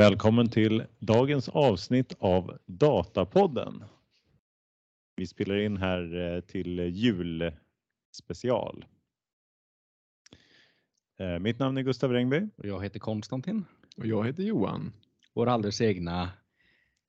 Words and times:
Välkommen 0.00 0.48
till 0.48 0.84
dagens 0.98 1.48
avsnitt 1.48 2.16
av 2.18 2.58
Datapodden. 2.66 3.84
Vi 5.16 5.26
spelar 5.26 5.56
in 5.56 5.76
här 5.76 6.34
eh, 6.34 6.40
till 6.40 6.78
julspecial. 6.78 8.84
Eh, 11.18 11.38
mitt 11.38 11.58
namn 11.58 11.76
är 11.76 11.82
Gustav 11.82 12.12
Rengby. 12.12 12.48
Och 12.56 12.66
jag 12.66 12.82
heter 12.82 12.98
Konstantin. 12.98 13.64
Och 13.96 14.06
jag 14.06 14.26
heter 14.26 14.42
Johan. 14.42 14.92
Vår 15.34 15.46
alldeles 15.46 15.80
egna 15.80 16.22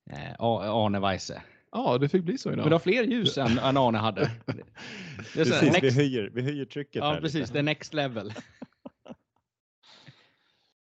eh, 0.09 0.35
Arne 0.39 0.99
Weise. 0.99 1.41
Ja, 1.71 1.98
det 1.98 2.09
fick 2.09 2.23
bli 2.23 2.38
så 2.38 2.49
idag. 2.49 2.58
Men 2.58 2.70
du 2.70 2.73
har 2.73 2.80
fler 2.80 3.03
ljus 3.03 3.38
än, 3.38 3.58
än 3.58 3.77
Arne 3.77 3.98
hade. 3.98 4.31
Precis, 5.34 5.63
vi, 5.63 5.70
next, 5.70 5.95
höjer, 5.95 6.31
vi 6.34 6.41
höjer 6.41 6.66
trycket 6.66 6.95
ja, 6.95 7.12
här 7.12 7.21
precis. 7.21 7.41
lite. 7.41 7.53
Det 7.53 7.59
är 7.59 7.63
next 7.63 7.94
level. 7.94 8.34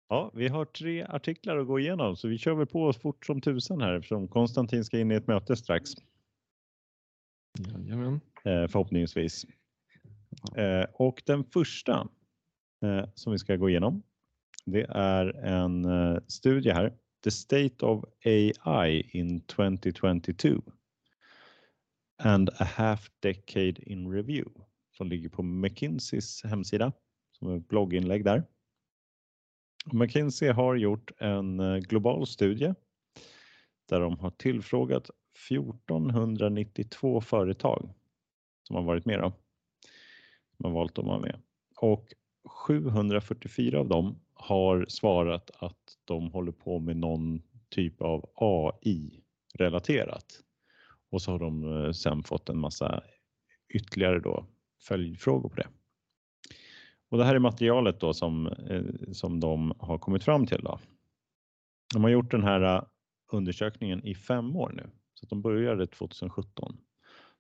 Ja, 0.09 0.31
vi 0.35 0.49
har 0.49 0.65
tre 0.65 1.03
artiklar 1.03 1.57
att 1.57 1.67
gå 1.67 1.79
igenom 1.79 2.17
så 2.17 2.29
vi 2.29 2.39
kör 2.39 2.55
väl 2.55 2.67
på 2.67 2.85
oss 2.85 2.97
fort 2.99 3.27
som 3.27 3.41
tusan 3.41 3.81
här 3.81 3.93
eftersom 3.93 4.29
Konstantin 4.29 4.85
ska 4.85 4.99
in 4.99 5.13
i 5.13 5.15
ett 5.15 5.27
möte 5.27 5.57
strax 5.57 5.91
Jajamän. 7.59 8.21
eh, 8.45 8.69
förhoppningsvis. 8.69 9.47
Eh, 10.57 10.85
och 10.93 11.23
den 11.27 11.45
första 11.45 12.09
eh, 12.85 13.09
som 13.15 13.33
vi 13.33 13.39
ska 13.39 13.57
gå 13.57 13.69
igenom 13.71 14.03
det 14.67 14.87
är 14.89 15.27
en 15.45 15.87
studie 16.27 16.71
här. 16.71 16.95
The 17.25 17.31
State 17.31 17.87
of 17.87 18.05
AI 18.25 19.11
in 19.13 19.41
2022 19.41 20.63
and 22.23 22.51
a 22.51 22.65
half 22.65 23.11
decade 23.21 23.83
in 23.83 24.13
review 24.13 24.51
som 24.97 25.09
ligger 25.09 25.29
på 25.29 25.43
McKinseys 25.43 26.45
hemsida 26.45 26.93
som 27.33 27.49
är 27.49 27.57
ett 27.57 27.69
blogginlägg 27.69 28.25
där. 28.25 28.45
McKinsey 29.93 30.49
har 30.49 30.75
gjort 30.75 31.11
en 31.19 31.61
eh, 31.61 31.77
global 31.77 32.27
studie 32.27 32.75
där 33.89 34.01
de 34.01 34.19
har 34.19 34.31
tillfrågat 34.31 35.11
1492 35.51 37.21
företag 37.21 37.91
som 38.63 38.77
har 38.77 38.83
varit 38.83 39.07
med 39.07 39.19
då, 39.19 39.33
som 40.57 40.65
har 40.65 40.73
valt 40.73 40.99
att 40.99 41.05
vara 41.05 41.21
med. 41.21 41.41
Och 41.77 42.13
744 42.49 43.81
av 43.81 43.89
dem 43.89 44.21
har 44.35 44.87
svarat 44.89 45.51
att 45.59 45.99
de 46.05 46.31
håller 46.31 46.53
på 46.53 46.79
med 46.79 46.97
någon 46.97 47.43
typ 47.69 48.03
av 48.03 48.31
AI-relaterat. 48.35 50.41
Och 51.11 51.23
så 51.23 51.31
har 51.31 51.39
de 51.39 51.85
eh, 51.85 51.93
sen 51.93 52.23
fått 52.23 52.49
en 52.49 52.59
massa 52.59 53.03
ytterligare 53.69 54.21
då 54.21 54.47
följdfrågor 54.89 55.49
på 55.49 55.57
det. 55.57 55.69
Och 57.09 57.19
det 57.19 57.25
här 57.25 57.35
är 57.35 57.39
materialet 57.39 58.01
då 58.01 58.15
som, 58.15 58.47
eh, 58.47 59.13
som 59.13 59.41
de 59.41 59.75
har 59.79 59.99
kommit 59.99 60.25
fram 60.25 60.47
till. 60.47 60.61
Då. 60.63 60.79
De 61.95 62.05
har 62.05 62.11
gjort 62.11 62.31
den 62.31 62.43
här 62.43 62.77
eh, 62.77 62.83
undersökningen 63.33 64.05
i 64.05 64.15
fem 64.15 64.57
år 64.57 64.73
nu, 64.77 64.91
så 65.15 65.25
att 65.25 65.31
de 65.31 65.43
började 65.43 65.87
2017. 65.87 66.77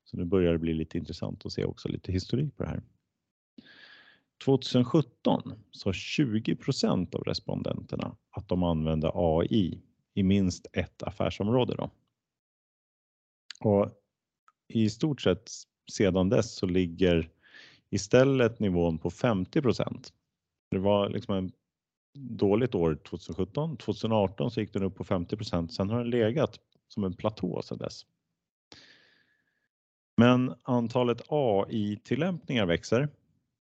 Så 0.04 0.16
nu 0.16 0.24
börjar 0.24 0.52
det 0.52 0.58
bli 0.58 0.74
lite 0.74 0.98
intressant 0.98 1.46
att 1.46 1.52
se 1.52 1.64
också 1.64 1.88
lite 1.88 2.12
historik 2.12 2.56
på 2.56 2.62
det 2.62 2.68
här. 2.68 2.82
2017 4.44 5.52
sa 5.70 5.90
20% 5.90 7.14
av 7.14 7.22
respondenterna 7.22 8.16
att 8.30 8.48
de 8.48 8.62
använde 8.62 9.10
AI 9.14 9.82
i 10.14 10.22
minst 10.22 10.66
ett 10.72 11.02
affärsområde. 11.02 11.74
Då. 11.74 11.90
Och 13.60 13.90
I 14.68 14.90
stort 14.90 15.20
sett 15.20 15.50
sedan 15.92 16.28
dess 16.28 16.54
så 16.54 16.66
ligger 16.66 17.30
istället 17.90 18.60
nivån 18.60 18.98
på 18.98 19.10
50% 19.10 20.12
Det 20.70 20.78
var 20.78 21.08
liksom 21.08 21.34
en 21.34 21.52
dåligt 22.18 22.74
år 22.74 22.94
2017. 22.94 23.76
2018 23.76 24.50
så 24.50 24.60
gick 24.60 24.72
den 24.72 24.82
upp 24.82 24.96
på 24.96 25.04
50% 25.04 25.68
Sen 25.68 25.90
har 25.90 25.98
den 25.98 26.10
legat 26.10 26.60
som 26.88 27.04
en 27.04 27.16
platå 27.16 27.62
sedan 27.62 27.78
dess. 27.78 28.06
Men 30.16 30.54
antalet 30.62 31.22
AI-tillämpningar 31.28 32.66
växer 32.66 33.08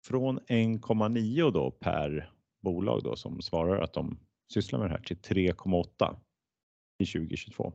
från 0.04 0.40
1,9 0.40 1.50
då 1.52 1.70
per 1.70 2.30
bolag 2.62 3.02
då 3.02 3.16
som 3.16 3.42
svarar 3.42 3.80
att 3.80 3.92
de 3.92 4.18
sysslar 4.52 4.78
med 4.78 4.90
det 4.90 4.94
här 4.94 5.02
till 5.02 5.16
3,8 5.16 6.16
i 6.98 7.06
2022. 7.06 7.72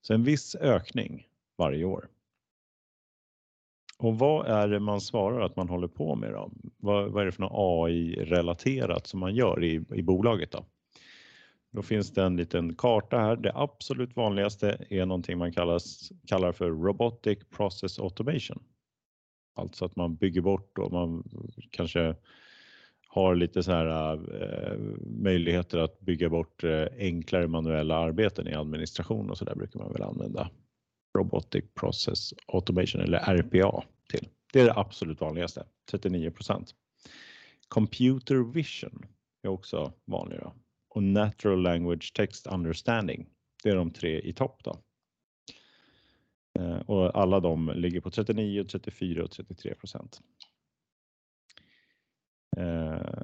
Så 0.00 0.14
en 0.14 0.24
viss 0.24 0.54
ökning 0.54 1.28
varje 1.58 1.84
år. 1.84 2.08
Och 4.02 4.18
vad 4.18 4.46
är 4.46 4.68
det 4.68 4.80
man 4.80 5.00
svarar 5.00 5.40
att 5.40 5.56
man 5.56 5.68
håller 5.68 5.88
på 5.88 6.14
med 6.14 6.32
då? 6.32 6.50
Vad, 6.78 7.10
vad 7.10 7.22
är 7.22 7.26
det 7.26 7.32
för 7.32 7.42
något 7.42 7.52
AI-relaterat 7.88 9.06
som 9.06 9.20
man 9.20 9.34
gör 9.34 9.64
i, 9.64 9.84
i 9.94 10.02
bolaget 10.02 10.52
då? 10.52 10.64
Då 11.72 11.82
finns 11.82 12.12
det 12.12 12.22
en 12.22 12.36
liten 12.36 12.74
karta 12.74 13.18
här. 13.18 13.36
Det 13.36 13.52
absolut 13.54 14.16
vanligaste 14.16 14.86
är 14.90 15.06
någonting 15.06 15.38
man 15.38 15.52
kallas, 15.52 16.12
kallar 16.26 16.52
för 16.52 16.70
Robotic 16.70 17.38
Process 17.50 17.98
Automation. 17.98 18.62
Alltså 19.54 19.84
att 19.84 19.96
man 19.96 20.16
bygger 20.16 20.40
bort 20.40 20.78
och 20.78 20.92
man 20.92 21.24
kanske 21.70 22.14
har 23.08 23.34
lite 23.34 23.62
så 23.62 23.72
här 23.72 24.14
eh, 24.14 24.78
möjligheter 25.06 25.78
att 25.78 26.00
bygga 26.00 26.28
bort 26.28 26.64
eh, 26.64 26.86
enklare 26.98 27.48
manuella 27.48 27.96
arbeten 27.96 28.48
i 28.48 28.54
administration 28.54 29.30
och 29.30 29.38
så 29.38 29.44
där 29.44 29.54
brukar 29.54 29.80
man 29.80 29.92
väl 29.92 30.02
använda 30.02 30.50
Robotic 31.18 31.64
Process 31.74 32.34
Automation 32.46 33.00
eller 33.00 33.18
RPA 33.18 33.84
till. 34.08 34.28
Det 34.52 34.60
är 34.60 34.64
det 34.64 34.76
absolut 34.76 35.20
vanligaste, 35.20 35.64
39% 35.92 36.74
Computer 37.68 38.52
Vision 38.52 39.06
är 39.42 39.48
också 39.48 39.92
vanligare 40.04 40.52
och 40.88 41.02
Natural 41.02 41.62
Language 41.62 42.12
Text 42.14 42.46
Understanding. 42.46 43.26
Det 43.62 43.70
är 43.70 43.76
de 43.76 43.90
tre 43.90 44.20
i 44.20 44.32
topp 44.32 44.64
då. 44.64 44.82
Eh, 46.58 46.76
och 46.76 47.16
alla 47.18 47.40
de 47.40 47.72
ligger 47.74 48.00
på 48.00 48.10
39, 48.10 48.64
34 48.64 49.24
och 49.24 49.30
33 49.30 49.74
procent. 49.74 50.20
Eh, 52.56 53.22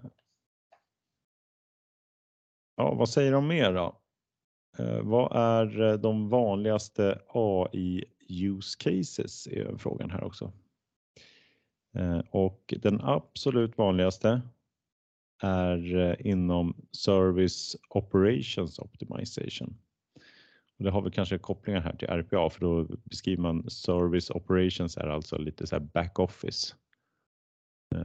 ja, 2.77 2.95
vad 2.95 3.09
säger 3.09 3.33
de 3.33 3.47
mer 3.47 3.73
då? 3.73 4.01
Eh, 4.79 5.01
vad 5.03 5.37
är 5.37 5.81
eh, 5.81 5.95
de 5.95 6.29
vanligaste 6.29 7.21
AI 7.29 8.05
use 8.29 8.79
cases 8.79 9.47
är 9.47 9.77
frågan 9.77 10.11
här 10.11 10.25
också. 10.25 10.53
Eh, 11.95 12.21
och 12.31 12.75
den 12.83 13.01
absolut 13.01 13.79
vanligaste 13.79 14.43
är 15.43 16.17
inom 16.27 16.77
Service 16.93 17.77
Operations 17.89 18.79
Optimization. 18.79 19.79
Och 20.79 20.85
det 20.85 20.91
har 20.91 21.03
vi 21.03 21.11
kanske 21.11 21.39
kopplingar 21.39 21.81
här 21.81 21.97
till 21.97 22.09
RPA 22.09 22.51
för 22.51 22.61
då 22.61 22.87
beskriver 23.05 23.43
man 23.43 23.71
Service 23.71 24.31
Operations 24.31 24.97
är 24.97 25.07
alltså 25.07 25.39
lite 25.39 25.67
så 25.67 25.77
här 25.77 25.81
back 25.81 26.19
office. 26.19 26.75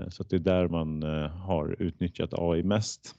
Så 0.10 0.24
det 0.24 0.36
är 0.36 0.40
där 0.40 0.68
man 0.68 1.04
har 1.30 1.76
utnyttjat 1.82 2.34
AI 2.34 2.64
mest. 2.64 3.16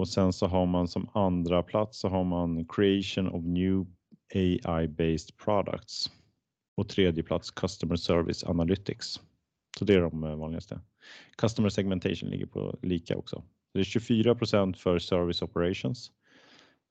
Och 0.00 0.08
sen 0.08 0.32
så 0.32 0.46
har 0.46 0.66
man 0.66 0.88
som 0.88 1.08
andra 1.14 1.62
plats 1.62 1.98
så 1.98 2.08
har 2.08 2.24
man 2.24 2.64
Creation 2.64 3.28
of 3.28 3.44
New 3.44 3.86
AI-based 4.34 5.36
Products. 5.44 6.10
Och 6.76 6.88
tredje 6.88 7.22
plats 7.22 7.50
Customer 7.50 7.96
Service 7.96 8.44
Analytics. 8.44 9.20
Så 9.78 9.84
det 9.84 9.94
är 9.94 10.00
de 10.00 10.24
eh, 10.24 10.36
vanligaste. 10.36 10.80
Customer 11.36 11.68
Segmentation 11.68 12.30
ligger 12.30 12.46
på 12.46 12.78
lika 12.82 13.16
också. 13.16 13.42
Det 13.74 13.80
är 13.80 13.84
24% 13.84 14.76
för 14.76 14.98
Service 14.98 15.42
Operations. 15.42 16.12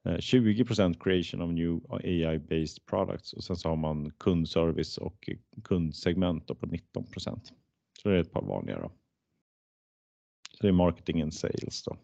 Eh, 0.05 0.17
20% 0.17 0.99
Creation 1.03 1.41
of 1.41 1.51
New 1.51 1.81
AI-based 1.89 2.85
Products 2.85 3.33
och 3.33 3.43
sen 3.43 3.55
så 3.55 3.69
har 3.69 3.75
man 3.75 4.11
kundservice 4.11 4.97
och 4.97 5.29
kundsegment 5.63 6.47
på 6.47 6.65
19% 6.65 7.53
Så 8.01 8.09
det 8.09 8.15
är 8.15 8.21
ett 8.21 8.31
par 8.31 8.45
vanliga 8.45 8.79
då. 8.79 8.91
Så 10.51 10.57
det 10.61 10.67
är 10.67 10.71
marketing 10.71 11.21
and 11.21 11.33
sales 11.33 11.83
då. 11.83 11.97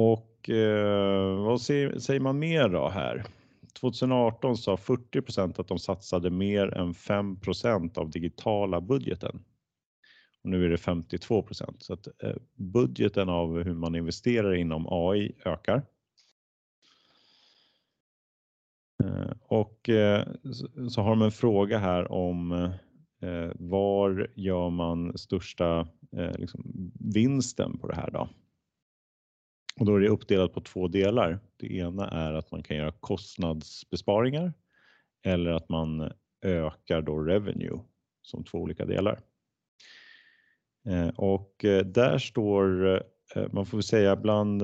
Och 0.00 0.50
eh, 0.50 1.44
vad 1.44 1.60
säger 1.60 2.20
man 2.20 2.38
mer 2.38 2.68
då 2.68 2.88
här? 2.88 3.24
2018 3.80 4.56
sa 4.56 4.76
40% 4.76 5.60
att 5.60 5.68
de 5.68 5.78
satsade 5.78 6.30
mer 6.30 6.74
än 6.74 6.92
5% 6.92 7.98
av 7.98 8.10
digitala 8.10 8.80
budgeten. 8.80 9.44
Och 10.42 10.50
nu 10.50 10.64
är 10.64 10.68
det 10.68 10.76
52% 10.76 11.74
så 11.78 11.92
att 11.92 12.06
eh, 12.22 12.36
budgeten 12.54 13.28
av 13.28 13.62
hur 13.62 13.74
man 13.74 13.94
investerar 13.94 14.54
inom 14.54 14.86
AI 14.90 15.32
ökar. 15.44 15.82
Eh, 19.04 19.32
och 19.40 19.90
så 20.90 21.02
har 21.02 21.10
de 21.10 21.22
en 21.22 21.32
fråga 21.32 21.78
här 21.78 22.12
om 22.12 22.70
var 23.54 24.30
gör 24.34 24.70
man 24.70 25.18
största 25.18 25.88
liksom 26.36 26.92
vinsten 27.00 27.78
på 27.78 27.88
det 27.88 27.94
här 27.94 28.10
då? 28.10 28.28
Och 29.78 29.84
då 29.84 29.96
är 29.96 30.00
det 30.00 30.08
uppdelat 30.08 30.52
på 30.52 30.60
två 30.60 30.88
delar. 30.88 31.38
Det 31.56 31.76
ena 31.76 32.08
är 32.08 32.32
att 32.32 32.52
man 32.52 32.62
kan 32.62 32.76
göra 32.76 32.92
kostnadsbesparingar 32.92 34.52
eller 35.24 35.50
att 35.50 35.68
man 35.68 36.12
ökar 36.42 37.02
då 37.02 37.18
revenue 37.18 37.80
som 38.22 38.44
två 38.44 38.58
olika 38.58 38.84
delar. 38.84 39.20
Eh, 40.88 41.08
och 41.08 41.64
eh, 41.64 41.84
där 41.84 42.18
står, 42.18 42.86
eh, 43.34 43.42
man 43.52 43.66
får 43.66 43.78
väl 43.78 43.82
säga 43.82 44.16
bland 44.16 44.62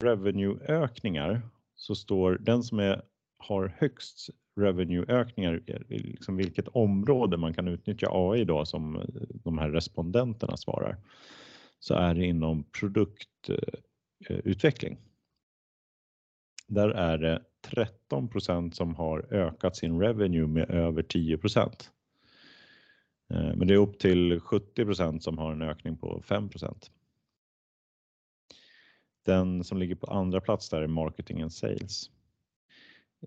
revenueökningar 0.00 1.42
så 1.74 1.94
står 1.94 2.38
den 2.40 2.62
som 2.62 2.78
är, 2.78 3.02
har 3.38 3.74
högst 3.78 4.30
revenueökningar, 4.60 5.62
liksom 5.88 6.36
vilket 6.36 6.68
område 6.68 7.36
man 7.36 7.54
kan 7.54 7.68
utnyttja 7.68 8.08
AI 8.10 8.44
då 8.44 8.64
som 8.64 9.06
de 9.44 9.58
här 9.58 9.70
respondenterna 9.70 10.56
svarar, 10.56 10.96
så 11.78 11.94
är 11.94 12.14
det 12.14 12.24
inom 12.24 12.64
produkt 12.64 13.50
Eh, 14.26 14.36
utveckling. 14.36 14.98
Där 16.68 16.88
är 16.88 17.18
det 17.18 17.44
13% 18.10 18.70
som 18.70 18.94
har 18.94 19.34
ökat 19.34 19.76
sin 19.76 20.00
revenue 20.00 20.46
med 20.46 20.70
över 20.70 21.02
10% 21.02 21.90
eh, 23.30 23.56
Men 23.56 23.68
det 23.68 23.74
är 23.74 23.78
upp 23.78 23.98
till 23.98 24.40
70% 24.40 25.18
som 25.18 25.38
har 25.38 25.52
en 25.52 25.62
ökning 25.62 25.96
på 25.96 26.22
5% 26.26 26.90
Den 29.24 29.64
som 29.64 29.78
ligger 29.78 29.94
på 29.94 30.06
andra 30.06 30.40
plats 30.40 30.68
där 30.68 30.82
är 30.82 30.86
marketing 30.86 31.42
and 31.42 31.52
sales. 31.52 32.10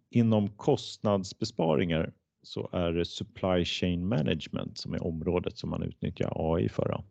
Inom 0.09 0.49
kostnadsbesparingar 0.49 2.13
så 2.43 2.69
är 2.71 2.93
det 2.93 3.05
supply 3.05 3.65
chain 3.65 4.07
management 4.07 4.77
som 4.77 4.93
är 4.93 5.03
området 5.03 5.57
som 5.57 5.69
man 5.69 5.83
utnyttjar 5.83 6.33
AI 6.35 6.69
för. 6.69 7.03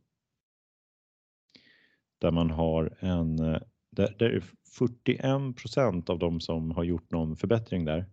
Där 2.19 2.31
man 2.31 2.51
har 2.51 2.97
en, 3.01 3.39
eh, 3.39 3.61
där, 3.91 4.15
där 4.19 4.43
41% 4.79 6.11
av 6.11 6.19
de 6.19 6.41
som 6.41 6.71
har 6.71 6.85
gjort 6.85 7.11
någon 7.11 7.37
förbättring 7.37 7.85
där 7.85 8.07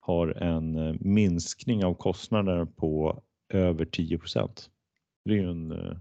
har 0.00 0.28
en 0.28 0.98
minskning 1.00 1.84
av 1.84 1.94
kostnader 1.94 2.64
på 2.64 3.22
över 3.48 3.84
10 3.84 4.20
Det 5.24 5.32
är 5.32 5.36
ju 5.36 5.50
en 5.50 5.72
eh, 5.72 5.96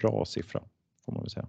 bra 0.00 0.24
siffra 0.24 0.62
får 1.04 1.12
man 1.12 1.22
väl 1.22 1.30
säga. 1.30 1.48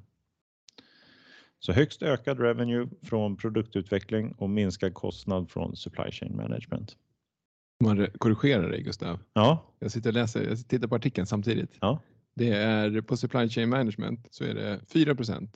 Så 1.60 1.74
högst 1.74 2.04
ökad 2.04 2.40
revenue 2.40 2.90
från 3.04 3.38
produktutveckling 3.38 4.32
och 4.32 4.50
minskad 4.50 4.94
kostnad 4.94 5.52
från 5.52 5.76
supply 5.76 6.12
chain 6.12 6.36
management. 6.36 6.98
Man 7.84 8.08
korrigerar 8.18 8.70
dig 8.70 8.82
Gustav. 8.84 9.20
Ja. 9.34 9.74
Jag 9.80 9.92
sitter 9.92 10.10
och 10.10 10.14
läser, 10.14 10.50
jag 10.50 10.68
tittar 10.68 10.88
på 10.88 10.96
artikeln 10.96 11.28
samtidigt. 11.28 11.78
Ja. 11.80 12.02
Det 12.36 12.50
är 12.50 13.02
på 13.02 13.18
supply 13.18 13.50
chain 13.50 13.70
management 13.70 14.28
så 14.32 14.44
är 14.44 14.54
det 14.54 14.80
4% 14.94 15.50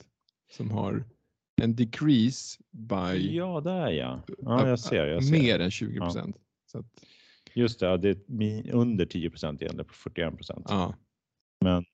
som 0.50 0.70
har 0.70 1.04
en 1.62 1.76
decrease 1.76 2.58
by 2.70 3.36
Ja, 3.36 3.60
där 3.60 3.90
ja. 3.90 4.22
Ja, 4.38 4.68
jag 4.68 4.78
ser. 4.78 5.06
Jag 5.06 5.24
ser. 5.24 5.32
mer 5.32 5.58
än 5.58 5.70
20 5.70 5.98
procent. 6.00 6.36
Ja. 6.72 6.82
Just 7.54 7.80
det, 7.80 7.96
det 7.96 8.08
är 8.08 8.72
under 8.74 9.06
10 9.06 9.30
procent 9.30 9.62
egentligen 9.62 9.86
på 9.86 9.94
41 9.94 10.36
procent. 10.36 10.66
Ja. 10.68 10.94
Men 11.60 11.84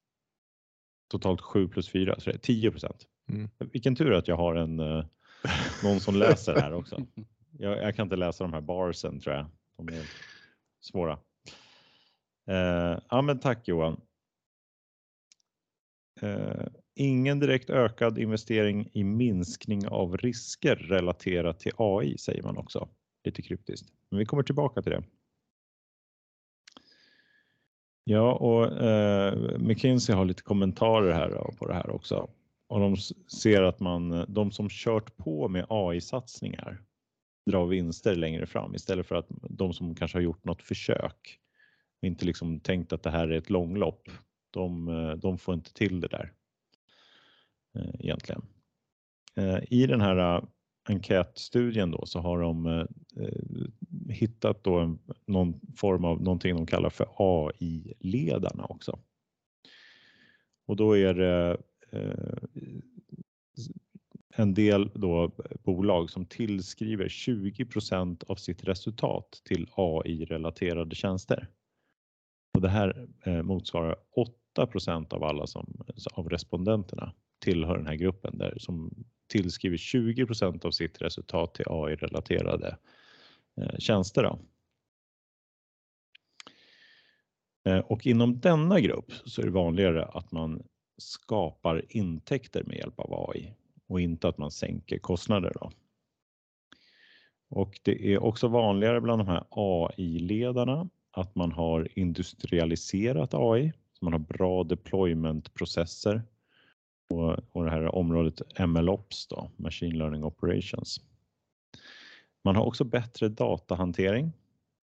totalt 1.10 1.40
7 1.40 1.68
plus 1.68 1.88
4 1.88 2.20
så 2.20 2.30
det 2.30 2.36
är 2.36 2.38
10 2.38 2.70
procent. 2.70 3.06
Mm. 3.28 3.50
Vilken 3.58 3.96
tur 3.96 4.12
att 4.12 4.28
jag 4.28 4.36
har 4.36 4.54
en 4.54 4.80
uh, 4.80 5.04
någon 5.84 6.00
som 6.00 6.16
läser 6.16 6.54
här 6.54 6.72
också. 6.72 7.06
Jag, 7.58 7.82
jag, 7.82 7.96
kan 7.96 8.06
inte 8.06 8.16
läsa 8.16 8.44
de 8.44 8.52
här 8.52 8.60
barsen 8.60 9.20
tror 9.20 9.34
jag. 9.34 9.46
De 9.76 9.88
är 9.88 10.06
svåra. 10.80 11.12
Uh, 12.50 12.98
ja, 13.10 13.22
men 13.22 13.40
tack 13.40 13.68
Johan. 13.68 14.00
Uh, 16.22 16.66
ingen 16.94 17.40
direkt 17.40 17.70
ökad 17.70 18.18
investering 18.18 18.88
i 18.92 19.04
minskning 19.04 19.88
av 19.88 20.16
risker 20.16 20.76
relaterat 20.76 21.60
till 21.60 21.72
AI 21.76 22.18
säger 22.18 22.42
man 22.42 22.56
också. 22.56 22.88
Lite 23.24 23.42
kryptiskt, 23.42 23.88
men 24.08 24.18
vi 24.18 24.24
kommer 24.24 24.42
tillbaka 24.42 24.82
till 24.82 24.92
det. 24.92 25.02
Ja, 28.04 28.32
och 28.32 28.82
eh, 28.82 29.58
McKinsey 29.58 30.14
har 30.14 30.24
lite 30.24 30.42
kommentarer 30.42 31.12
här 31.12 31.54
på 31.58 31.66
det 31.66 31.74
här 31.74 31.90
också 31.90 32.30
och 32.72 32.80
de 32.80 32.96
ser 33.40 33.62
att 33.62 33.80
man, 33.80 34.24
de 34.28 34.50
som 34.50 34.68
kört 34.70 35.16
på 35.16 35.48
med 35.48 35.66
AI-satsningar 35.68 36.82
drar 37.50 37.66
vinster 37.66 38.14
längre 38.14 38.46
fram 38.46 38.74
istället 38.74 39.06
för 39.06 39.14
att 39.14 39.26
de 39.30 39.72
som 39.72 39.94
kanske 39.94 40.18
har 40.18 40.22
gjort 40.22 40.44
något 40.44 40.62
försök 40.62 41.38
och 42.02 42.06
inte 42.06 42.24
liksom 42.24 42.60
tänkt 42.60 42.92
att 42.92 43.02
det 43.02 43.10
här 43.10 43.28
är 43.28 43.38
ett 43.38 43.50
långlopp. 43.50 44.08
De, 44.50 44.88
eh, 44.88 45.12
de 45.12 45.38
får 45.38 45.54
inte 45.54 45.74
till 45.74 46.00
det 46.00 46.08
där 46.08 46.32
Eh, 47.74 47.94
egentligen. 47.98 48.42
Eh, 49.36 49.58
I 49.70 49.86
den 49.86 50.00
här 50.00 50.36
eh, 50.36 50.44
enkätstudien 50.88 51.90
då 51.90 52.06
så 52.06 52.20
har 52.20 52.40
de 52.40 52.86
hittat 54.08 54.64
då 54.64 54.98
någon 55.26 55.60
form 55.76 56.04
av 56.04 56.22
någonting 56.22 56.56
de 56.56 56.66
kallar 56.66 56.90
för 56.90 57.08
AI-ledarna 57.16 58.64
också. 58.64 58.98
Och 60.66 60.76
då 60.76 60.96
är 60.96 61.14
det 61.14 61.58
en 64.36 64.54
del 64.54 64.90
då 64.94 65.32
bolag 65.62 66.10
som 66.10 66.26
tillskriver 66.26 67.08
20% 67.08 68.24
av 68.28 68.36
sitt 68.36 68.64
resultat 68.64 69.42
till 69.44 69.68
AI-relaterade 69.74 70.94
tjänster. 70.94 71.48
Och 72.54 72.60
det 72.60 72.68
här 72.68 73.08
motsvarar 73.42 73.96
8% 74.56 75.14
av 75.14 75.24
alla 75.24 75.46
som, 75.46 75.84
av 76.14 76.28
respondenterna 76.28 77.14
tillhör 77.42 77.76
den 77.76 77.86
här 77.86 77.94
gruppen 77.94 78.38
där 78.38 78.54
som 78.58 79.04
tillskriver 79.26 79.76
20% 79.76 80.66
av 80.66 80.70
sitt 80.70 81.02
resultat 81.02 81.54
till 81.54 81.64
AI-relaterade 81.68 82.76
eh, 83.56 83.78
tjänster. 83.78 84.22
Då. 84.22 84.38
Eh, 87.70 87.78
och 87.78 88.06
inom 88.06 88.40
denna 88.40 88.80
grupp 88.80 89.12
så 89.24 89.42
är 89.42 89.46
det 89.46 89.52
vanligare 89.52 90.04
att 90.04 90.32
man 90.32 90.62
skapar 90.96 91.84
intäkter 91.88 92.64
med 92.64 92.76
hjälp 92.76 93.00
av 93.00 93.30
AI 93.30 93.54
och 93.88 94.00
inte 94.00 94.28
att 94.28 94.38
man 94.38 94.50
sänker 94.50 94.98
kostnader. 94.98 95.52
Då. 95.60 95.70
Och 97.50 97.80
det 97.82 98.14
är 98.14 98.22
också 98.22 98.48
vanligare 98.48 99.00
bland 99.00 99.20
de 99.20 99.28
här 99.28 99.44
AI-ledarna 99.50 100.88
att 101.10 101.34
man 101.34 101.52
har 101.52 101.88
industrialiserat 101.98 103.34
AI, 103.34 103.72
så 103.92 104.04
man 104.04 104.12
har 104.12 104.20
bra 104.20 104.64
deploymentprocesser 104.64 106.22
och, 107.18 107.38
och 107.52 107.64
det 107.64 107.70
här 107.70 107.94
området 107.94 108.58
MLOps, 108.66 109.26
då, 109.26 109.50
Machine 109.56 109.98
Learning 109.98 110.24
Operations. 110.24 111.00
Man 112.44 112.56
har 112.56 112.64
också 112.64 112.84
bättre 112.84 113.28
datahantering 113.28 114.32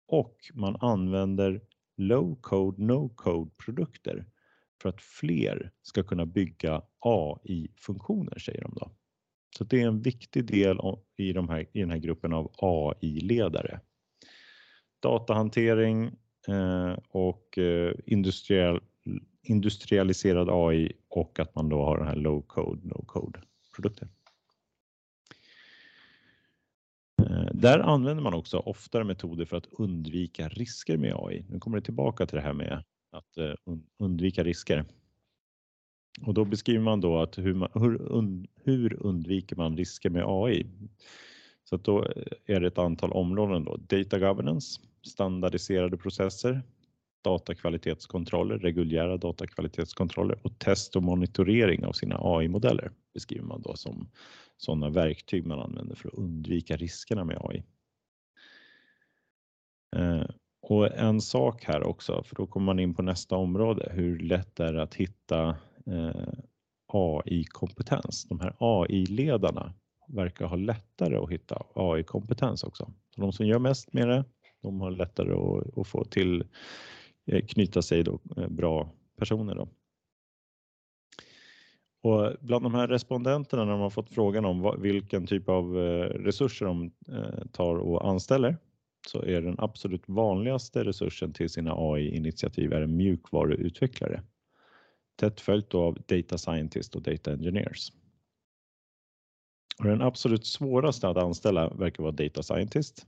och 0.09 0.37
man 0.55 0.77
använder 0.81 1.61
low 1.97 2.37
code, 2.41 2.83
no 2.83 3.09
code 3.09 3.51
produkter 3.65 4.27
för 4.83 4.89
att 4.89 5.03
fler 5.03 5.71
ska 5.83 6.03
kunna 6.03 6.27
bygga 6.27 6.83
AI-funktioner, 6.99 8.39
säger 8.39 8.63
de 8.63 8.73
då. 8.75 8.91
Så 9.59 9.65
det 9.65 9.83
är 9.83 9.87
en 9.87 10.03
viktig 10.03 10.45
del 10.45 10.79
i, 11.17 11.33
de 11.33 11.49
här, 11.49 11.67
i 11.73 11.81
den 11.81 11.91
här 11.91 11.99
gruppen 11.99 12.33
av 12.33 12.53
AI-ledare. 12.59 13.81
Datahantering 15.03 16.05
eh, 16.49 16.99
och 17.09 17.59
eh, 17.59 17.95
industriell, 18.07 18.81
industrialiserad 19.51 20.49
AI 20.51 20.93
och 21.09 21.41
att 21.41 21.55
man 21.55 21.69
då 21.69 21.85
har 21.85 21.99
den 21.99 22.07
här 22.07 22.17
low 22.17 22.43
code, 22.43 22.81
no 22.85 23.05
code 23.07 23.41
produkter. 23.77 24.09
Eh, 27.23 27.47
där 27.53 27.79
använder 27.79 28.23
man 28.23 28.35
också 28.35 28.59
oftare 28.59 29.05
metoder 29.05 29.45
för 29.45 29.57
att 29.57 29.67
undvika 29.71 30.49
risker 30.49 30.97
med 30.97 31.15
AI. 31.17 31.45
Nu 31.49 31.59
kommer 31.59 31.79
det 31.79 31.85
tillbaka 31.85 32.27
till 32.27 32.37
det 32.37 32.43
här 32.43 32.53
med 32.53 32.85
att 33.13 33.37
eh, 33.39 33.53
undvika 33.99 34.45
risker. 34.45 34.85
Och 36.23 36.35
då 36.35 36.45
beskriver 36.45 36.85
man 36.85 37.01
då 37.01 37.19
att 37.19 37.39
hur, 37.39 37.55
man, 37.55 37.69
hur, 37.75 38.47
hur 38.65 39.07
undviker 39.07 39.57
man 39.57 39.77
risker 39.77 40.11
med 40.11 40.25
AI? 40.27 40.67
Så 41.65 41.77
att 41.77 41.85
då 41.85 42.05
eh, 42.05 42.23
är 42.47 42.61
det 42.61 42.67
ett 42.67 42.79
antal 42.79 43.13
områden 43.13 43.65
då. 43.65 43.77
Data 43.77 44.19
governance, 44.19 44.81
standardiserade 45.03 45.97
processer, 45.97 46.63
datakvalitetskontroller, 47.27 48.59
reguljära 48.59 49.17
datakvalitetskontroller 49.17 50.39
och 50.43 50.59
test 50.59 50.97
och 50.97 51.03
monitorering 51.03 51.85
av 51.85 51.93
sina 51.93 52.19
AI-modeller 52.21 52.91
beskriver 53.15 53.45
man 53.45 53.63
då 53.63 53.77
som 53.77 54.09
sådana 54.57 54.91
verktyg 54.91 55.47
man 55.47 55.61
använder 55.61 55.97
för 55.97 56.09
att 56.09 56.15
undvika 56.15 56.77
riskerna 56.77 57.25
med 57.25 57.39
AI. 57.41 57.63
Eh, 59.97 60.25
och 60.63 60.99
en 60.99 61.21
sak 61.21 61.65
här 61.65 61.83
också, 61.83 62.23
för 62.23 62.37
då 62.37 62.47
kommer 62.47 62.67
man 62.67 62.79
in 62.79 62.95
på 62.95 63.03
nästa 63.03 63.37
område. 63.37 63.93
Hur 63.95 64.19
lätt 64.19 64.61
är 64.61 64.73
det 64.73 64.83
att 64.83 64.95
hitta 64.95 65.49
eh, 65.87 66.29
AI-kompetens? 66.87 68.25
De 68.29 68.41
här 68.41 68.55
AI-ledarna 68.59 69.73
verkar 70.09 70.47
ha 70.47 70.57
lättare 70.57 71.17
att 71.17 71.31
hitta 71.31 71.63
AI-kompetens 71.75 72.65
också. 72.65 72.91
Så 73.15 73.21
de 73.21 73.33
som 73.33 73.47
gör 73.47 73.59
mest 73.59 73.93
med 73.93 74.09
det, 74.09 74.25
de 74.63 74.81
har 74.81 74.91
lättare 74.91 75.33
att, 75.33 75.79
att 75.79 75.89
få 75.89 76.05
till 76.05 76.45
Eh, 77.27 77.47
knyta 77.47 77.83
sig 77.83 78.03
då, 78.03 78.21
eh, 78.37 78.49
bra 78.49 78.91
personer. 79.17 79.55
Då. 79.55 79.69
Och 82.03 82.37
bland 82.41 82.65
de 82.65 82.75
här 82.75 82.89
respondenterna 82.89 83.65
när 83.65 83.73
de 83.73 83.81
har 83.81 83.91
fått 83.91 84.11
frågan 84.11 84.45
om 84.45 84.77
vilken 84.83 85.27
typ 85.27 85.49
av 85.49 85.79
eh, 85.79 86.05
resurser 86.05 86.67
de 86.67 86.91
tar 87.53 87.77
och 87.77 88.09
anställer 88.09 88.57
så 89.07 89.23
är 89.23 89.43
den 89.43 89.55
absolut 89.59 90.09
vanligaste 90.09 90.85
resursen 90.85 91.33
till 91.33 91.51
sina 91.51 91.75
AI-initiativ 91.77 92.73
är 92.73 92.81
en 92.81 92.97
mjukvaruutvecklare. 92.97 94.23
tätt 95.17 95.41
följt 95.41 95.71
då 95.71 95.83
av 95.83 95.99
Data 96.07 96.39
Scientist 96.39 96.97
och 96.97 97.03
Data 97.03 97.33
Engineers. 97.33 97.93
Och 99.79 99.85
den 99.85 100.03
absolut 100.03 100.47
svåraste 100.47 101.09
att 101.09 101.17
anställa 101.17 101.69
verkar 101.69 102.03
vara 102.03 102.13
Data 102.13 102.43
Scientist. 102.43 103.07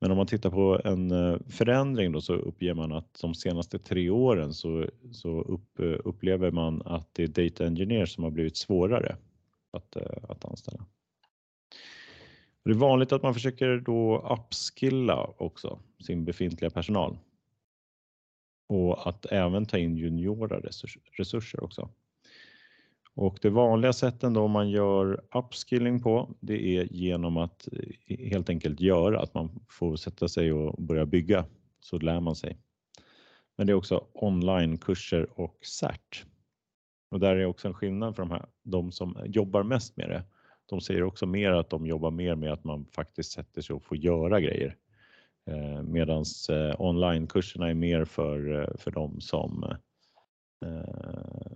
Men 0.00 0.10
om 0.10 0.16
man 0.16 0.26
tittar 0.26 0.50
på 0.50 0.80
en 0.84 1.10
eh, 1.10 1.38
förändring 1.48 2.12
då 2.12 2.20
så 2.20 2.34
uppger 2.34 2.74
man 2.74 2.92
att 2.92 3.18
de 3.20 3.34
senaste 3.34 3.78
tre 3.78 4.10
åren 4.10 4.54
så, 4.54 4.86
så 5.12 5.40
upp, 5.40 5.78
eh, 5.78 5.96
upplever 6.04 6.50
man 6.50 6.82
att 6.82 7.14
det 7.14 7.22
är 7.22 7.28
Data 7.28 7.66
Engineer 7.66 8.06
som 8.06 8.24
har 8.24 8.30
blivit 8.30 8.56
svårare 8.56 9.16
att, 9.70 9.96
eh, 9.96 10.24
att 10.28 10.44
anställa. 10.44 10.86
Det 12.64 12.70
är 12.70 12.74
vanligt 12.74 13.12
att 13.12 13.22
man 13.22 13.34
försöker 13.34 13.76
då 13.76 14.28
upskilla 14.32 15.30
också 15.36 15.78
sin 16.00 16.24
befintliga 16.24 16.70
personal. 16.70 17.18
Och 18.68 19.08
att 19.08 19.26
även 19.26 19.66
ta 19.66 19.78
in 19.78 19.96
juniora 19.96 20.60
resurser 21.16 21.64
också. 21.64 21.90
Och 23.20 23.38
det 23.42 23.50
vanliga 23.50 23.92
sätten 23.92 24.32
då 24.34 24.48
man 24.48 24.70
gör 24.70 25.20
upskilling 25.34 26.02
på, 26.02 26.30
det 26.40 26.76
är 26.76 26.84
genom 26.90 27.36
att 27.36 27.68
eh, 27.72 28.18
helt 28.18 28.50
enkelt 28.50 28.80
göra, 28.80 29.20
att 29.20 29.34
man 29.34 29.50
får 29.68 29.96
sätta 29.96 30.28
sig 30.28 30.52
och 30.52 30.82
börja 30.82 31.06
bygga, 31.06 31.44
så 31.80 31.98
lär 31.98 32.20
man 32.20 32.36
sig. 32.36 32.58
Men 33.56 33.66
det 33.66 33.72
är 33.72 33.74
också 33.74 34.04
onlinekurser 34.12 35.40
och 35.40 35.58
CERT. 35.62 36.24
Och 37.10 37.20
där 37.20 37.36
är 37.36 37.46
också 37.46 37.68
en 37.68 37.74
skillnad 37.74 38.16
för 38.16 38.22
de 38.22 38.30
här, 38.30 38.46
de 38.62 38.92
som 38.92 39.18
jobbar 39.26 39.62
mest 39.62 39.96
med 39.96 40.08
det. 40.08 40.24
De 40.66 40.80
säger 40.80 41.02
också 41.02 41.26
mer 41.26 41.52
att 41.52 41.70
de 41.70 41.86
jobbar 41.86 42.10
mer 42.10 42.34
med 42.34 42.52
att 42.52 42.64
man 42.64 42.86
faktiskt 42.86 43.32
sätter 43.32 43.62
sig 43.62 43.76
och 43.76 43.84
får 43.84 43.96
göra 43.96 44.40
grejer. 44.40 44.76
Eh, 45.46 45.82
Medan 45.82 46.24
eh, 46.50 46.80
onlinekurserna 46.80 47.70
är 47.70 47.74
mer 47.74 48.04
för, 48.04 48.62
eh, 48.62 48.76
för 48.76 48.90
de 48.90 49.20
som 49.20 49.64
eh, 50.64 51.52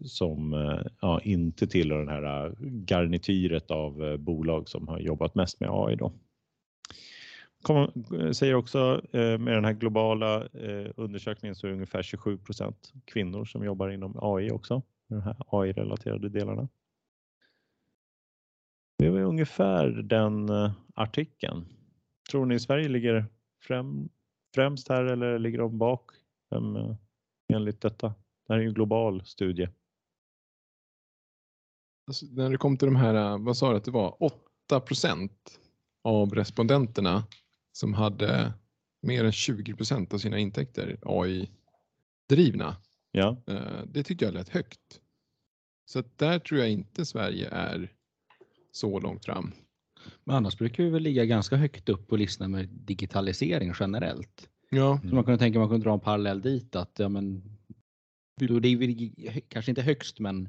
som 0.00 0.52
eh, 0.52 0.80
ja, 1.00 1.20
inte 1.20 1.66
tillhör 1.66 1.98
den 1.98 2.08
här 2.08 2.46
eh, 2.46 2.52
garnityret 2.60 3.70
av 3.70 4.04
eh, 4.04 4.16
bolag 4.16 4.68
som 4.68 4.88
har 4.88 4.98
jobbat 4.98 5.34
mest 5.34 5.60
med 5.60 5.68
AI. 5.72 5.96
Då. 5.96 6.12
Kom, 7.62 8.04
säger 8.32 8.54
också 8.54 9.02
med 9.12 9.54
den 9.54 9.64
här 9.64 9.72
globala 9.72 10.48
undersökningen 10.96 11.54
så 11.54 11.66
är 11.66 11.68
det 11.68 11.74
ungefär 11.74 12.02
27% 12.02 12.74
kvinnor 13.04 13.44
som 13.44 13.64
jobbar 13.64 13.90
inom 13.90 14.18
AI 14.22 14.50
också, 14.50 14.82
de 15.08 15.22
här 15.22 15.36
AI-relaterade 15.46 16.28
delarna. 16.28 16.68
Det 18.98 19.10
var 19.10 19.20
ungefär 19.20 19.88
den 19.88 20.48
artikeln. 20.94 21.64
Tror 22.30 22.46
ni 22.46 22.60
Sverige 22.60 22.88
ligger 22.88 23.26
främ, 23.60 24.08
främst 24.54 24.88
här 24.88 25.04
eller 25.04 25.38
ligger 25.38 25.58
de 25.58 25.78
bak 25.78 26.10
Vem, 26.52 26.96
enligt 27.52 27.80
detta? 27.80 28.14
Det 28.46 28.52
här 28.52 28.56
är 28.56 28.62
ju 28.62 28.68
en 28.68 28.74
global 28.74 29.24
studie. 29.24 29.68
Alltså, 32.12 32.26
när 32.30 32.50
det 32.50 32.56
kom 32.56 32.76
till 32.76 32.86
de 32.86 32.96
här, 32.96 33.38
vad 33.38 33.56
sa 33.56 33.70
du 33.70 33.76
att 33.76 33.84
det 33.84 33.90
var, 33.90 34.22
8 34.22 34.80
procent 34.80 35.60
av 36.04 36.34
respondenterna 36.34 37.24
som 37.72 37.94
hade 37.94 38.52
mer 39.02 39.24
än 39.24 39.32
20 39.32 39.74
procent 39.74 40.14
av 40.14 40.18
sina 40.18 40.38
intäkter 40.38 40.98
AI-drivna. 41.02 42.76
Ja. 43.12 43.36
Eh, 43.46 43.82
det 43.86 44.02
tyckte 44.02 44.24
jag 44.24 44.34
lät 44.34 44.48
högt. 44.48 45.00
Så 45.84 46.02
där 46.16 46.38
tror 46.38 46.60
jag 46.60 46.70
inte 46.70 47.04
Sverige 47.04 47.48
är 47.48 47.92
så 48.72 49.00
långt 49.00 49.24
fram. 49.24 49.52
Men 50.24 50.36
annars 50.36 50.58
brukar 50.58 50.84
vi 50.84 50.90
väl 50.90 51.02
ligga 51.02 51.24
ganska 51.24 51.56
högt 51.56 51.88
upp 51.88 52.08
på 52.08 52.16
listan 52.16 52.50
med 52.50 52.68
digitalisering 52.68 53.72
generellt. 53.80 54.48
Ja. 54.70 55.00
Så 55.08 55.14
man 55.14 55.24
kunde 55.24 55.38
tänka 55.38 55.58
man 55.58 55.68
kunde 55.68 55.84
dra 55.84 55.94
en 55.94 56.00
parallell 56.00 56.40
dit 56.40 56.76
att 56.76 56.98
ja, 56.98 57.08
men, 57.08 57.42
då 58.40 58.60
det 58.60 58.68
är 58.68 59.40
kanske 59.40 59.70
inte 59.70 59.82
högst 59.82 60.18
men 60.18 60.48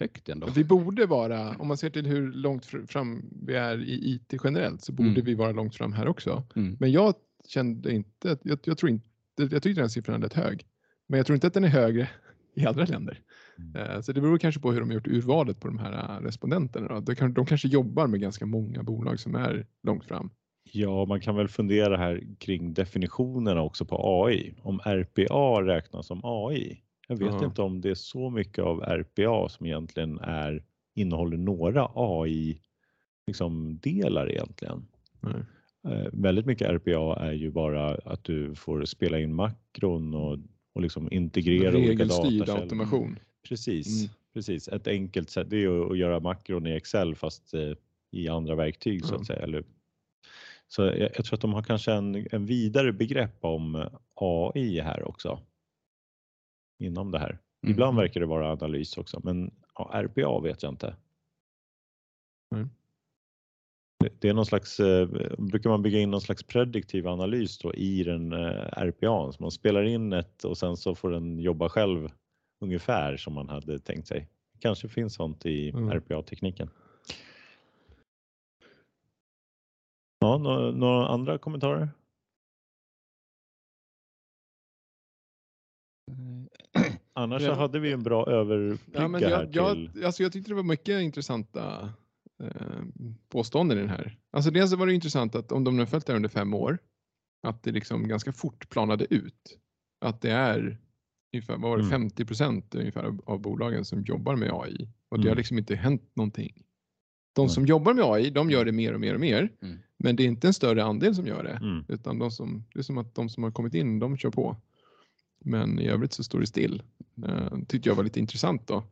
högt 0.00 0.28
ändå. 0.28 0.46
Vi 0.46 0.64
borde 0.64 1.06
vara, 1.06 1.56
om 1.56 1.68
man 1.68 1.76
ser 1.76 1.90
till 1.90 2.06
hur 2.06 2.32
långt 2.32 2.66
fram 2.66 3.24
vi 3.46 3.54
är 3.54 3.82
i 3.82 4.12
IT 4.14 4.40
generellt 4.44 4.82
så 4.82 4.92
borde 4.92 5.08
mm. 5.08 5.24
vi 5.24 5.34
vara 5.34 5.52
långt 5.52 5.76
fram 5.76 5.92
här 5.92 6.08
också. 6.08 6.42
Mm. 6.56 6.76
Men 6.80 6.92
jag 6.92 7.14
kände 7.48 7.94
inte, 7.94 8.38
jag, 8.42 8.58
jag 8.62 8.78
tror 8.78 8.90
inte, 8.90 9.06
jag 9.36 9.62
tyckte 9.62 9.80
den 9.80 9.90
siffran 9.90 10.20
lät 10.20 10.34
hög. 10.34 10.66
Men 11.06 11.16
jag 11.16 11.26
tror 11.26 11.34
inte 11.34 11.46
att 11.46 11.54
den 11.54 11.64
är 11.64 11.68
högre 11.68 12.08
i 12.54 12.66
andra 12.66 12.84
länder. 12.84 13.20
Mm. 13.58 13.76
Eh, 13.76 14.00
så 14.00 14.12
det 14.12 14.20
beror 14.20 14.38
kanske 14.38 14.60
på 14.60 14.72
hur 14.72 14.80
de 14.80 14.88
har 14.88 14.94
gjort 14.94 15.08
urvalet 15.08 15.60
på 15.60 15.68
de 15.68 15.78
här 15.78 15.92
eh, 15.92 16.24
respondenterna. 16.24 17.00
De 17.00 17.46
kanske 17.46 17.68
jobbar 17.68 18.06
med 18.06 18.20
ganska 18.20 18.46
många 18.46 18.82
bolag 18.82 19.20
som 19.20 19.34
är 19.34 19.66
långt 19.82 20.04
fram. 20.04 20.30
Ja, 20.64 21.04
man 21.04 21.20
kan 21.20 21.36
väl 21.36 21.48
fundera 21.48 21.96
här 21.96 22.22
kring 22.38 22.74
definitionerna 22.74 23.62
också 23.62 23.84
på 23.84 24.24
AI. 24.24 24.54
Om 24.62 24.80
RPA 24.80 25.62
räknas 25.62 26.06
som 26.06 26.20
AI. 26.24 26.82
Jag 27.12 27.32
vet 27.32 27.42
uh 27.42 27.44
inte 27.44 27.62
om 27.62 27.80
det 27.80 27.90
är 27.90 27.94
så 27.94 28.30
mycket 28.30 28.64
av 28.64 28.80
RPA 28.80 29.48
som 29.48 29.66
egentligen 29.66 30.18
är, 30.18 30.62
innehåller 30.94 31.36
några 31.36 31.88
AI 31.94 32.60
liksom, 33.26 33.78
delar 33.78 34.30
egentligen. 34.30 34.86
Nej. 35.20 35.42
Eh, 35.88 36.06
väldigt 36.12 36.46
mycket 36.46 36.70
RPA 36.70 37.16
är 37.16 37.32
ju 37.32 37.50
bara 37.50 37.94
att 37.94 38.24
du 38.24 38.54
får 38.54 38.84
spela 38.84 39.18
in 39.18 39.34
makron 39.34 40.14
och, 40.14 40.38
och 40.72 40.82
liksom 40.82 41.12
integrera 41.12 41.76
olika 41.76 42.04
datakällor. 42.04 42.60
automation. 42.60 43.18
Precis, 43.48 44.02
mm. 44.02 44.12
precis. 44.34 44.68
Ett 44.68 44.86
enkelt 44.86 45.30
sätt 45.30 45.50
det 45.50 45.64
är 45.64 45.90
att 45.92 45.98
göra 45.98 46.20
makron 46.20 46.66
i 46.66 46.70
Excel 46.70 47.14
fast 47.14 47.54
eh, 47.54 47.72
i 48.10 48.28
andra 48.28 48.54
verktyg 48.54 49.04
så 49.04 49.14
att 49.14 49.26
säga. 49.26 49.38
Eller, 49.38 49.64
så 50.68 50.82
jag, 50.82 50.98
jag, 51.00 51.24
tror 51.24 51.34
att 51.34 51.40
de 51.40 51.52
har 51.52 51.62
kanske 51.62 51.92
en, 51.92 52.26
en 52.32 52.46
vidare 52.46 52.92
begrepp 52.92 53.44
om 53.44 53.88
AI 54.14 54.80
här 54.80 55.08
också. 55.08 55.40
Inom 56.82 57.10
det 57.10 57.18
här. 57.18 57.30
Mm. 57.30 57.72
Ibland 57.72 57.96
verkar 57.96 58.20
det 58.20 58.26
vara 58.26 58.52
analys 58.52 58.96
också, 58.96 59.20
men 59.24 59.50
ja, 59.74 59.90
RPA 59.94 60.40
vet 60.40 60.62
jag 60.62 60.72
inte. 60.72 60.96
Mm. 62.54 62.68
Det, 63.98 64.12
det, 64.20 64.28
är 64.28 64.34
någon 64.34 64.46
slags, 64.46 64.80
eh, 64.80 65.08
brukar 65.38 65.70
man 65.70 65.82
bygga 65.82 65.98
in 65.98 66.10
någon 66.10 66.20
slags 66.20 66.42
prediktiv 66.42 67.08
analys 67.08 67.58
då 67.58 67.74
i 67.74 68.04
den 68.04 68.32
eh, 68.32 68.68
RPA, 68.76 69.32
så 69.32 69.36
man 69.42 69.50
spelar 69.50 69.82
in 69.82 70.12
ett 70.12 70.44
och 70.44 70.58
sen 70.58 70.76
så 70.76 70.94
får 70.94 71.10
den 71.10 71.38
jobba 71.38 71.68
själv 71.68 72.10
ungefär 72.60 73.16
som 73.16 73.34
man 73.34 73.48
hade 73.48 73.78
tänkt 73.78 74.08
sig. 74.08 74.28
Kanske 74.58 74.88
finns 74.88 75.14
sånt 75.14 75.46
i 75.46 75.70
mm. 75.70 75.90
RPA-tekniken. 75.90 76.70
Ja, 80.18 80.38
några, 80.38 80.70
några 80.70 81.08
andra 81.08 81.38
kommentarer? 81.38 81.88
Annars 87.14 87.42
så 87.42 87.52
hade 87.52 87.78
vi 87.78 87.92
en 87.92 88.02
bra 88.02 88.26
överbrygga 88.26 88.78
ja, 88.92 89.20
jag, 89.20 89.36
här 89.36 89.46
till... 89.46 89.90
Jag, 89.94 90.04
alltså 90.04 90.22
jag 90.22 90.32
tyckte 90.32 90.50
det 90.50 90.54
var 90.54 90.62
mycket 90.62 91.02
intressanta 91.02 91.92
eh, 92.42 92.82
påståenden 93.28 93.78
i 93.78 93.80
den 93.80 93.90
här. 93.90 94.18
Alltså 94.32 94.50
dels 94.50 94.72
var 94.72 94.86
det 94.86 94.94
intressant 94.94 95.34
att 95.34 95.52
om 95.52 95.64
de 95.64 95.76
nu 95.76 95.86
följt 95.86 96.06
det 96.06 96.16
under 96.16 96.28
fem 96.28 96.54
år, 96.54 96.78
att 97.42 97.62
det 97.62 97.72
liksom 97.72 98.08
ganska 98.08 98.32
fort 98.32 98.68
planade 98.68 99.14
ut. 99.14 99.58
Att 100.04 100.20
det 100.20 100.30
är 100.30 100.78
ungefär, 101.32 101.56
vad 101.56 101.70
var 101.70 101.76
det, 101.76 101.84
mm. 101.84 101.90
50 101.90 102.24
procent 102.24 102.74
ungefär 102.74 103.04
av, 103.04 103.20
av, 103.26 103.40
bolagen 103.40 103.84
som 103.84 104.02
jobbar 104.02 104.36
med 104.36 104.50
AI 104.52 104.88
och 105.08 105.18
det 105.18 105.22
mm. 105.22 105.28
har 105.28 105.36
liksom 105.36 105.58
inte 105.58 105.74
hänt 105.74 106.10
någonting. 106.14 106.64
De 107.34 107.48
som 107.48 107.66
jobbar 107.66 107.94
med 107.94 108.04
AI, 108.04 108.30
de 108.30 108.50
gör 108.50 108.64
det 108.64 108.72
mer 108.72 108.94
och 108.94 109.00
mer 109.00 109.14
och 109.14 109.20
mer, 109.20 109.52
mm. 109.62 109.78
men 109.98 110.16
det 110.16 110.22
är 110.22 110.26
inte 110.26 110.46
en 110.46 110.54
större 110.54 110.84
andel 110.84 111.14
som 111.14 111.26
gör 111.26 111.44
det, 111.44 111.66
mm. 111.66 111.84
utan 111.88 112.18
de 112.18 112.30
som, 112.30 112.64
det 112.72 112.78
är 112.78 112.82
som 112.82 112.98
att 112.98 113.14
de 113.14 113.28
som 113.28 113.42
har 113.42 113.50
kommit 113.50 113.74
in, 113.74 113.98
de 113.98 114.16
kör 114.16 114.30
på. 114.30 114.56
Men 115.44 115.78
i 115.78 115.88
övrigt 115.88 116.12
så 116.12 116.24
står 116.24 116.40
det 116.40 116.46
still. 116.46 116.82
Uh, 117.28 117.64
tyckte 117.68 117.88
jag 117.88 117.96
var 117.96 118.04
lite 118.04 118.20
intressant 118.20 118.66
då. 118.66 118.84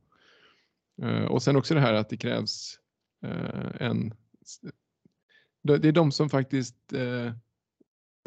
Uh, 1.02 1.24
och 1.24 1.42
sen 1.42 1.56
också 1.56 1.74
det 1.74 1.80
här 1.80 1.94
att 1.94 2.08
det 2.08 2.16
krävs 2.16 2.78
uh, 3.26 3.82
en 3.82 4.14
det 5.62 5.88
är 5.88 5.92
de 5.92 6.12
som 6.12 6.30
faktiskt 6.30 6.76
uh, 6.94 7.32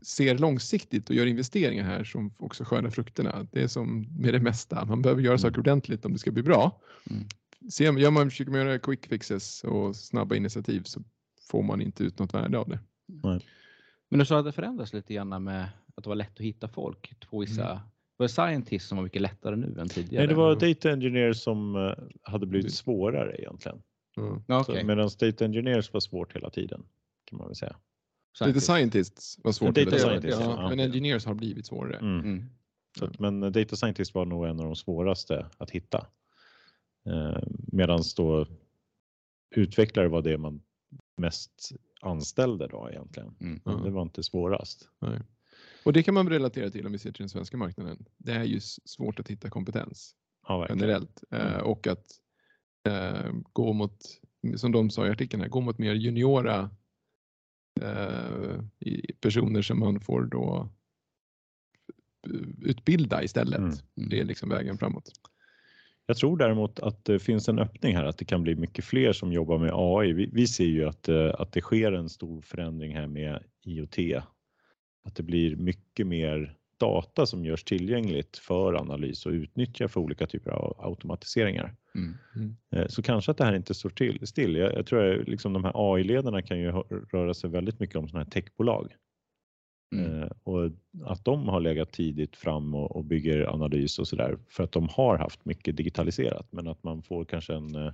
ser 0.03 0.37
långsiktigt 0.37 1.09
och 1.09 1.15
gör 1.15 1.25
investeringar 1.25 1.83
här 1.83 2.03
som 2.03 2.33
också 2.37 2.63
skördar 2.63 2.89
frukterna. 2.89 3.47
Det 3.51 3.61
är 3.61 3.67
som 3.67 4.07
med 4.19 4.33
det 4.33 4.39
mesta, 4.39 4.85
man 4.85 5.01
behöver 5.01 5.21
göra 5.21 5.37
saker 5.37 5.55
mm. 5.55 5.59
ordentligt 5.59 6.05
om 6.05 6.13
det 6.13 6.19
ska 6.19 6.31
bli 6.31 6.43
bra. 6.43 6.81
Mm. 7.09 7.23
Ser, 7.71 7.97
gör 7.97 8.11
man, 8.11 8.29
försöker 8.29 8.51
man 8.51 8.59
göra 8.59 8.79
quick 8.79 9.05
fixes 9.05 9.63
och 9.63 9.95
snabba 9.95 10.35
initiativ 10.35 10.83
så 10.83 11.03
får 11.49 11.63
man 11.63 11.81
inte 11.81 12.03
ut 12.03 12.19
något 12.19 12.33
värde 12.33 12.57
av 12.57 12.69
det. 12.69 12.79
Nej. 13.05 13.45
Men 14.09 14.19
du 14.19 14.25
sa 14.25 14.39
att 14.39 14.45
det 14.45 14.51
förändras 14.51 14.93
lite 14.93 15.13
grann 15.13 15.43
med 15.43 15.69
att 15.95 16.03
det 16.03 16.09
var 16.09 16.15
lätt 16.15 16.33
att 16.33 16.45
hitta 16.45 16.67
folk 16.67 17.19
på 17.29 17.39
vissa 17.39 17.71
mm. 17.71 17.83
Var 18.23 18.27
det 18.27 18.33
scientist 18.33 18.87
som 18.87 18.97
var 18.97 19.03
mycket 19.03 19.21
lättare 19.21 19.55
nu 19.55 19.75
än 19.79 19.89
tidigare? 19.89 20.25
Nej, 20.25 20.27
det 20.27 20.35
var 20.35 20.55
data 20.55 20.91
engineers 20.91 21.37
som 21.37 21.75
eh, 21.75 21.93
hade 22.21 22.45
blivit 22.45 22.73
svårare 22.73 23.35
egentligen. 23.35 23.81
Mm. 24.17 24.59
Okay. 24.61 24.83
Medan 24.83 25.09
data 25.19 25.45
engineers 25.45 25.93
var 25.93 25.99
svårt 25.99 26.35
hela 26.35 26.49
tiden 26.49 26.85
kan 27.25 27.37
man 27.37 27.47
väl 27.47 27.55
säga. 27.55 27.75
Scientist. 28.33 28.67
Data 28.67 28.79
scientists 28.79 29.39
var 29.43 29.51
svårt. 29.51 29.75
Data 29.75 29.97
scientists, 29.97 30.39
ja, 30.39 30.61
ja. 30.61 30.69
Men 30.69 30.79
engineers 30.79 31.25
har 31.25 31.33
blivit 31.33 31.65
svårare. 31.65 31.97
Mm. 31.97 32.19
Mm. 32.19 32.45
Så 32.99 33.05
att, 33.05 33.19
men 33.19 33.39
data 33.39 33.75
scientist 33.75 34.13
var 34.13 34.25
nog 34.25 34.45
en 34.45 34.59
av 34.59 34.65
de 34.65 34.75
svåraste 34.75 35.45
att 35.57 35.71
hitta. 35.71 36.07
Eh, 37.05 37.43
Medan 37.71 37.99
då 38.17 38.47
utvecklare 39.55 40.07
var 40.07 40.21
det 40.21 40.37
man 40.37 40.61
mest 41.17 41.71
anställde 42.01 42.67
då 42.67 42.89
egentligen. 42.91 43.35
Mm. 43.39 43.83
Det 43.83 43.89
var 43.89 44.01
inte 44.01 44.23
svårast. 44.23 44.89
Nej. 44.99 45.19
Och 45.85 45.93
det 45.93 46.03
kan 46.03 46.13
man 46.13 46.29
relatera 46.29 46.69
till 46.69 46.85
om 46.85 46.91
vi 46.91 46.97
ser 46.97 47.11
till 47.11 47.21
den 47.21 47.29
svenska 47.29 47.57
marknaden. 47.57 48.05
Det 48.17 48.31
är 48.31 48.43
ju 48.43 48.59
svårt 48.85 49.19
att 49.19 49.27
hitta 49.27 49.49
kompetens 49.49 50.15
Ja, 50.47 50.65
generellt 50.69 51.23
eh, 51.31 51.57
och 51.57 51.87
att 51.87 52.05
eh, 52.87 53.31
gå 53.53 53.73
mot, 53.73 53.97
som 54.55 54.71
de 54.71 54.89
sa 54.89 55.07
i 55.07 55.09
artikeln 55.09 55.41
här, 55.41 55.49
gå 55.49 55.61
mot 55.61 55.77
mer 55.77 55.93
juniora 55.93 56.69
eh, 57.81 58.59
personer 59.21 59.61
som 59.61 59.79
man 59.79 59.99
får 59.99 60.21
då 60.21 60.69
utbilda 62.61 63.23
istället. 63.23 63.59
Mm. 63.59 64.09
Det 64.09 64.19
är 64.19 64.25
liksom 64.25 64.49
vägen 64.49 64.77
framåt. 64.77 65.11
Jag 66.05 66.17
tror 66.17 66.37
däremot 66.37 66.79
att 66.79 67.05
det 67.05 67.19
finns 67.19 67.49
en 67.49 67.59
öppning 67.59 67.95
här, 67.95 68.03
att 68.03 68.17
det 68.17 68.25
kan 68.25 68.43
bli 68.43 68.55
mycket 68.55 68.85
fler 68.85 69.13
som 69.13 69.33
jobbar 69.33 69.57
med 69.57 69.71
AI. 69.73 70.13
Vi, 70.13 70.29
vi 70.33 70.47
ser 70.47 70.65
ju 70.65 70.85
att, 70.85 71.07
eh, 71.07 71.31
att 71.39 71.51
det 71.51 71.61
sker 71.61 71.91
en 71.91 72.09
stor 72.09 72.41
förändring 72.41 72.95
här 72.95 73.07
med 73.07 73.43
IoT. 73.61 74.23
Att 75.03 75.15
det 75.15 75.23
blir 75.23 75.55
mycket 75.55 76.07
mer 76.07 76.57
data 76.77 77.25
som 77.25 77.45
görs 77.45 77.63
tillgängligt 77.63 78.37
för 78.37 78.73
analys 78.73 79.25
och 79.25 79.31
utnyttja 79.31 79.87
för 79.87 79.99
olika 79.99 80.27
typer 80.27 80.51
av 80.51 80.75
automatiseringar. 80.79 81.75
Mm. 81.95 82.55
Eh, 82.71 82.87
Så 82.87 83.01
kanske 83.01 83.31
att 83.31 83.37
det 83.37 83.45
här 83.45 83.55
inte 83.55 83.73
står 83.73 83.89
till, 83.89 84.27
still. 84.27 84.55
Jag, 84.55 84.73
jag 84.73 84.85
tror 84.85 85.21
att 85.21 85.27
liksom 85.27 85.53
de 85.53 85.63
här 85.63 85.71
AI-ledarna 85.75 86.41
kan 86.41 86.59
ju 86.59 86.71
röra 87.11 87.33
sig 87.33 87.49
väldigt 87.49 87.79
mycket 87.79 87.95
om 87.95 88.07
sådana 88.07 88.23
här 88.23 88.31
techbolag. 88.31 88.93
Mm. 89.95 90.21
Eh, 90.21 90.29
och 90.43 90.71
att 91.03 91.25
de 91.25 91.47
har 91.47 91.59
legat 91.59 91.91
tidigt 91.91 92.35
fram 92.35 92.75
och, 92.75 92.95
och 92.95 93.05
bygger 93.05 93.53
analys 93.53 93.99
och 93.99 94.07
sådär 94.07 94.37
för 94.49 94.63
att 94.63 94.71
de 94.71 94.89
har 94.89 95.17
haft 95.17 95.45
mycket 95.45 95.77
digitaliserat 95.77 96.47
men 96.51 96.67
att 96.67 96.83
man 96.83 97.03
får 97.03 97.25
kanske 97.25 97.53
en 97.53 97.75
eh, 97.75 97.93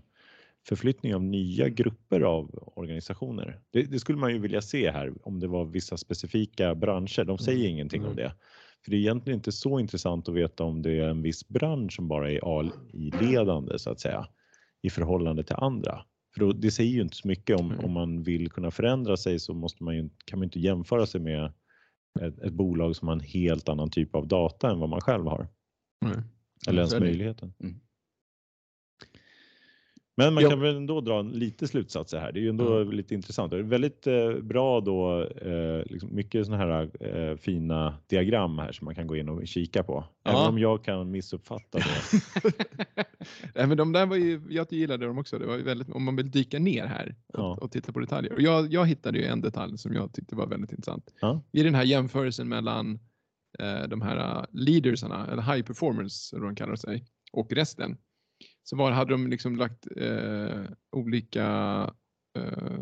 förflyttning 0.68 1.16
av 1.16 1.24
nya 1.24 1.70
grupper 1.70 2.22
av 2.22 2.72
organisationer. 2.76 3.60
Det, 3.72 3.84
det 3.84 4.00
skulle 4.00 4.18
man 4.18 4.32
ju 4.34 4.40
vilja 4.40 4.62
se 4.62 4.92
här 4.92 5.14
om 5.28 5.40
det 5.40 5.48
var 5.48 5.66
vissa 5.66 5.98
specifika 5.98 6.76
branscher. 6.76 7.24
De 7.24 7.38
säger 7.38 7.60
Mm. 7.60 7.72
ingenting 7.72 8.02
om 8.02 8.12
Mm. 8.12 8.18
det. 8.18 8.34
För 8.84 8.92
det 8.92 8.98
är 8.98 9.00
egentligen 9.00 9.40
inte 9.40 9.52
så 9.52 9.80
intressant 9.80 10.30
att 10.30 10.36
veta 10.36 10.64
om 10.64 10.82
det 10.82 10.92
är 11.00 11.08
en 11.10 11.22
viss 11.22 11.48
bransch 11.48 11.94
som 11.96 12.08
bara 12.08 12.32
är 12.32 12.40
AI-ledande 12.60 13.80
så 13.80 13.90
att 13.90 14.00
säga 14.00 14.28
i 14.82 14.90
förhållande 14.90 15.44
till 15.44 15.56
andra. 15.56 16.06
För 16.34 16.40
då, 16.40 16.52
det 16.52 16.72
säger 16.72 16.92
ju 16.92 17.02
inte 17.02 17.16
så 17.16 17.28
mycket 17.28 17.60
om, 17.60 17.72
Mm. 17.72 17.86
om 17.86 17.92
man 17.92 18.24
vill 18.24 18.52
kunna 18.52 18.72
förändra 18.72 19.18
sig 19.18 19.40
så 19.40 19.54
måste 19.54 19.84
man 19.84 19.96
ju, 19.96 20.10
kan 20.26 20.40
man 20.40 20.44
inte 20.44 20.60
jämföra 20.60 21.06
sig 21.06 21.22
med 21.22 21.52
ett, 22.22 22.40
ett 22.40 22.54
bolag 22.54 22.96
som 22.96 23.08
har 23.08 23.16
en 23.16 23.20
helt 23.22 23.70
annan 23.70 23.90
typ 23.90 24.16
av 24.16 24.28
data 24.28 24.72
än 24.72 24.80
vad 24.80 24.90
man 24.90 25.02
själv 25.02 25.26
har. 25.26 25.48
Nej. 26.02 26.16
Eller 26.68 26.78
ens 26.78 27.00
möjligheten. 27.00 27.54
Mm. 27.60 27.80
Men 30.20 30.34
man 30.34 30.44
Ja. 30.44 30.50
kan 30.50 30.60
väl 30.60 30.76
ändå 30.76 31.02
dra 31.02 31.22
lite 31.22 31.68
slutsatser 31.68 32.20
här. 32.20 32.32
Det 32.32 32.40
är 32.40 32.42
ju 32.42 32.50
ändå 32.50 32.84
lite 32.84 33.14
intressant. 33.14 33.52
Det 33.52 33.58
är 33.58 33.64
väldigt 33.64 34.08
eh, 34.08 34.32
bra 34.42 34.82
då, 34.82 35.24
eh, 35.24 35.84
liksom 35.86 36.16
mycket 36.16 36.46
sådana 36.46 36.64
här 36.64 36.90
eh, 37.00 37.36
fina 37.38 37.94
diagram 38.08 38.58
här 38.58 38.72
som 38.72 38.86
man 38.86 38.96
kan 38.96 39.08
gå 39.08 39.16
in 39.16 39.30
och 39.30 39.48
kika 39.48 39.84
på. 39.84 40.04
Ja. 40.24 40.32
Även 40.32 40.46
om 40.50 40.60
jag 40.60 40.84
kan 40.84 41.12
missuppfatta 41.12 41.78
det. 41.78 41.86
Nej, 43.56 43.68
men 43.68 43.78
de 43.78 43.92
där 43.92 44.06
var 44.06 44.16
ju, 44.16 44.42
jag 44.50 44.74
gillade 44.74 45.06
dem 45.06 45.18
också. 45.18 45.40
Det 45.40 45.46
var 45.46 45.58
ju 45.58 45.64
väldigt, 45.64 45.90
om 45.90 46.04
man 46.04 46.16
vill 46.16 46.32
dyka 46.32 46.60
ner 46.60 46.86
här 46.86 47.16
och, 47.34 47.40
Ja. 47.40 47.58
och 47.62 47.72
titta 47.72 47.92
på 47.92 48.00
detaljer. 48.00 48.34
Och 48.34 48.42
jag, 48.42 48.74
jag 48.74 48.86
hittade 48.86 49.18
ju 49.18 49.26
en 49.26 49.42
detalj 49.42 49.78
som 49.78 49.94
jag 49.94 50.14
tyckte 50.14 50.36
var 50.36 50.48
väldigt 50.48 50.72
intressant. 50.72 51.14
I 51.52 51.64
den 51.64 51.76
här 51.76 51.84
jämförelsen 51.84 52.50
mellan 52.50 53.00
eh, 53.60 53.88
de 53.88 54.02
här 54.02 54.38
uh, 54.38 54.46
leadersarna, 54.52 55.28
eller 55.32 55.42
high 55.42 55.62
performers 55.66 56.34
eller 56.34 56.46
de 56.46 56.56
kallar 56.56 56.76
sig, 56.76 57.06
och 57.32 57.52
resten. 57.54 57.98
Så 58.70 58.76
var, 58.76 58.92
hade 58.92 59.12
de 59.12 59.28
liksom 59.28 59.56
lagt 59.56 59.88
eh, 59.98 60.62
olika, 60.92 61.48
eh, 62.38 62.80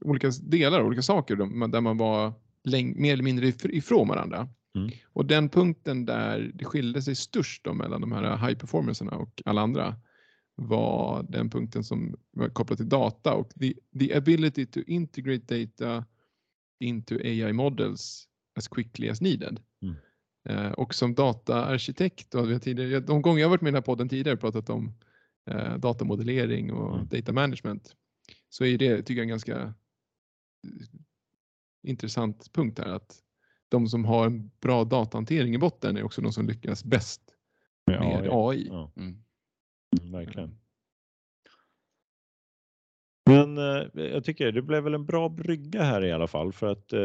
olika 0.00 0.30
delar, 0.42 0.82
olika 0.82 1.02
saker 1.02 1.36
där 1.36 1.80
man 1.80 1.96
var 1.96 2.32
läng- 2.64 2.94
mer 3.00 3.12
eller 3.12 3.22
mindre 3.22 3.46
if- 3.46 3.70
ifrån 3.70 4.08
varandra. 4.08 4.48
Mm. 4.74 4.90
Och 5.06 5.26
den 5.26 5.48
punkten 5.48 6.06
där 6.06 6.50
det 6.54 6.64
skilde 6.64 7.02
sig 7.02 7.14
störst 7.14 7.64
då 7.64 7.74
mellan 7.74 8.00
de 8.00 8.12
här 8.12 8.36
high 8.46 8.58
performerserna 8.58 9.12
och 9.12 9.42
alla 9.44 9.60
andra 9.60 9.96
var 10.54 11.26
den 11.28 11.50
punkten 11.50 11.84
som 11.84 12.14
var 12.30 12.48
kopplad 12.48 12.78
till 12.78 12.88
data 12.88 13.34
och 13.34 13.50
the, 13.50 13.74
the 13.98 14.14
ability 14.14 14.66
to 14.66 14.80
integrate 14.86 15.64
data 15.64 16.04
into 16.80 17.14
AI 17.14 17.52
models 17.52 18.28
as 18.58 18.68
quickly 18.68 19.08
as 19.08 19.20
needed. 19.20 19.60
Mm. 19.82 19.94
Eh, 20.48 20.70
och 20.72 20.94
som 20.94 21.14
dataarkitekt, 21.14 22.34
och 22.34 22.48
vi 22.48 22.52
har 22.52 22.60
tidigare, 22.60 23.00
de 23.00 23.22
gånger 23.22 23.40
jag 23.40 23.48
varit 23.48 23.60
med 23.60 23.68
i 23.68 23.72
den 23.72 23.76
här 23.82 23.82
podden 23.86 24.08
tidigare 24.08 24.36
pratat 24.36 24.70
om 24.70 24.92
eh, 25.50 25.76
datamodellering 25.76 26.72
och 26.72 26.94
Mm. 26.94 27.08
data 27.08 27.32
management, 27.32 27.96
så 28.48 28.64
är 28.64 28.78
det 28.78 28.96
tycker 28.96 29.14
jag 29.14 29.22
en 29.22 29.28
ganska 29.28 29.60
eh, 29.62 29.72
intressant 31.82 32.52
punkt 32.52 32.78
här 32.78 32.88
att 32.88 33.22
de 33.68 33.86
som 33.88 34.04
har 34.04 34.26
en 34.26 34.50
bra 34.60 34.84
datahantering 34.84 35.54
i 35.54 35.58
botten 35.58 35.96
är 35.96 36.02
också 36.02 36.20
de 36.20 36.32
som 36.32 36.46
lyckas 36.46 36.84
bäst 36.84 37.22
Med 37.86 38.00
med 38.00 38.28
AI. 38.32 38.66
Ja, 38.68 38.92
Mm. 38.96 39.22
mm, 40.00 40.12
verkligen. 40.12 40.58
Men 43.26 43.58
eh, 43.58 43.86
jag 43.94 44.24
tycker 44.24 44.52
det 44.52 44.62
blev 44.62 44.82
väl 44.84 44.94
en 44.94 45.06
bra 45.06 45.28
brygga 45.28 45.82
här 45.82 46.04
i 46.04 46.12
alla 46.12 46.26
fall 46.26 46.52
för 46.52 46.66
att 46.66 46.92
eh, 46.92 47.00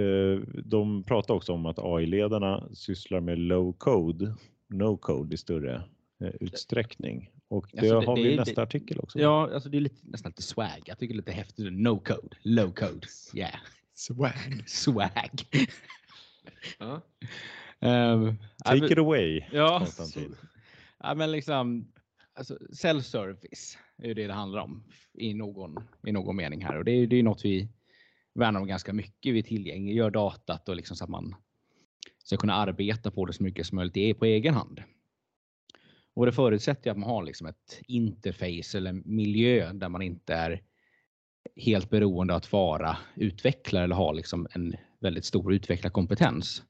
eh, 0.00 0.38
de 0.64 1.02
pratar 1.04 1.34
också 1.34 1.52
om 1.52 1.66
att 1.66 1.78
AI-ledarna 1.78 2.68
sysslar 2.74 3.20
med 3.20 3.38
low 3.38 3.72
code, 3.72 4.34
no 4.68 4.96
code 4.96 5.34
i 5.34 5.38
större 5.38 5.74
eh, 6.20 6.28
utsträckning. 6.40 7.30
Och 7.48 7.66
det, 7.72 7.78
Alltså, 7.78 8.00
det- 8.00 8.06
har 8.06 8.16
det 8.16 8.22
vi 8.22 8.32
i 8.32 8.36
nästa 8.36 8.54
det- 8.54 8.62
artikel 8.62 8.98
också. 9.00 9.18
Ja, 9.20 9.50
alltså 9.54 9.68
det 9.68 9.76
är 9.76 9.80
lite, 9.80 9.96
nästan 10.02 10.30
lite 10.30 10.42
swag. 10.42 10.82
Jag 10.86 10.98
tycker 10.98 11.14
det 11.14 11.16
är 11.16 11.22
lite 11.22 11.32
häftigt. 11.32 11.72
No 11.72 11.98
code, 11.98 12.36
low 12.42 12.70
code. 12.72 13.06
Yeah, 13.34 13.54
Swag. 13.94 14.62
swag. 14.66 15.30
Ja. 16.78 17.00
um, 18.12 18.36
Take 18.64 18.86
it 18.92 18.98
away. 18.98 19.42
Ja, 19.52 19.86
ja 21.02 21.14
men 21.14 21.30
liksom 21.32 21.88
alltså, 22.34 22.58
self-service 22.72 23.76
är 23.98 24.06
ju 24.08 24.14
det 24.14 24.26
det 24.26 24.32
handlar 24.32 24.60
om 24.60 24.84
i 25.14 25.34
någon, 25.34 25.76
i 26.06 26.12
någon 26.12 26.36
mening 26.36 26.64
här 26.64 26.78
och 26.78 26.84
det 26.84 26.90
är 26.90 26.96
ju 26.96 27.06
det 27.06 27.16
är 27.16 27.22
något 27.22 27.44
vi 27.44 27.68
värnar 28.34 28.60
om 28.60 28.66
ganska 28.66 28.92
mycket. 28.92 29.34
Vi 29.34 29.42
tillgängliggör 29.42 30.10
datat 30.10 30.68
och 30.68 30.76
liksom 30.76 30.96
så 30.96 31.04
att 31.04 31.10
man 31.10 31.34
ska 32.24 32.36
kunna 32.36 32.54
arbeta 32.54 33.10
på 33.10 33.24
det 33.24 33.32
så 33.32 33.42
mycket 33.42 33.66
som 33.66 33.76
möjligt 33.76 33.96
är 33.96 34.14
på 34.14 34.24
egen 34.24 34.54
hand. 34.54 34.82
Och 36.14 36.26
det 36.26 36.32
förutsätter 36.32 36.86
ju 36.86 36.90
att 36.90 36.98
man 36.98 37.10
har 37.10 37.22
liksom 37.22 37.46
ett 37.46 37.80
interface 37.86 38.78
eller 38.78 38.92
miljö 38.92 39.72
där 39.72 39.88
man 39.88 40.02
inte 40.02 40.34
är 40.34 40.62
helt 41.56 41.90
beroende 41.90 42.34
av 42.34 42.36
att 42.36 42.52
vara 42.52 42.96
utvecklare 43.14 43.84
eller 43.84 43.94
ha 43.94 44.12
liksom 44.12 44.46
en 44.50 44.74
väldigt 45.00 45.24
stor 45.24 45.52
utvecklarkompetens. 45.52 46.62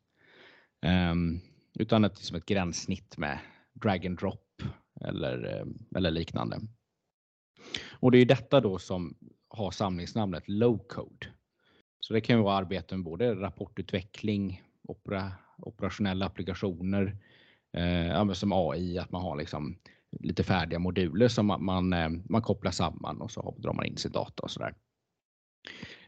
Um, 1.12 1.40
utan 1.74 2.04
ett, 2.04 2.16
liksom 2.16 2.36
ett 2.36 2.46
gränssnitt 2.46 3.18
med 3.18 3.38
drag 3.72 4.06
and 4.06 4.18
drop 4.18 4.62
eller, 5.00 5.56
eh, 5.56 5.66
eller 5.96 6.10
liknande. 6.10 6.60
Och 7.90 8.10
det 8.10 8.18
är 8.18 8.24
detta 8.24 8.60
då 8.60 8.78
som 8.78 9.16
har 9.48 9.70
samlingsnamnet 9.70 10.48
low 10.48 10.78
code. 10.78 11.26
Så 12.00 12.14
det 12.14 12.20
kan 12.20 12.36
ju 12.36 12.42
vara 12.42 12.56
arbete 12.56 12.96
med 12.96 13.04
både 13.04 13.34
rapportutveckling, 13.34 14.62
opera, 14.82 15.32
operationella 15.58 16.26
applikationer, 16.26 17.16
eh, 17.76 18.32
som 18.32 18.52
AI, 18.52 18.98
att 18.98 19.10
man 19.10 19.22
har 19.22 19.36
liksom 19.36 19.78
lite 20.20 20.44
färdiga 20.44 20.78
moduler 20.78 21.28
som 21.28 21.46
man, 21.46 21.64
man, 21.64 21.92
eh, 21.92 22.08
man 22.08 22.42
kopplar 22.42 22.70
samman 22.70 23.20
och 23.20 23.30
så 23.30 23.54
drar 23.58 23.72
man 23.72 23.86
in 23.86 23.96
sin 23.96 24.12
data 24.12 24.42
och 24.42 24.50
sådär. 24.50 24.74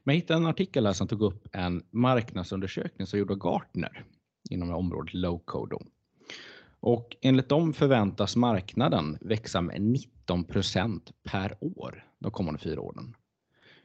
Men 0.05 0.15
jag 0.15 0.21
hittade 0.21 0.41
en 0.41 0.47
artikel 0.47 0.87
här 0.87 0.93
som 0.93 1.09
tog 1.09 1.23
upp 1.23 1.49
en 1.53 1.83
marknadsundersökning 1.91 3.07
som 3.07 3.19
gjord 3.19 3.31
av 3.31 3.37
Gartner 3.37 4.05
inom 4.51 4.71
området 4.71 5.15
low 5.15 5.39
code. 5.45 5.77
Och 6.81 7.17
enligt 7.21 7.49
dem 7.49 7.73
förväntas 7.73 8.37
marknaden 8.37 9.19
växa 9.21 9.61
med 9.61 9.81
19% 10.29 11.13
per 11.23 11.57
år 11.61 12.05
de 12.19 12.31
kommande 12.31 12.61
fyra 12.61 12.81
åren. 12.81 13.17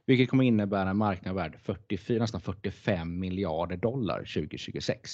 Vilket 0.06 0.29
kommer 0.29 0.43
innebära 0.43 0.89
en 0.89 0.97
marknad 0.97 1.36
värd 1.36 1.60
44, 1.60 2.19
nästan 2.19 2.41
45 2.41 3.19
miljarder 3.19 3.77
dollar 3.77 4.19
2026. 4.19 5.12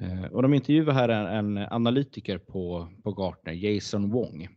Eh, 0.00 0.24
och 0.24 0.42
de 0.42 0.54
intervjuar 0.54 0.92
här 0.92 1.08
en, 1.08 1.56
en 1.56 1.68
analytiker 1.70 2.38
på, 2.38 2.88
på 3.02 3.12
Gartner, 3.12 3.52
Jason 3.52 4.10
Wong. 4.10 4.48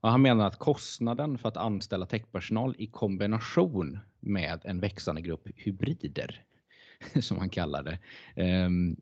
Och 0.00 0.10
han 0.10 0.22
menar 0.22 0.46
att 0.46 0.58
kostnaden 0.58 1.38
för 1.38 1.48
att 1.48 1.56
anställa 1.56 2.06
techpersonal 2.06 2.74
i 2.78 2.86
kombination 2.86 3.98
med 4.20 4.60
en 4.64 4.80
växande 4.80 5.20
grupp 5.20 5.48
hybrider, 5.56 6.44
som 7.20 7.38
han 7.38 7.50
kallar 7.50 7.82
det, 7.82 7.98
ehm, 8.36 8.96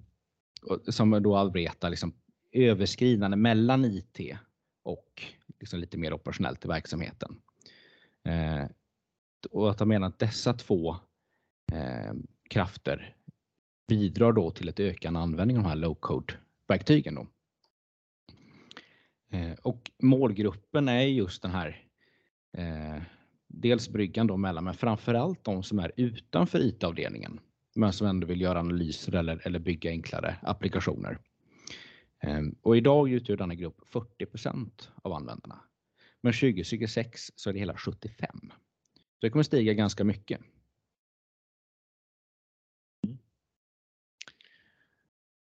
som 0.89 1.23
då 1.23 1.37
arbetar 1.37 1.91
liksom 1.91 2.15
överskridande 2.53 3.37
mellan 3.37 3.85
IT 3.85 4.37
och 4.83 5.23
liksom 5.61 5.81
lite 5.81 5.99
mer 5.99 6.13
operationellt 6.13 6.65
i 6.65 6.69
verksamheten. 6.69 7.41
Eh, 8.25 8.67
och 9.51 9.71
att 9.71 9.79
han 9.79 9.89
menar 9.89 10.07
att 10.07 10.19
dessa 10.19 10.53
två 10.53 10.97
eh, 11.73 12.13
krafter 12.51 13.17
bidrar 13.89 14.33
då 14.33 14.51
till 14.51 14.69
ett 14.69 14.81
ökande 14.81 15.21
användning 15.21 15.57
av 15.57 15.63
de 15.63 15.69
här 15.69 15.77
low 15.77 15.95
code 15.95 16.35
verktygen. 16.69 17.15
Då. 17.15 17.27
Eh, 19.37 19.53
och 19.63 19.91
målgruppen 20.03 20.89
är 20.89 21.03
just 21.03 21.43
den 21.43 21.51
här 21.51 21.87
eh, 22.57 23.03
dels 23.49 23.89
bryggan 23.89 24.27
då 24.27 24.37
mellan, 24.37 24.65
men 24.65 24.75
framförallt 24.75 25.45
de 25.45 25.63
som 25.63 25.79
är 25.79 25.93
utanför 25.97 26.61
IT-avdelningen 26.61 27.41
men 27.75 27.93
som 27.93 28.07
ändå 28.07 28.27
vill 28.27 28.41
göra 28.41 28.61
analyser 28.61 29.15
eller, 29.15 29.47
eller 29.47 29.59
bygga 29.59 29.91
enklare 29.91 30.37
applikationer. 30.43 31.19
Ehm, 32.21 32.57
och 32.63 32.77
idag 32.77 33.11
utgör 33.11 33.37
denna 33.37 33.55
grupp 33.55 33.81
40% 33.93 34.89
av 35.03 35.13
användarna. 35.13 35.61
Men 36.21 36.33
2026 36.33 37.31
så 37.37 37.51
är 37.51 37.55
det 37.55 37.59
hela 37.59 37.77
75. 37.77 38.37
Så 38.95 39.27
det 39.27 39.31
kommer 39.31 39.43
stiga 39.43 39.73
ganska 39.73 40.05
mycket. 40.05 40.41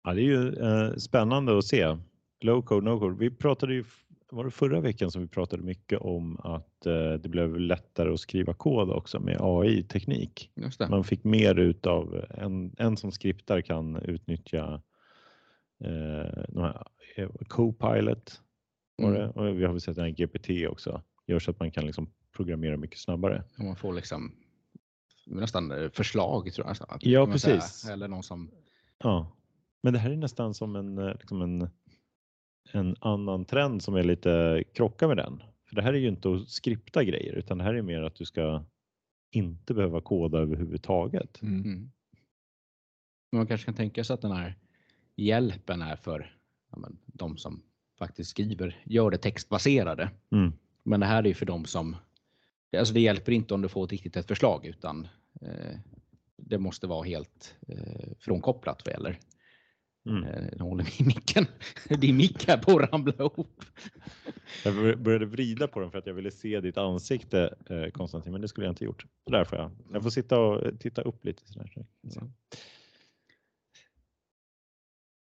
Ja, 0.04 0.13
det 0.13 0.21
är 0.21 0.23
ju 0.23 0.56
eh, 0.56 0.95
spännande 0.95 1.58
att 1.58 1.65
se. 1.65 1.97
Low 2.41 2.62
code, 2.62 2.86
no 2.86 2.99
code. 2.99 3.17
Vi 3.19 3.32
pratade 3.32 3.73
ju, 3.73 3.84
var 4.34 4.43
det 4.46 4.52
förra 4.52 4.82
veckan 4.82 5.12
som 5.12 5.22
vi 5.22 5.28
pratade 5.28 5.63
mycket 5.63 6.00
om 6.00 6.39
att 6.39 6.86
eh, 6.86 7.13
det 7.13 7.30
blev 7.30 7.60
lättare 7.60 8.13
att 8.13 8.19
skriva 8.19 8.54
kod 8.54 8.89
också 8.89 9.19
med 9.19 9.38
AI-teknik. 9.41 10.52
Man 10.89 11.04
fick 11.04 11.24
mer 11.24 11.60
utav, 11.60 12.26
en, 12.30 12.76
en 12.78 12.98
som 12.98 13.12
skriptar 13.12 13.62
kan 13.62 13.96
utnyttja 13.96 14.82
eh, 15.84 16.43
eh, 17.15 17.30
Copilot 17.48 18.39
Mm. 19.02 19.30
och 19.30 19.60
vi 19.60 19.63
har 19.65 19.72
väl 19.72 19.82
sett 19.82 19.96
den 19.96 20.06
här 20.06 20.12
GPT 20.12 20.69
också. 20.72 21.02
Gör 21.28 21.39
så 21.39 21.52
att 21.52 21.60
man 21.60 21.72
kan 21.72 21.86
liksom 21.86 22.10
programmera 22.36 22.78
mycket 22.78 23.00
snabbare. 23.00 23.43
Och 23.58 23.63
man 23.65 23.76
får 23.76 23.93
liksom 23.93 24.36
nästan 25.26 25.72
eh, 25.72 25.89
förslag 25.89 26.54
tror 26.54 26.65
jag. 26.65 26.72
nästan, 26.72 26.88
att- 26.91 27.06
Ja, 27.06 27.26
man 27.26 27.39
säga. 27.39 27.56
precis. 27.56 27.89
Eller 27.89 28.08
någon 28.08 28.24
som 28.24 28.52
Ja, 29.04 29.36
men 29.84 29.93
det 29.93 30.00
här 30.00 30.12
är 30.12 30.15
nästan 30.17 30.54
som 30.54 30.76
en, 30.76 30.96
liksom 30.96 31.41
en, 31.41 31.69
en 32.71 32.95
annan 32.99 33.45
trend 33.45 33.84
som 33.84 33.95
är 33.95 34.04
lite 34.04 34.63
krockar 34.73 35.08
med 35.08 35.17
den. 35.17 35.43
För 35.65 35.76
det 35.76 35.82
här 35.82 35.93
är 35.93 35.97
ju 35.97 36.08
inte 36.08 36.34
att 36.34 36.49
skripta 36.49 37.04
grejer 37.04 37.34
utan 37.34 37.58
det 37.58 37.63
här 37.63 37.73
är 37.73 37.82
mer 37.82 38.02
att 38.02 38.15
du 38.15 38.26
ska 38.26 38.65
inte 39.32 39.73
behöva 39.73 40.02
koda 40.02 40.38
överhuvudtaget. 40.38 41.41
Mm. 41.41 41.63
Mm. 41.63 41.91
Men 43.32 43.38
man 43.38 43.47
kanske 43.47 43.65
kan 43.65 43.73
tänka 43.73 44.04
sig 44.04 44.13
att 44.13 44.21
den 44.21 44.32
här 44.32 44.56
hjälpen 45.15 45.82
är 45.82 45.95
för 45.95 46.36
ja, 46.71 46.78
men, 46.78 46.97
de 47.06 47.38
som 47.38 47.62
faktiskt 47.99 48.30
skriver, 48.30 48.82
gör 48.86 49.12
det 49.12 49.17
textbaserade. 49.17 50.12
Mm. 50.32 50.54
Men 50.84 50.99
det 50.99 51.06
här 51.06 51.23
är 51.23 51.28
ju 51.28 51.34
för 51.34 51.45
de 51.45 51.65
som, 51.65 51.95
alltså 52.78 52.93
det 52.93 52.99
hjälper 52.99 53.32
inte 53.32 53.54
om 53.54 53.62
du 53.62 53.69
får 53.69 53.84
ett 53.84 53.91
riktigt 53.91 54.17
ett 54.17 54.28
förslag 54.28 54.65
utan 54.65 55.08
eh, 55.41 55.78
det 56.38 56.58
måste 56.58 56.88
vara 56.88 57.04
helt 57.04 57.56
eh, 57.67 58.12
frånkopplat 58.19 58.82
vad 58.86 58.93
gäller. 58.93 59.19
Mm. 60.10 60.24
Eh, 60.24 60.44
jag 60.58 60.66
håller 60.66 61.02
i 61.02 61.06
micken. 61.06 61.46
Din 62.00 62.18
mick 62.18 62.48
här 62.48 62.58
på 62.58 62.80
att 62.80 62.92
ramla 62.94 63.13
ihop. 63.20 63.66
Jag 64.63 64.76
bör- 64.76 64.96
började 64.96 65.26
vrida 65.26 65.68
på 65.68 65.80
den 65.80 65.92
för 65.92 65.98
att 65.98 66.08
jag 66.08 66.13
ville 66.13 66.32
se 66.32 66.60
ditt 66.62 66.78
ansikte 66.78 67.56
eh, 67.70 67.88
Konstantin, 67.92 68.32
men 68.32 68.42
det 68.42 68.48
skulle 68.48 68.66
jag 68.68 68.72
inte 68.72 68.84
gjort. 68.86 69.06
Så 69.24 69.30
där 69.32 69.44
får 69.44 69.58
jag. 69.58 69.72
Jag 69.94 70.04
får 70.04 70.10
sitta 70.10 70.39
och 70.39 70.66
eh, 70.66 70.76
titta 70.76 71.02
upp 71.02 71.26
lite. 71.26 71.48
Sådär. 71.48 71.72
så. 72.10 72.32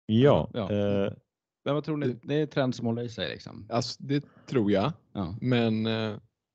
Ja, 0.06 0.50
Ja. 0.54 0.72
Eh, 0.72 1.14
Men 1.66 1.74
vad 1.76 1.84
tror 1.84 1.98
ni? 1.98 2.20
Det 2.24 2.36
är 2.36 2.42
en 2.42 2.48
trend 2.48 2.76
som 2.76 2.86
håller 2.86 3.04
i 3.04 3.10
sig 3.10 3.30
liksom. 3.30 3.66
Alltså, 3.70 4.04
det 4.04 4.24
tror 4.46 4.72
jag. 4.72 4.94
Ja. 5.14 5.36
Men 5.42 5.84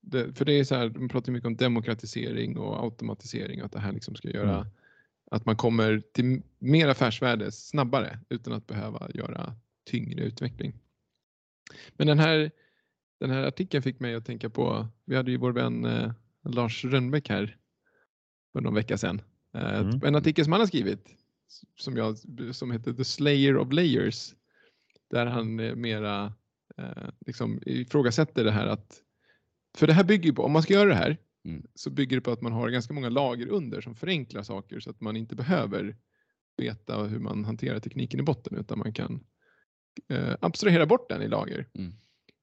det, 0.01 0.37
för 0.37 0.45
det 0.45 0.51
är 0.59 0.63
så 0.63 0.75
här, 0.75 0.89
de 0.89 1.09
pratar 1.09 1.31
mycket 1.31 1.47
om 1.47 1.55
demokratisering 1.55 2.57
och 2.57 2.83
automatisering 2.83 3.59
och 3.59 3.65
att 3.65 3.71
det 3.71 3.79
här 3.79 3.91
liksom 3.91 4.15
ska 4.15 4.29
göra 4.29 4.55
Mm. 4.55 4.67
Att 5.31 5.45
man 5.45 5.55
kommer 5.55 6.01
till 6.13 6.41
mer 6.59 6.87
affärsvärde 6.87 7.51
snabbare 7.51 8.19
utan 8.29 8.53
att 8.53 8.67
behöva 8.67 9.09
göra 9.13 9.55
tyngre 9.85 10.23
utveckling. 10.23 10.73
Men 11.93 12.07
den 12.07 12.19
här, 12.19 12.51
den 13.19 13.29
här 13.29 13.43
artikeln 13.43 13.83
fick 13.83 13.99
mig 13.99 14.15
att 14.15 14.25
tänka 14.25 14.49
på, 14.49 14.87
vi 15.05 15.15
hade 15.15 15.31
ju 15.31 15.37
vår 15.37 15.51
vän 15.51 15.85
eh, 15.85 16.11
Lars 16.43 16.85
Rönnbäck 16.85 17.29
här 17.29 17.57
för 18.53 18.61
någon 18.61 18.73
vecka 18.73 18.97
sedan. 18.97 19.21
Eh, 19.53 19.79
Mm. 19.79 20.03
En 20.03 20.15
artikel 20.15 20.45
som 20.45 20.51
han 20.51 20.61
har 20.61 20.67
skrivit 20.67 21.07
som, 21.77 21.97
jag, 21.97 22.17
som 22.55 22.71
heter 22.71 22.93
The 22.93 23.05
Slayer 23.05 23.57
of 23.57 23.73
Layers 23.73 24.33
där 25.09 25.25
han 25.25 25.59
eh, 25.59 25.75
mera 25.75 26.33
eh, 26.77 27.09
liksom 27.25 27.59
ifrågasätter 27.65 28.43
det 28.43 28.51
här 28.51 28.67
att 28.67 29.01
för 29.77 29.87
det 29.87 29.93
här 29.93 30.03
bygger 30.03 30.25
ju 30.25 30.33
på, 30.33 30.43
om 30.43 30.51
man 30.51 30.63
ska 30.63 30.73
göra 30.73 30.89
det 30.89 30.95
här 30.95 31.17
Mm. 31.47 31.67
så 31.75 31.89
bygger 31.89 32.17
det 32.17 32.21
på 32.21 32.31
att 32.31 32.41
man 32.41 32.51
har 32.51 32.69
ganska 32.69 32.93
många 32.93 33.09
lager 33.09 33.47
under 33.47 33.81
som 33.81 33.95
förenklar 33.95 34.43
saker 34.43 34.79
så 34.79 34.89
att 34.89 35.01
man 35.01 35.17
inte 35.17 35.35
behöver 35.35 35.95
veta 36.57 37.03
hur 37.03 37.19
man 37.19 37.45
hanterar 37.45 37.79
tekniken 37.79 38.19
i 38.19 38.23
botten 38.23 38.57
utan 38.57 38.79
man 38.79 38.93
kan 38.93 39.23
eh, 40.09 40.35
abstrahera 40.41 40.85
bort 40.85 41.09
den 41.09 41.21
i 41.21 41.27
lager. 41.27 41.67
Mm. 41.73 41.93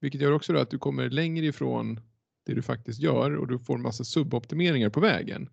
Vilket 0.00 0.20
gör 0.20 0.32
också 0.32 0.56
att 0.56 0.70
du 0.70 0.78
kommer 0.78 1.10
längre 1.10 1.46
ifrån 1.46 2.00
det 2.46 2.54
du 2.54 2.62
faktiskt 2.62 3.00
gör 3.00 3.36
och 3.36 3.48
du 3.48 3.58
får 3.58 3.78
massa 3.78 4.04
suboptimeringar 4.04 4.90
på 4.90 5.00
vägen. 5.00 5.48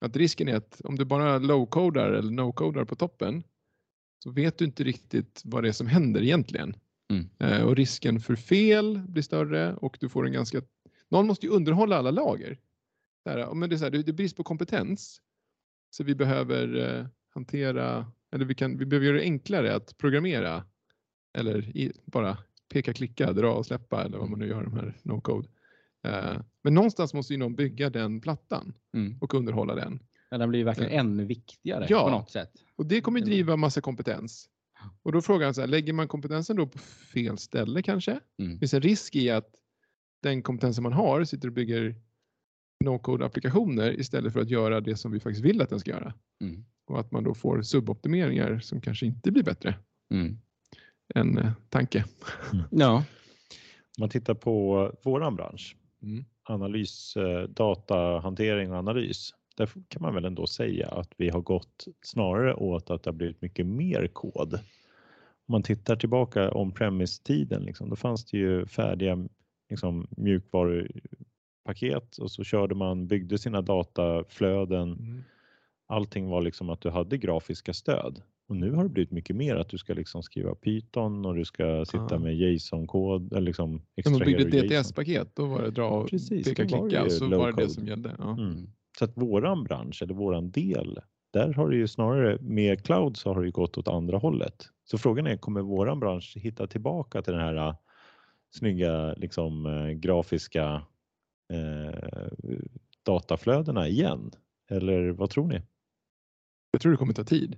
Att 0.00 0.16
risken 0.16 0.48
är 0.48 0.56
att 0.56 0.80
om 0.84 0.96
du 0.96 1.04
bara 1.04 1.38
low-codar 1.38 2.12
eller 2.12 2.30
no-codar 2.30 2.84
på 2.84 2.96
toppen 2.96 3.42
så 4.18 4.30
vet 4.30 4.58
du 4.58 4.64
inte 4.64 4.84
riktigt 4.84 5.42
vad 5.44 5.62
det 5.62 5.68
är 5.68 5.72
som 5.72 5.86
händer 5.86 6.22
egentligen. 6.22 6.76
Mm. 7.10 7.28
Eh, 7.38 7.62
och 7.62 7.76
risken 7.76 8.20
för 8.20 8.36
fel 8.36 8.98
blir 9.08 9.22
större 9.22 9.74
och 9.74 9.96
du 10.00 10.08
får 10.08 10.26
en 10.26 10.32
ganska... 10.32 10.62
Någon 11.14 11.26
måste 11.26 11.46
ju 11.46 11.52
underhålla 11.52 11.96
alla 11.96 12.10
lager. 12.10 12.58
Ja, 13.24 13.54
men 13.54 13.68
det, 13.68 13.74
är 13.76 13.78
så 13.78 13.84
här, 13.84 13.90
det 13.90 14.02
det 14.02 14.10
är 14.10 14.12
brist 14.12 14.36
på 14.36 14.42
kompetens. 14.44 15.20
Så 15.90 16.04
vi 16.04 16.14
behöver 16.14 16.98
eh, 16.98 17.06
hantera, 17.34 18.06
eller 18.32 18.44
vi, 18.44 18.54
kan, 18.54 18.78
vi 18.78 18.86
behöver 18.86 19.06
göra 19.06 19.16
det 19.16 19.22
enklare 19.22 19.74
att 19.74 19.98
programmera. 19.98 20.64
Eller 21.38 21.76
i, 21.76 21.92
bara 22.04 22.38
peka, 22.72 22.92
klicka, 22.92 23.32
dra 23.32 23.52
och 23.54 23.66
släppa 23.66 24.04
eller 24.04 24.18
vad 24.18 24.30
man 24.30 24.38
nu 24.38 24.46
gör 24.48 24.62
de 24.64 24.72
här 24.72 24.96
no-code. 25.02 25.48
Eh, 26.04 26.40
men 26.62 26.74
någonstans 26.74 27.14
måste 27.14 27.32
ju 27.32 27.38
någon 27.38 27.54
bygga 27.54 27.90
den 27.90 28.20
plattan 28.20 28.74
Mm. 28.94 29.18
och 29.20 29.34
underhålla 29.34 29.74
den. 29.74 29.98
Men 30.30 30.40
den 30.40 30.48
blir 30.48 30.58
ju 30.58 30.64
verkligen 30.64 30.92
ännu 30.92 31.24
viktigare 31.24 31.86
Ja. 31.88 32.04
på 32.04 32.10
något 32.10 32.30
sätt. 32.30 32.52
Och 32.76 32.86
det 32.86 33.00
kommer 33.00 33.20
ju 33.20 33.26
driva 33.26 33.56
massa 33.56 33.80
kompetens. 33.80 34.48
Och 35.02 35.12
då 35.12 35.22
frågar 35.22 35.46
han 35.46 35.54
så 35.54 35.60
här, 35.60 35.68
lägger 35.68 35.92
man 35.92 36.08
kompetensen 36.08 36.56
då 36.56 36.66
på 36.66 36.78
fel 36.78 37.38
ställe 37.38 37.82
kanske? 37.82 38.20
Mm. 38.38 38.58
Finns 38.58 38.74
en 38.74 38.80
risk 38.80 39.16
i 39.16 39.30
att 39.30 39.54
den 40.24 40.42
kompetensen 40.42 40.82
man 40.82 40.92
har 40.92 41.24
sitter 41.24 41.48
och 41.48 41.54
bygger 41.54 41.94
no-code-applikationer 42.84 44.00
istället 44.00 44.32
för 44.32 44.40
att 44.40 44.50
göra 44.50 44.80
det 44.80 44.96
som 44.96 45.12
vi 45.12 45.20
faktiskt 45.20 45.44
vill 45.44 45.62
att 45.62 45.70
den 45.70 45.80
ska 45.80 45.90
göra. 45.90 46.14
Mm. 46.40 46.64
Och 46.86 47.00
att 47.00 47.12
man 47.12 47.24
då 47.24 47.34
får 47.34 47.62
suboptimeringar 47.62 48.58
som 48.58 48.80
kanske 48.80 49.06
inte 49.06 49.30
blir 49.32 49.42
bättre 49.42 49.74
Mm. 50.10 50.38
än 51.14 51.38
eh, 51.38 51.52
tanke. 51.68 52.04
Ja. 52.70 52.96
Om 52.96 54.00
man 54.00 54.08
tittar 54.08 54.34
på 54.34 54.90
våran 55.04 55.36
bransch, 55.36 55.76
Mm. 56.02 56.24
analys, 56.42 57.16
eh, 57.16 57.42
datahantering 57.48 58.72
och 58.72 58.78
analys. 58.78 59.30
Där 59.56 59.70
kan 59.88 60.02
man 60.02 60.14
väl 60.14 60.24
ändå 60.24 60.46
säga 60.46 60.88
att 60.88 61.12
vi 61.16 61.30
har 61.30 61.40
gått 61.40 61.84
snarare 62.02 62.54
åt 62.54 62.90
att 62.90 63.02
det 63.02 63.10
har 63.10 63.14
blivit 63.14 63.42
mycket 63.42 63.66
mer 63.66 64.06
kod. 64.06 64.54
Om 64.54 65.52
man 65.52 65.62
tittar 65.62 65.96
tillbaka 65.96 66.50
om 66.50 66.72
premise-tiden, 66.72 67.62
liksom, 67.62 67.90
då 67.90 67.96
fanns 67.96 68.24
det 68.24 68.38
ju 68.38 68.66
färdiga 68.66 69.28
liksom, 69.70 70.06
mjukvarupaket 70.16 72.18
och 72.18 72.30
så 72.30 72.44
körde 72.44 72.74
man, 72.74 73.06
byggde 73.06 73.38
sina 73.38 73.62
dataflöden. 73.62 74.92
Mm. 74.92 75.22
Allting 75.86 76.28
var 76.28 76.42
liksom 76.42 76.70
att 76.70 76.80
du 76.80 76.90
hade 76.90 77.18
grafiska 77.18 77.72
stöd. 77.72 78.22
Och 78.48 78.56
nu 78.56 78.72
har 78.72 78.82
det 78.82 78.88
blivit 78.88 79.10
mycket 79.10 79.36
mer 79.36 79.56
att 79.56 79.68
du 79.68 79.78
ska 79.78 79.94
liksom 79.94 80.22
skriva 80.22 80.54
Python 80.54 81.26
och 81.26 81.34
du 81.34 81.44
ska 81.44 81.84
sitta 81.84 82.06
Ja. 82.10 82.18
med 82.18 82.34
JSON-kod 82.36 83.32
eller 83.32 83.46
liksom 83.46 83.82
När 84.04 84.10
man 84.10 84.20
byggde 84.20 84.58
ett. 84.58 84.68
DTS-paket 84.68 85.36
då 85.36 85.46
var 85.46 85.62
det 85.62 85.70
dra 85.70 85.88
och 85.88 86.10
Precis, 86.10 86.48
peka, 86.48 86.62
klicka 86.68 87.04
och 87.04 87.12
så 87.12 87.28
var 87.38 87.52
det 87.52 87.62
det 87.62 87.68
som 87.68 87.86
gällde. 87.86 88.14
Ja. 88.18 88.32
Mm. 88.32 88.66
Så 88.98 89.04
att 89.04 89.16
våran 89.16 89.64
bransch 89.64 90.02
eller 90.02 90.14
våran 90.14 90.50
del, 90.50 90.98
där 91.32 91.52
har 91.52 91.70
det 91.70 91.76
ju 91.76 91.88
snarare 91.88 92.38
med 92.40 92.84
cloud 92.84 93.16
så 93.16 93.32
har 93.34 93.40
det 93.40 93.46
ju 93.46 93.52
gått 93.52 93.78
åt 93.78 93.88
andra 93.88 94.18
hållet. 94.18 94.68
Så 94.84 94.98
frågan 94.98 95.26
är, 95.26 95.36
kommer 95.36 95.60
våran 95.62 96.00
bransch 96.00 96.36
hitta 96.36 96.66
tillbaka 96.66 97.22
till 97.22 97.32
den 97.32 97.42
här 97.42 97.74
snygga 98.54 99.14
liksom 99.14 99.66
eh, 99.66 99.90
grafiska 99.90 100.82
eh, 101.52 102.28
dataflödena 103.02 103.88
igen? 103.88 104.30
Eller 104.70 105.10
vad 105.10 105.30
tror 105.30 105.48
ni? 105.48 105.62
Jag 106.70 106.80
tror 106.80 106.92
det 106.92 106.98
kommer 106.98 107.12
ta 107.12 107.24
tid. 107.24 107.56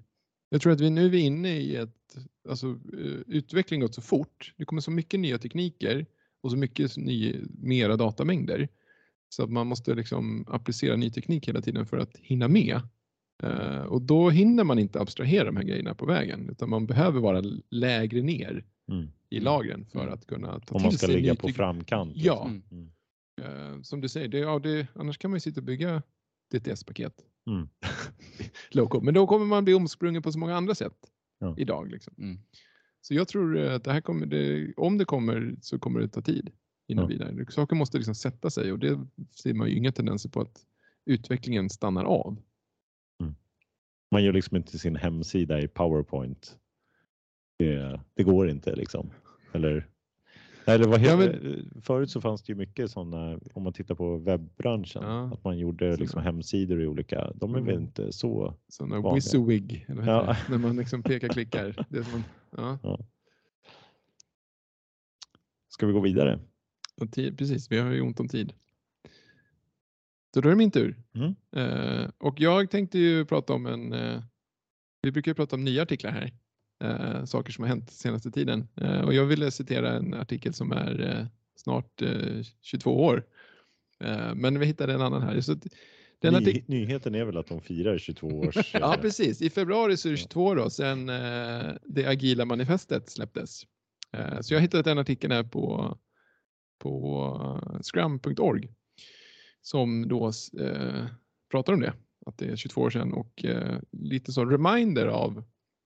Jag 0.48 0.60
tror 0.60 0.72
att 0.72 0.80
vi 0.80 0.90
nu 0.90 1.04
är 1.04 1.10
vi 1.10 1.20
inne 1.20 1.56
i 1.56 1.76
ett, 1.76 2.16
alltså 2.48 2.66
eh, 2.66 3.20
utvecklingen 3.26 3.80
gått 3.80 3.94
så 3.94 4.02
fort. 4.02 4.54
Det 4.56 4.64
kommer 4.64 4.82
så 4.82 4.90
mycket 4.90 5.20
nya 5.20 5.38
tekniker 5.38 6.06
och 6.40 6.50
så 6.50 6.56
mycket 6.56 6.96
ny, 6.96 7.40
mera 7.48 7.96
datamängder. 7.96 8.68
Så 9.28 9.42
att 9.42 9.50
man 9.50 9.66
måste 9.66 9.94
liksom 9.94 10.44
applicera 10.48 10.96
ny 10.96 11.10
teknik 11.10 11.48
hela 11.48 11.60
tiden 11.60 11.86
för 11.86 11.96
att 11.96 12.16
hinna 12.16 12.48
med. 12.48 12.80
Eh, 13.42 13.82
och 13.82 14.02
då 14.02 14.30
hinner 14.30 14.64
man 14.64 14.78
inte 14.78 15.00
abstrahera 15.00 15.44
de 15.44 15.56
här 15.56 15.64
grejerna 15.64 15.94
på 15.94 16.06
vägen 16.06 16.48
utan 16.50 16.70
man 16.70 16.86
behöver 16.86 17.20
vara 17.20 17.42
lägre 17.70 18.22
ner 18.22 18.64
Mm. 18.92 19.08
i 19.30 19.36
Mm. 19.36 19.44
lagren 19.44 19.86
för 19.86 20.00
Mm. 20.00 20.12
att 20.14 20.26
kunna 20.26 20.46
ta 20.48 20.54
Om 20.54 20.60
till 20.60 20.82
man 20.82 20.92
ska 20.92 21.06
sig 21.06 21.16
ligga 21.16 21.34
på 21.34 21.48
framkant. 21.48 22.12
Ja. 22.16 22.50
liksom. 22.54 22.62
Mm. 22.78 22.90
Eh, 23.76 23.82
som 23.82 24.00
du 24.00 24.08
säger, 24.08 24.28
det, 24.28 24.38
ja, 24.38 24.58
det, 24.58 24.86
annars 24.94 25.18
kan 25.18 25.30
man 25.30 25.36
ju 25.36 25.40
sitta 25.40 25.60
och 25.60 25.64
bygga 25.64 26.02
DTS-paket. 26.52 27.14
Mm. 27.46 27.68
Men 29.04 29.14
då 29.14 29.26
kommer 29.26 29.46
man 29.46 29.64
bli 29.64 29.74
omsprungen 29.74 30.22
på 30.22 30.32
så 30.32 30.38
många 30.38 30.56
andra 30.56 30.74
sätt 30.74 30.96
Ja. 31.38 31.54
idag. 31.58 31.90
Liksom. 31.90 32.14
Mm. 32.18 32.38
Så 33.00 33.14
jag 33.14 33.28
tror 33.28 33.58
eh, 33.58 33.74
att 33.74 33.84
det 33.84 33.92
här 33.92 34.00
kommer, 34.00 34.26
det, 34.26 34.74
om 34.76 34.98
det 34.98 35.04
kommer 35.04 35.56
så 35.62 35.78
kommer 35.78 36.00
det 36.00 36.08
ta 36.08 36.20
tid 36.22 36.50
innan 36.88 37.04
Ja. 37.04 37.08
vidare. 37.08 37.46
Saker 37.50 37.76
måste 37.76 37.96
liksom 37.98 38.14
sätta 38.14 38.50
sig 38.50 38.72
och 38.72 38.78
det 38.78 39.06
ser 39.30 39.54
man 39.54 39.68
ju 39.68 39.76
inga 39.76 39.92
tendenser 39.92 40.28
på 40.30 40.40
att 40.40 40.66
utvecklingen 41.06 41.70
stannar 41.70 42.04
av. 42.04 42.42
Man 44.10 44.24
gör 44.24 44.32
liksom 44.32 44.56
inte 44.56 44.78
sin 44.78 44.96
hemsida 44.96 45.60
i 45.60 45.68
Powerpoint. 45.68 46.58
Det, 47.58 48.00
det 48.14 48.22
går 48.22 48.48
inte 48.48 48.74
liksom. 48.76 49.10
Eller, 49.52 49.86
eller 50.66 50.86
vad 50.88 51.00
Ja, 51.00 51.16
heter, 51.20 51.62
Förut 51.82 52.10
så 52.10 52.20
fanns 52.20 52.42
det 52.42 52.50
ju 52.52 52.56
mycket 52.56 52.90
sådana, 52.90 53.40
om 53.54 53.62
man 53.62 53.72
tittar 53.72 53.94
på 53.94 54.18
webbranschen, 54.18 55.02
Ja. 55.02 55.32
att 55.34 55.44
man 55.44 55.58
gjorde 55.58 55.96
liksom 55.96 56.22
hemsidor 56.22 56.82
i 56.82 56.86
olika, 56.86 57.32
de 57.34 57.54
är 57.54 57.60
väl 57.60 57.70
Mm. 57.74 57.82
inte 57.82 58.12
så. 58.12 58.54
Sådana 58.68 59.00
Vanliga. 59.00 59.14
WYSIWYG, 59.14 59.84
Ja. 59.88 59.94
heter 60.32 60.50
när 60.50 60.58
man 60.58 60.76
liksom 60.76 61.02
pekar 61.02 61.28
klickar. 61.28 61.86
Det 61.90 62.04
som 62.04 62.14
en, 62.14 62.24
ja. 62.82 62.98
Ska 65.68 65.86
vi 65.86 65.92
gå 65.92 66.00
vidare? 66.00 66.40
Tid, 67.12 67.38
precis, 67.38 67.70
vi 67.72 67.78
har 67.78 67.90
ju 67.92 68.00
ont 68.00 68.20
om 68.20 68.28
tid. 68.28 68.52
Så 70.34 70.40
då 70.40 70.48
är 70.48 70.50
det 70.50 70.56
min 70.58 70.70
tur. 70.70 70.96
Mm. 71.14 71.34
Eh, 71.56 72.10
och 72.18 72.40
jag 72.40 72.70
tänkte 72.70 72.98
ju 72.98 73.24
prata 73.24 73.52
om 73.52 73.66
en, 73.66 73.92
eh, 73.92 74.22
vi 75.02 75.12
brukar 75.12 75.30
ju 75.30 75.34
prata 75.34 75.56
om 75.56 75.64
nya 75.64 75.82
artiklar 75.82 76.10
här, 76.10 76.32
eh, 76.84 77.24
saker 77.24 77.52
som 77.52 77.62
har 77.64 77.68
hänt 77.68 77.90
senaste 77.90 78.30
tiden. 78.30 78.68
Eh, 78.76 79.00
och 79.00 79.14
jag 79.14 79.24
ville 79.24 79.50
citera 79.50 79.92
en 79.92 80.14
artikel 80.14 80.54
som 80.54 80.72
är 80.72 81.18
eh, 81.20 81.26
snart 81.56 82.02
eh, 82.02 82.42
22 82.62 83.04
år. 83.04 83.24
Eh, 84.00 84.34
men 84.34 84.58
vi 84.58 84.66
hittade 84.66 84.94
en 84.94 85.00
annan 85.02 85.22
här. 85.22 85.40
Så 85.40 85.54
den 86.18 86.34
Ny, 86.34 86.38
artik- 86.38 86.64
nyheten 86.66 87.14
är 87.14 87.24
väl 87.24 87.36
att 87.36 87.46
de 87.46 87.60
firar 87.60 87.98
22 87.98 88.26
års... 88.28 88.56
Ja, 88.74 88.94
eh, 88.94 89.00
precis. 89.00 89.42
I 89.42 89.50
februari 89.50 89.96
så 89.96 90.08
är 90.08 90.12
det 90.12 90.16
22 90.18 90.54
då, 90.54 90.70
sen 90.70 91.08
eh, 91.08 91.72
det 91.84 92.06
agila 92.06 92.44
manifestet 92.44 93.10
släpptes. 93.10 93.62
Eh, 94.12 94.40
så 94.40 94.54
jag 94.54 94.58
har 94.58 94.62
hittat 94.62 94.86
en 94.86 94.98
artikel 94.98 95.32
här 95.32 95.42
på, 95.42 95.96
på 96.78 97.60
eh, 97.72 97.80
scrum.org 97.80 98.68
som 99.62 100.08
då 100.08 100.26
eh, 100.60 101.04
pratar 101.50 101.72
om 101.72 101.80
det, 101.80 101.92
att 102.26 102.38
det 102.38 102.46
är 102.46 102.56
22 102.56 102.80
år 102.80 102.90
sedan 102.90 103.12
och 103.12 103.44
eh, 103.44 103.78
lite 103.92 104.32
så 104.32 104.44
reminder 104.44 105.06
av 105.06 105.42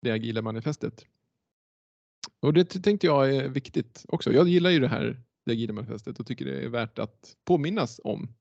det 0.08 0.13
agila 0.13 0.41
manifestet. 0.41 1.06
Och 2.39 2.54
det 2.54 2.65
tänkte 2.65 3.08
jag 3.08 3.36
är 3.36 3.50
viktigt 3.50 4.06
också. 4.08 4.34
Jag 4.34 4.48
gillar 4.48 4.70
ju 4.70 4.80
det 4.80 4.88
här, 4.88 5.22
det 5.46 5.52
agila 5.52 5.74
manifestet 5.74 6.20
och 6.20 6.28
tycker 6.28 6.46
det 6.46 6.62
är 6.62 6.70
värt 6.70 7.00
att 7.00 7.36
påminnas 7.46 8.00
om. 8.04 8.34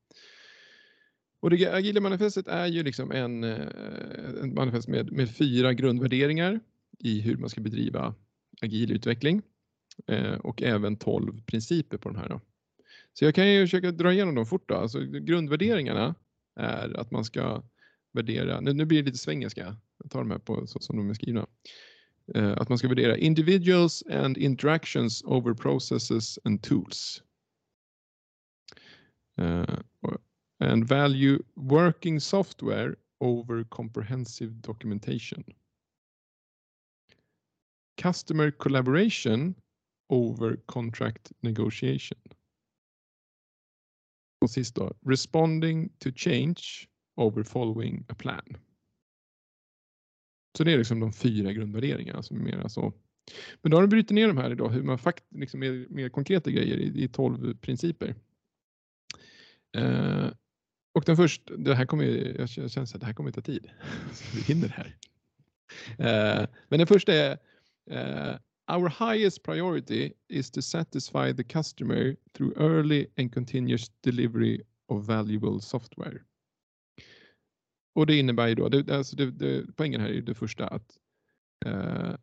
Och 1.40 1.50
det 1.50 1.66
agila 1.66 2.00
manifestet 2.00 2.48
är 2.48 2.66
ju 2.66 2.83
liksom 2.83 3.12
en, 3.12 3.44
eh, 3.44 3.68
en 4.42 4.55
manifest 4.55 4.88
med, 4.88 5.12
med 5.12 5.31
fyra 5.37 5.72
grundvärderingar 5.72 6.61
i 6.98 7.20
hur 7.20 7.37
man 7.37 7.50
ska 7.50 7.61
bedriva 7.61 8.14
agil 8.62 8.92
utveckling 8.92 9.42
eh, 10.07 10.35
och 10.35 10.62
även 10.62 10.96
12 10.96 11.42
principer 11.46 11.98
på 11.98 12.09
de 12.09 12.18
här. 12.18 12.29
Då. 12.29 12.40
Så 13.12 13.24
jag 13.24 13.35
kan 13.35 13.52
ju 13.52 13.64
försöka 13.66 13.90
dra 13.90 14.12
igenom 14.12 14.35
dem 14.35 14.46
fort. 14.46 14.68
Då. 14.68 14.74
Alltså, 14.74 15.00
grundvärderingarna 15.00 16.14
är 16.57 17.00
att 17.00 17.11
man 17.11 17.24
ska 17.24 17.62
värdera, 18.12 18.61
nu, 18.61 18.72
nu 18.72 18.85
blir 18.85 19.02
det 19.02 19.07
lite 19.07 19.18
svengelska, 19.18 19.76
ta 20.08 20.12
tar 20.12 20.18
de 20.18 20.30
här 20.30 20.38
på 20.38 20.66
så 20.66 20.80
som 20.80 20.96
de 20.96 21.10
är 21.10 21.14
skrivna. 21.14 21.46
Eh, 22.34 22.52
att 22.52 22.68
man 22.68 22.78
ska 22.78 22.88
värdera 22.88 23.16
individuals 23.16 24.02
and 24.10 24.38
interactions 24.38 25.22
over 25.24 25.54
processes 25.54 26.38
and 26.44 26.62
tools. 26.62 27.22
Uh, 29.40 29.80
and 30.60 30.88
value 30.88 31.38
working 31.54 32.20
software 32.20 32.96
over 33.20 33.64
comprehensive 33.64 34.62
documentation. 34.62 35.44
Customer 37.96 38.50
collaboration 38.50 39.54
over 40.08 40.56
contract 40.66 41.32
negotiation. 41.42 42.18
Och 44.40 44.50
sist 44.50 44.74
då, 44.74 44.92
responding 45.06 45.88
to 45.98 46.10
change 46.16 46.88
over 47.16 47.42
following 47.42 48.04
a 48.08 48.14
plan. 48.14 48.56
Så 50.56 50.64
det 50.64 50.72
är 50.72 50.78
liksom 50.78 51.00
de 51.00 51.12
fyra 51.12 51.52
grundvärderingarna 51.52 52.22
som 52.22 52.36
är 52.36 52.40
mera 52.40 52.68
så. 52.68 52.92
Men 53.62 53.70
då 53.70 53.76
har 53.76 53.82
du 53.82 53.88
brutit 53.88 54.10
ner 54.10 54.28
de 54.28 54.36
här 54.36 54.50
idag, 54.50 54.68
hur 54.68 54.82
man 54.82 54.98
faktiskt 54.98 55.32
liksom 55.32 55.60
mer, 55.60 55.86
mer 55.90 56.08
konkreta 56.08 56.50
grejer 56.50 56.76
i, 56.76 57.02
i 57.04 57.08
12 57.08 57.56
principer. 57.56 58.14
Eh, 59.76 60.28
och 60.94 61.04
den 61.06 61.16
första, 61.16 61.56
det 61.56 61.74
här 61.74 61.86
kommer 61.86 62.04
jag 62.38 62.48
känner 62.48 62.82
att 62.82 63.00
det 63.00 63.06
här 63.06 63.12
kommer 63.12 63.30
ta 63.30 63.40
tid. 63.40 63.70
Så 64.12 64.24
vi 64.36 64.42
hinner 64.42 64.68
det 64.68 64.74
här. 64.74 64.96
Eh, 65.98 66.48
men 66.68 66.78
den 66.78 66.86
första 66.86 67.12
är 67.12 67.38
eh, 67.90 68.36
Our 68.68 68.88
highest 68.88 69.42
priority 69.42 70.12
is 70.28 70.50
to 70.50 70.62
satisfy 70.62 71.32
the 71.32 71.44
customer 71.44 72.16
through 72.32 72.52
early 72.56 73.06
and 73.16 73.34
continuous 73.34 73.90
delivery 74.02 74.62
of 74.88 75.04
valuable 75.04 75.60
software. 75.60 76.25
Och 77.96 78.06
det 78.06 78.18
innebär 78.18 78.48
ju 78.48 78.54
då, 78.54 78.68
det, 78.68 78.96
alltså 78.96 79.16
det, 79.16 79.30
det, 79.30 79.76
poängen 79.76 80.00
här 80.00 80.09
är 80.09 80.12
ju 80.12 80.20
det 80.20 80.35
första 80.35 80.66
att 80.66 80.98
uh, 81.66 82.14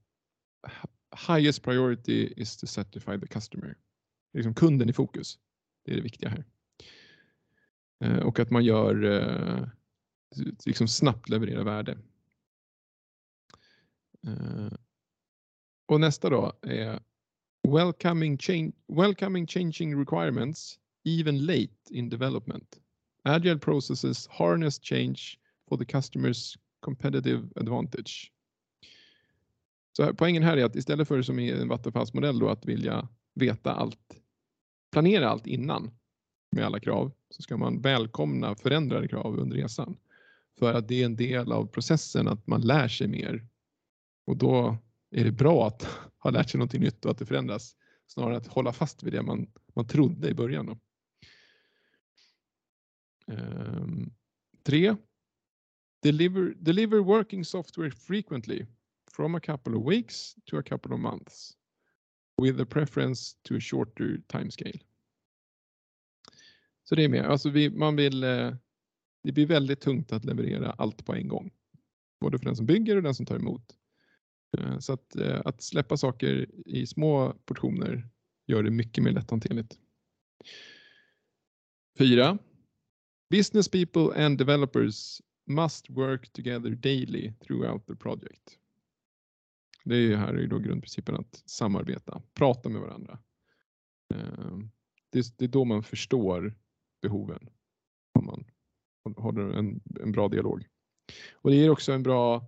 highest 1.27 1.63
priority 1.63 2.33
is 2.37 2.57
to 2.57 2.67
satisfy 2.67 3.19
the 3.19 3.27
customer. 3.27 3.67
Det 3.67 4.37
är 4.37 4.37
liksom 4.37 4.53
kunden 4.53 4.89
i 4.89 4.93
fokus. 4.93 5.39
Det 5.85 5.91
är 5.91 5.95
det 5.95 6.01
viktiga 6.01 6.29
här. 6.29 6.45
Uh, 8.05 8.19
och 8.19 8.39
att 8.39 8.49
man 8.49 8.65
gör 8.65 9.03
uh, 9.03 9.67
liksom 10.65 10.87
snabbt 10.87 11.29
leverera 11.29 11.63
värde. 11.63 11.97
Och 15.85 15.99
nästa 15.99 16.29
då 16.29 16.59
är 16.61 16.99
welcoming, 17.67 18.37
change, 18.37 18.71
welcoming 18.87 19.47
changing 19.47 19.99
requirements 19.99 20.79
even 21.05 21.45
late 21.45 21.77
in 21.89 22.09
development. 22.09 22.79
Agile 23.23 23.59
processes 23.59 24.27
harness 24.27 24.79
change 24.79 25.37
for 25.69 25.77
the 25.77 25.85
customer's 25.85 26.55
competitive 26.79 27.47
advantage. 27.55 28.31
Så 29.97 30.03
här, 30.03 30.13
poängen 30.13 30.43
här 30.43 30.57
är 30.57 30.65
att 30.65 30.75
istället 30.75 31.07
för 31.07 31.21
som 31.21 31.39
i 31.39 31.51
en 31.51 31.67
vattenfallsmodell 31.67 32.39
då 32.39 32.49
att 32.49 32.65
vilja 32.65 33.07
veta 33.33 33.73
allt, 33.73 34.17
planera 34.91 35.29
allt 35.29 35.47
innan 35.47 35.91
med 36.51 36.65
alla 36.65 36.79
krav 36.79 37.11
så 37.29 37.41
ska 37.41 37.57
man 37.57 37.81
välkomna 37.81 38.55
förändrade 38.55 39.07
krav 39.07 39.39
under 39.39 39.57
resan. 39.57 39.97
För 40.59 40.73
att 40.73 40.87
det 40.87 41.01
är 41.01 41.05
en 41.05 41.15
del 41.15 41.51
av 41.51 41.65
processen 41.65 42.27
att 42.27 42.47
man 42.47 42.61
lär 42.61 42.87
sig 42.87 43.07
mer. 43.07 43.47
Och 44.25 44.37
då 44.37 44.77
är 45.11 45.23
det 45.23 45.31
bra 45.31 45.67
att 45.67 45.87
ha 46.17 46.29
lärt 46.29 46.49
sig 46.49 46.57
någonting 46.57 46.81
nytt 46.81 47.05
och 47.05 47.11
att 47.11 47.17
det 47.17 47.25
förändras 47.25 47.75
snarare 48.07 48.35
än 48.35 48.41
att 48.41 48.47
hålla 48.47 48.73
fast 48.73 49.03
vid 49.03 49.13
det 49.13 49.21
man, 49.21 49.47
man 49.75 49.87
trodde 49.87 50.29
i 50.29 50.33
början. 50.33 50.65
Då. 50.65 50.77
Ehm, 53.33 54.13
tre. 54.63 54.95
Deliver, 56.03 56.53
deliver 56.59 57.01
working 57.01 57.45
software 57.45 57.91
frequently 57.91 58.67
from 59.11 59.35
a 59.35 59.39
couple 59.39 59.75
of 59.75 59.83
weeks 59.83 60.35
to 60.45 60.57
a 60.57 60.63
couple 60.63 60.93
of 60.93 60.99
months 60.99 61.53
with 62.41 62.61
a 62.61 62.65
preference 62.65 63.35
to 63.43 63.55
a 63.55 63.59
shorter 63.59 64.21
timescale. 64.27 64.79
Så 66.83 66.95
det 66.95 67.03
är 67.03 67.09
med. 67.09 67.25
Alltså 67.25 67.49
vi, 67.49 67.69
man 67.69 67.95
vill, 67.95 68.23
eh, 68.23 68.55
det 69.23 69.31
blir 69.31 69.45
väldigt 69.45 69.81
tungt 69.81 70.11
att 70.11 70.25
leverera 70.25 70.71
allt 70.71 71.05
på 71.05 71.13
en 71.13 71.27
gång. 71.27 71.51
Både 72.21 72.37
för 72.37 72.45
den 72.45 72.55
som 72.55 72.65
bygger 72.65 72.95
och 72.97 73.03
den 73.03 73.15
som 73.15 73.25
tar 73.25 73.35
emot. 73.35 73.75
Eh, 74.57 74.79
så 74.79 74.93
att, 74.93 75.15
eh, 75.15 75.41
att 75.45 75.61
släppa 75.61 75.97
saker 75.97 76.49
i 76.65 76.87
små 76.87 77.33
portioner 77.45 78.09
gör 78.47 78.63
det 78.63 78.71
mycket 78.71 79.03
mer 79.03 79.11
lätthanterligt. 79.11 79.79
Fyra. 81.97 82.37
Business 83.29 83.69
people 83.69 84.25
and 84.25 84.37
developers 84.37 85.21
must 85.45 85.89
work 85.89 86.33
together 86.33 86.69
daily 86.69 87.33
throughout 87.39 87.87
the 87.87 87.95
project. 87.95 88.59
Det 89.83 89.95
är 89.95 89.99
ju 89.99 90.15
här 90.15 90.33
är 90.33 90.47
då 90.47 90.59
grundprincipen 90.59 91.15
att 91.15 91.43
samarbeta, 91.45 92.21
prata 92.33 92.69
med 92.69 92.81
varandra. 92.81 93.19
Ehm, 94.13 94.71
det 95.09 95.41
är, 95.41 95.47
då 95.47 95.65
man 95.65 95.83
förstår 95.83 96.55
behoven. 97.01 97.49
Om 98.13 98.25
man 98.25 98.45
håller 99.17 99.49
en, 99.49 99.81
en 99.99 100.11
bra 100.11 100.27
dialog. 100.27 100.67
Och 101.33 101.49
det 101.49 101.55
ger 101.55 101.69
också 101.69 101.91
en 101.91 102.03
bra 102.03 102.47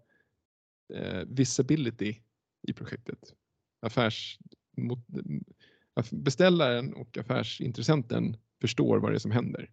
eh, 0.94 1.24
visibility 1.28 2.22
i 2.68 2.74
projektet. 2.74 3.36
Affärs, 3.82 4.40
beställaren 6.12 6.94
och 6.94 7.18
affärsintressenten 7.18 8.38
förstår 8.62 9.00
vad 9.00 9.12
det 9.12 9.16
är 9.16 9.20
som 9.20 9.32
händer. 9.32 9.72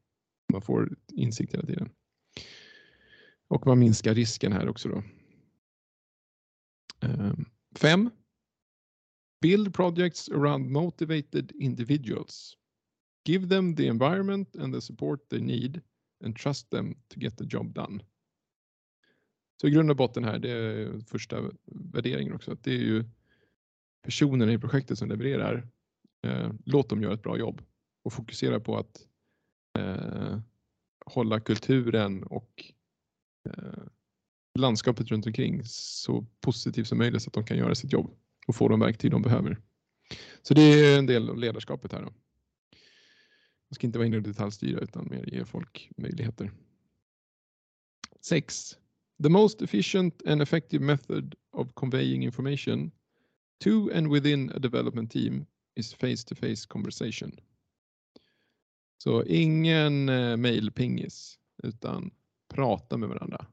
Man 0.53 0.63
får 0.63 0.97
insikt 1.13 1.55
hela 1.55 1.67
tiden. 1.67 1.91
Och 3.53 3.67
man 3.67 3.79
minskar 3.79 4.15
risken 4.15 4.53
här 4.53 4.69
också 4.69 4.89
då. 4.89 5.03
Ehm, 7.01 7.45
Fem. 7.79 8.11
Build 9.41 9.75
projects 9.75 10.29
around 10.29 10.71
motivated 10.71 11.53
individuals. 11.53 12.57
Give 13.25 13.49
them 13.49 13.77
the 13.77 13.87
environment 13.87 14.57
and 14.57 14.75
the 14.75 14.81
support 14.81 15.29
they 15.29 15.41
need 15.41 15.81
and 16.25 16.37
trust 16.37 16.71
them 16.71 16.95
to 16.95 17.21
get 17.21 17.39
the 17.39 17.45
job 17.45 17.75
done. 17.75 18.05
Så 19.61 19.69
i 19.69 19.71
grund 19.71 19.91
och 19.91 19.97
botten 19.97 20.25
här, 20.25 20.39
det 20.39 20.51
är 20.51 21.01
första 21.01 21.51
värderingen 21.93 22.35
också, 22.35 22.53
att 22.53 22.65
det 22.65 22.73
är 22.73 22.83
ju 22.83 23.05
personerna 24.03 24.53
i 24.53 24.59
projektet 24.59 24.99
som 24.99 25.09
levererar. 25.09 25.69
Ehm, 26.23 26.59
låt 26.65 26.89
dem 26.89 27.03
göra 27.03 27.15
ett 27.15 27.23
bra 27.23 27.39
jobb 27.39 27.63
och 28.03 28.13
fokusera 28.13 28.61
på 28.61 28.77
att 28.77 29.07
eh, 29.79 30.39
hålla 31.07 31.41
kulturen 31.41 32.23
och 32.23 32.73
Eh, 33.45 33.85
landskapet 34.59 35.09
runt 35.09 35.27
omkring 35.27 35.65
så 35.65 36.27
positivt 36.41 36.89
som 36.89 36.99
möjligt 36.99 37.23
så 37.23 37.29
att 37.29 37.35
de 37.35 37.45
kan 37.45 37.57
göra 37.57 37.75
sitt 37.75 37.93
jobb 37.93 38.11
och 38.47 38.55
få 38.55 38.69
de 38.69 38.81
verktyg 38.81 39.11
de 39.11 39.23
behöver. 39.23 39.59
Så 40.43 40.55
det 40.55 40.63
är 40.63 40.99
en 40.99 41.07
del 41.07 41.31
av 41.31 41.39
ledarskapet 41.39 41.93
här. 41.93 42.03
Då. 42.03 42.13
Man 43.71 43.75
ska 43.75 43.87
inte 43.87 43.99
vara 43.99 44.07
inne 44.07 44.17
och 44.17 44.23
detaljstyra 44.23 44.81
utan 44.81 45.09
mer 45.11 45.35
ge 45.35 45.45
folk 45.45 45.91
möjligheter. 45.97 46.53
6. 48.21 48.79
The 49.23 49.29
most 49.29 49.63
efficient 49.63 50.23
and 50.27 50.43
effective 50.43 50.85
method 50.85 51.35
of 51.53 51.75
conveying 51.75 52.25
information 52.25 52.91
to 53.65 53.91
and 53.95 54.13
within 54.13 54.51
a 54.51 54.59
development 54.59 55.11
team 55.11 55.47
is 55.75 55.95
face-to-face 55.95 56.67
-face 56.67 56.69
conversation. 56.69 57.41
Så 58.99 59.25
ingen 59.25 60.09
eh, 60.09 60.37
mailpingis 60.37 61.39
utan 61.63 62.11
prata 62.53 62.97
med 62.97 63.09
varandra. 63.09 63.47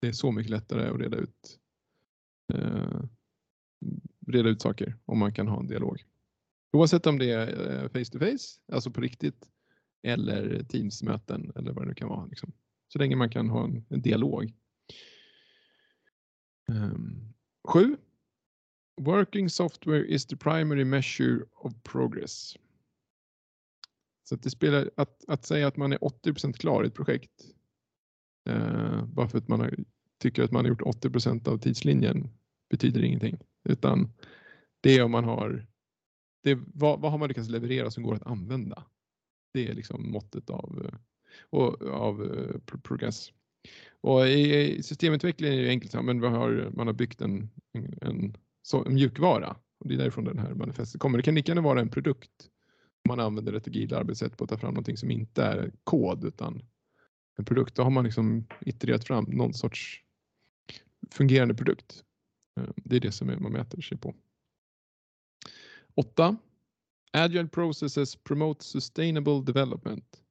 Det 0.00 0.08
är 0.08 0.12
så 0.12 0.32
mycket 0.32 0.50
lättare 0.50 0.88
att 0.88 1.00
reda 1.00 1.16
ut, 1.16 1.58
eh, 2.54 3.02
reda 4.26 4.48
ut 4.48 4.62
saker 4.62 4.96
om 5.04 5.18
man 5.18 5.34
kan 5.34 5.48
ha 5.48 5.60
en 5.60 5.66
dialog. 5.66 6.04
Oavsett 6.72 7.06
om 7.06 7.18
det 7.18 7.30
är 7.30 7.88
face 7.88 8.12
to 8.12 8.18
face, 8.18 8.60
alltså 8.72 8.90
på 8.90 9.00
riktigt, 9.00 9.48
eller 10.02 10.62
Teams-möten 10.62 11.52
eller 11.56 11.72
vad 11.72 11.84
det 11.84 11.88
nu 11.88 11.94
kan 11.94 12.08
vara. 12.08 12.26
Liksom. 12.26 12.52
Så 12.88 12.98
länge 12.98 13.16
man 13.16 13.30
kan 13.30 13.50
ha 13.50 13.64
en, 13.64 13.86
en 13.88 14.02
dialog. 14.02 14.54
Um, 16.68 17.34
sju. 17.68 17.96
Working 19.00 19.50
software 19.50 20.06
is 20.06 20.26
the 20.26 20.36
primary 20.36 20.84
measure 20.84 21.44
of 21.54 21.72
progress. 21.82 22.56
Så 24.24 24.34
att 24.34 24.42
det 24.42 24.50
spelar, 24.50 24.90
att, 24.96 25.24
att 25.28 25.44
säga 25.44 25.66
att 25.66 25.76
man 25.76 25.92
är 25.92 25.98
80% 25.98 26.52
klar 26.52 26.84
i 26.84 26.86
ett 26.86 26.94
projekt 26.94 27.54
eh, 28.48 29.04
bara 29.04 29.28
för 29.28 29.38
att 29.38 29.48
man 29.48 29.60
har, 29.60 29.74
tycker 30.18 30.42
att 30.42 30.50
man 30.50 30.64
har 30.64 30.68
gjort 30.68 30.82
80% 30.82 31.48
av 31.48 31.58
tidslinjen 31.58 32.28
betyder 32.70 33.02
ingenting. 33.02 33.38
Utan 33.64 34.12
det 34.80 34.96
är 34.96 35.02
om 35.02 35.10
man 35.10 35.24
har, 35.24 35.66
det, 36.42 36.58
vad, 36.74 37.00
vad 37.00 37.10
har 37.10 37.18
man 37.18 37.28
lyckats 37.28 37.48
leverera 37.48 37.90
som 37.90 38.02
går 38.02 38.14
att 38.14 38.26
använda? 38.26 38.84
Det 39.52 39.68
är 39.68 39.74
liksom 39.74 40.12
måttet 40.12 40.50
av, 40.50 40.82
eh, 40.84 40.98
och, 41.50 41.82
av 41.82 42.24
eh, 42.24 42.78
progress. 42.82 43.32
Och 44.00 44.28
i 44.28 44.82
systemutveckling 44.82 45.54
är 45.54 45.62
det 45.62 45.68
enkelt, 45.68 46.04
men 46.04 46.22
har, 46.22 46.70
man 46.76 46.86
har 46.86 46.94
byggt 46.94 47.20
en, 47.20 47.50
en, 47.72 47.98
en, 48.00 48.36
en 48.86 48.94
mjukvara 48.94 49.56
och 49.80 49.88
det 49.88 49.94
är 49.94 49.98
därifrån 49.98 50.24
den 50.24 50.38
här 50.38 50.54
manifestet 50.54 51.00
kommer. 51.00 51.18
Det 51.18 51.22
kan 51.22 51.34
lika 51.34 51.50
gärna 51.50 51.60
vara 51.60 51.80
en 51.80 51.88
produkt 51.88 52.50
man 53.08 53.20
använder 53.20 53.52
ett 53.52 53.66
agilt 53.66 53.92
arbetssätt 53.92 54.36
på 54.36 54.44
att 54.44 54.50
ta 54.50 54.58
fram 54.58 54.74
någonting 54.74 54.96
som 54.96 55.10
inte 55.10 55.44
är 55.44 55.72
kod 55.84 56.24
utan 56.24 56.62
en 57.40 57.44
produkt. 57.44 57.74
Då 57.74 57.82
har 57.82 57.90
man 57.90 58.04
liksom 58.04 58.46
itererat 58.60 59.04
fram 59.04 59.24
någon 59.24 59.54
sorts 59.54 60.02
fungerande 61.10 61.54
produkt. 61.54 62.04
Eh, 62.60 62.68
det 62.76 62.96
är 62.96 63.00
det 63.00 63.12
som 63.12 63.26
man 63.26 63.52
mäter 63.52 63.80
sig 63.80 63.98
på. 63.98 64.14
8. 65.94 66.36
Agile 67.12 67.48
processes 67.48 68.16
promote 68.16 68.64
sustainable 68.64 69.42
development. 69.42 70.22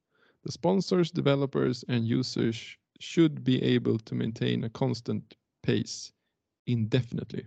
The 0.45 0.51
sponsors, 0.51 1.11
developers 1.11 1.83
and 1.87 2.07
users 2.07 2.77
should 2.99 3.43
be 3.43 3.75
able 3.75 3.99
to 3.99 4.15
maintain 4.15 4.63
a 4.63 4.69
constant 4.69 5.33
pace 5.61 6.13
indefinitely. 6.65 7.45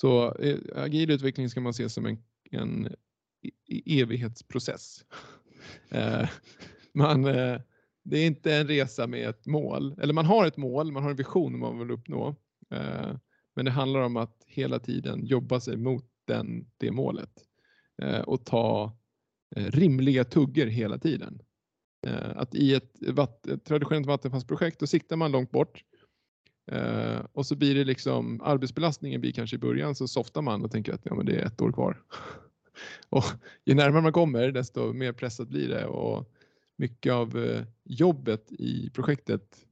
Så 0.00 0.34
eh, 0.34 0.58
agil 0.74 1.10
utveckling 1.10 1.50
ska 1.50 1.60
man 1.60 1.74
se 1.74 1.88
som 1.88 2.06
en, 2.06 2.22
en 2.50 2.86
e-, 3.42 3.50
e-, 3.66 4.00
evighetsprocess. 4.00 5.04
Eh, 5.90 6.28
man, 6.94 7.24
eh, 7.24 7.60
det 8.04 8.18
är 8.18 8.26
inte 8.26 8.54
en 8.54 8.68
resa 8.68 9.06
med 9.06 9.28
ett 9.28 9.46
mål, 9.46 9.94
eller 10.00 10.14
man 10.14 10.26
har 10.26 10.46
ett 10.46 10.56
mål, 10.56 10.92
man 10.92 11.02
har 11.02 11.10
en 11.10 11.16
vision 11.16 11.58
man 11.58 11.78
vill 11.78 11.90
uppnå. 11.90 12.36
Eh, 12.70 13.16
men 13.56 13.64
det 13.64 13.70
handlar 13.70 14.00
om 14.00 14.16
att 14.16 14.44
hela 14.46 14.78
tiden 14.78 15.26
jobba 15.26 15.60
sig 15.60 15.76
mot 15.76 16.04
den, 16.24 16.70
det 16.76 16.90
målet 16.90 17.30
eh, 18.02 18.20
och 18.20 18.46
ta 18.46 18.98
eh, 19.56 19.64
rimliga 19.64 20.24
tuggor 20.24 20.66
hela 20.66 20.98
tiden. 20.98 21.42
Eh, 22.06 22.30
att 22.36 22.54
i 22.54 22.74
ett, 22.74 23.02
ett 23.48 23.64
traditionellt 23.64 24.06
vattenfallsprojekt 24.06 24.80
då 24.80 24.86
siktar 24.86 25.16
man 25.16 25.32
långt 25.32 25.50
bort 25.50 25.84
och 27.32 27.46
så 27.46 27.56
blir 27.56 27.74
det 27.74 27.84
liksom 27.84 28.40
arbetsbelastningen 28.44 29.20
blir 29.20 29.32
kanske 29.32 29.56
i 29.56 29.58
början 29.58 29.94
så 29.94 30.08
softar 30.08 30.42
man 30.42 30.64
och 30.64 30.70
tänker 30.70 30.92
att 30.92 31.00
ja, 31.04 31.14
men 31.14 31.26
det 31.26 31.36
är 31.36 31.46
ett 31.46 31.60
år 31.60 31.72
kvar. 31.72 32.02
Och 33.08 33.24
ju 33.64 33.74
närmare 33.74 34.02
man 34.02 34.12
kommer 34.12 34.52
desto 34.52 34.92
mer 34.92 35.12
pressat 35.12 35.48
blir 35.48 35.68
det 35.68 35.86
och 35.86 36.32
mycket 36.78 37.12
av 37.12 37.38
eh, 37.38 37.64
jobbet 37.84 38.52
i 38.52 38.90
projektet 38.90 39.66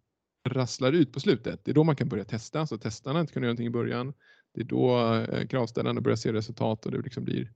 rasslar 0.49 0.93
ut 0.93 1.13
på 1.13 1.21
slutet. 1.21 1.65
Det 1.65 1.71
är 1.71 1.75
då 1.75 1.85
man 1.85 1.97
kan 1.97 2.09
börja 2.09 2.25
testa, 2.25 2.67
så 2.67 2.79
testarna 2.79 3.21
inte 3.21 3.33
kunde 3.33 3.47
göra 3.47 3.53
någonting 3.53 3.67
i 3.67 3.71
början. 3.71 4.15
Det 4.55 4.61
är 4.61 4.65
då 4.65 5.15
eh, 5.15 5.47
kravställarna 5.47 6.01
börjar 6.01 6.17
se 6.17 6.33
resultat 6.33 6.87
och 6.87 6.93
det 6.93 7.03
liksom 7.03 7.25
blir 7.25 7.53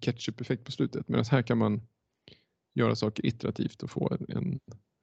ketchup-effekt 0.00 0.64
på 0.64 0.72
slutet. 0.72 1.08
Medan 1.08 1.24
här 1.30 1.42
kan 1.42 1.58
man 1.58 1.82
göra 2.74 2.96
saker 2.96 3.26
iterativt 3.26 3.82
och 3.82 3.90
få 3.90 4.16
en, 4.28 4.60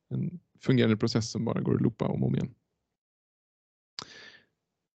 en 0.10 0.40
fungerande 0.60 0.98
process 0.98 1.32
som 1.32 1.46
bara 1.46 1.62
går 1.62 1.76
att 1.76 1.82
loopa 1.82 2.06
om 2.06 2.24
och 2.24 2.28
om 2.28 2.36
igen. 2.36 2.56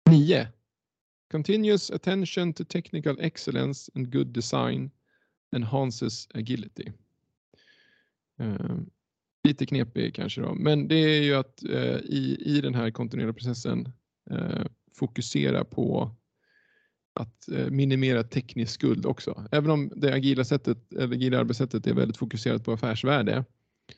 9. 0.10 0.48
Continuous 1.32 1.92
attention 1.92 2.54
to 2.54 2.64
technical 2.64 3.20
excellence 3.20 3.92
and 3.96 4.14
good 4.14 4.28
design 4.28 4.92
enhances 5.56 6.28
agility. 6.34 6.92
Eh, 8.40 8.78
lite 9.44 9.66
knepig 9.66 10.16
kanske 10.16 10.42
då, 10.42 10.54
men 10.54 10.88
det 10.88 10.96
är 10.96 11.24
ju 11.24 11.36
att 11.36 11.64
eh, 11.64 11.98
i, 11.98 12.38
i 12.46 12.62
den 12.62 12.76
här 12.76 12.92
kontinuerliga 12.92 13.34
processen 13.34 13.92
eh, 14.30 14.66
fokusera 14.94 15.66
på 15.66 16.16
att 17.14 17.50
eh, 17.50 17.70
minimera 17.70 18.24
teknisk 18.24 18.74
skuld 18.74 19.06
också. 19.06 19.48
Även 19.52 19.72
om 19.72 19.92
det 19.96 20.14
agila, 20.14 20.44
sättet, 20.44 20.94
eller 20.94 21.16
agila 21.16 21.40
arbetssättet 21.40 21.88
är 21.88 21.94
väldigt 21.94 22.18
fokuserat 22.18 22.66
på 22.66 22.72
affärsvärde 22.72 23.46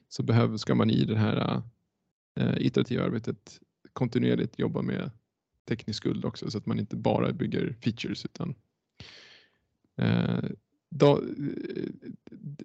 så 0.09 0.23
behöver, 0.23 0.57
ska 0.57 0.75
man 0.75 0.89
i 0.89 1.05
det 1.05 1.17
här 1.17 1.61
eh, 2.39 2.57
iterativa 2.57 3.03
arbetet 3.03 3.59
kontinuerligt 3.93 4.59
jobba 4.59 4.81
med 4.81 5.11
teknisk 5.67 5.97
skuld 5.97 6.25
också 6.25 6.51
så 6.51 6.57
att 6.57 6.65
man 6.65 6.79
inte 6.79 6.95
bara 6.95 7.31
bygger 7.31 7.75
features 7.83 8.25
utan 8.25 8.55
eh, 9.97 10.43
då, 10.91 11.17
eh, 11.17 11.89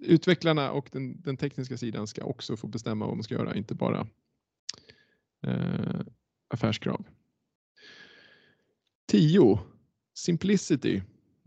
utvecklarna 0.01 0.71
och 0.71 0.89
den, 0.91 1.21
den, 1.21 1.37
tekniska 1.37 1.77
sidan 1.77 2.07
ska 2.07 2.23
också 2.23 2.57
få 2.57 2.67
bestämma 2.67 3.05
vad 3.05 3.15
man 3.15 3.23
ska 3.23 3.35
göra, 3.35 3.55
inte 3.55 3.75
bara 3.75 4.07
eh, 5.43 6.01
affärskrav. 6.47 7.05
10. 9.07 9.59
Simplicity. 10.13 11.01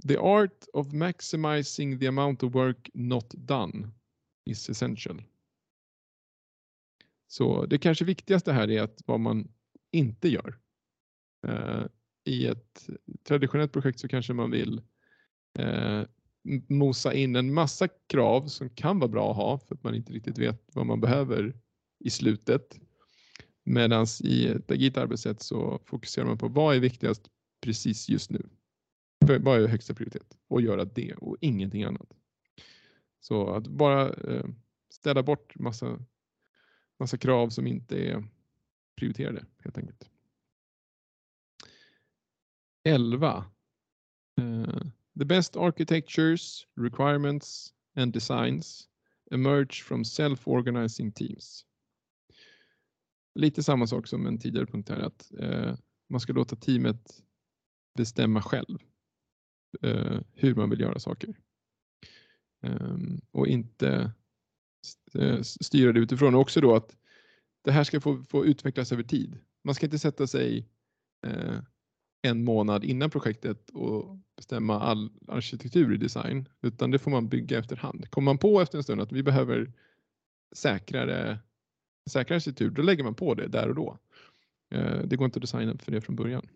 The 0.08 0.18
art 0.18 0.66
of 0.72 0.92
maximizing 0.92 1.98
the 1.98 2.06
amount 2.06 2.46
of 2.46 2.54
work 2.54 2.90
not 2.94 3.30
done 3.30 3.88
is 4.44 4.70
essential. 4.70 5.22
Så 7.26 7.66
det 7.66 7.78
kanske 7.78 8.04
viktigaste 8.04 8.52
här 8.52 8.70
är 8.70 8.82
att 8.82 9.02
vad 9.06 9.20
man 9.20 9.48
inte 9.92 10.28
gör. 10.28 10.58
Eh, 11.46 11.84
I 12.24 12.46
ett 12.46 12.88
traditionellt 13.22 13.72
projekt 13.72 14.00
så 14.00 14.08
kanske 14.08 14.32
man 14.32 14.50
vill 14.50 14.82
eh, 15.58 16.02
mosa 16.68 17.14
in 17.14 17.36
en 17.36 17.54
massa 17.54 17.88
krav 17.88 18.46
som 18.46 18.70
kan 18.70 18.98
vara 18.98 19.10
bra 19.10 19.30
att 19.30 19.36
ha 19.36 19.58
för 19.58 19.74
att 19.74 19.82
man 19.82 19.94
inte 19.94 20.12
riktigt 20.12 20.38
vet 20.38 20.68
vad 20.72 20.86
man 20.86 21.00
behöver 21.00 21.56
i 21.98 22.10
slutet. 22.10 22.80
Medan 23.64 24.06
i 24.20 24.46
ett 24.46 24.70
agilt 24.70 24.96
arbetssätt 24.96 25.42
så 25.42 25.80
fokuserar 25.84 26.26
man 26.26 26.38
på 26.38 26.48
vad 26.48 26.76
är 26.76 26.80
viktigast 26.80 27.30
precis 27.60 28.08
just 28.08 28.30
nu. 28.30 28.48
Vad 29.40 29.62
är 29.62 29.68
högsta 29.68 29.94
prioritet? 29.94 30.36
Och 30.48 30.60
göra 30.60 30.84
det 30.84 31.14
och 31.14 31.36
ingenting 31.40 31.84
annat. 31.84 32.12
Så 33.20 33.50
att 33.50 33.66
bara 33.66 34.08
eh, 34.08 34.12
städa 34.12 34.54
ställa 34.90 35.22
bort 35.22 35.58
massa, 35.58 36.04
massa 36.98 37.18
krav 37.18 37.48
som 37.48 37.66
inte 37.66 37.98
är 37.98 38.24
prioriterade 38.96 39.44
helt 39.58 39.78
enkelt. 39.78 40.10
11. 42.84 43.44
The 45.20 45.26
best 45.26 45.56
architectures, 45.56 46.66
requirements 46.76 47.74
and 47.96 48.12
designs 48.12 48.88
emerge 49.30 49.82
from 49.82 50.04
self-organizing 50.04 51.12
teams. 51.12 51.64
Lite 53.34 53.62
samma 53.62 53.86
sak 53.86 54.06
som 54.06 54.26
en 54.26 54.38
tidigare 54.38 54.66
punkt 54.66 54.88
här 54.88 55.00
att 55.00 55.32
eh, 55.38 55.76
man 56.08 56.20
ska 56.20 56.32
låta 56.32 56.56
teamet 56.56 57.22
bestämma 57.96 58.42
själv 58.42 58.78
eh, 59.82 60.20
hur 60.34 60.54
man 60.54 60.70
vill 60.70 60.80
göra 60.80 60.98
saker. 60.98 61.34
Eh, 62.62 62.96
och 63.30 63.46
inte 63.46 64.12
eh, 65.14 65.40
styra 65.42 65.92
det 65.92 66.00
utifrån. 66.00 66.34
Och 66.34 66.40
också 66.40 66.60
då 66.60 66.76
att 66.76 66.96
det 67.64 67.72
här 67.72 67.84
ska 67.84 68.00
få, 68.00 68.22
få 68.22 68.46
utvecklas 68.46 68.92
över 68.92 69.02
tid. 69.02 69.38
Man 69.64 69.74
ska 69.74 69.86
inte 69.86 69.98
sätta 69.98 70.26
sig 70.26 70.68
eh, 71.26 71.58
en 72.22 72.44
månad 72.44 72.84
innan 72.84 73.10
projektet 73.10 73.70
och 73.70 74.18
bestämma 74.40 74.80
all 74.80 75.10
arkitektur 75.28 75.94
i 75.94 75.96
design, 75.96 76.48
utan 76.62 76.90
det 76.90 76.98
får 76.98 77.10
man 77.10 77.28
bygga 77.28 77.58
efterhand. 77.58 78.10
Kommer 78.10 78.24
man 78.24 78.38
på 78.38 78.60
efter 78.60 78.78
en 78.78 78.84
stund 78.84 79.00
att 79.00 79.12
vi 79.12 79.22
behöver 79.22 79.72
säkrare, 80.52 81.38
säkrare 82.10 82.36
arkitektur, 82.36 82.70
då 82.70 82.82
lägger 82.82 83.04
man 83.04 83.14
på 83.14 83.34
det 83.34 83.48
där 83.48 83.68
och 83.68 83.74
då. 83.74 83.98
Eh, 84.70 84.98
det 85.04 85.16
går 85.16 85.24
inte 85.24 85.36
att 85.36 85.40
designa 85.40 85.78
för 85.78 85.92
det 85.92 86.00
från 86.00 86.16
början. 86.16 86.46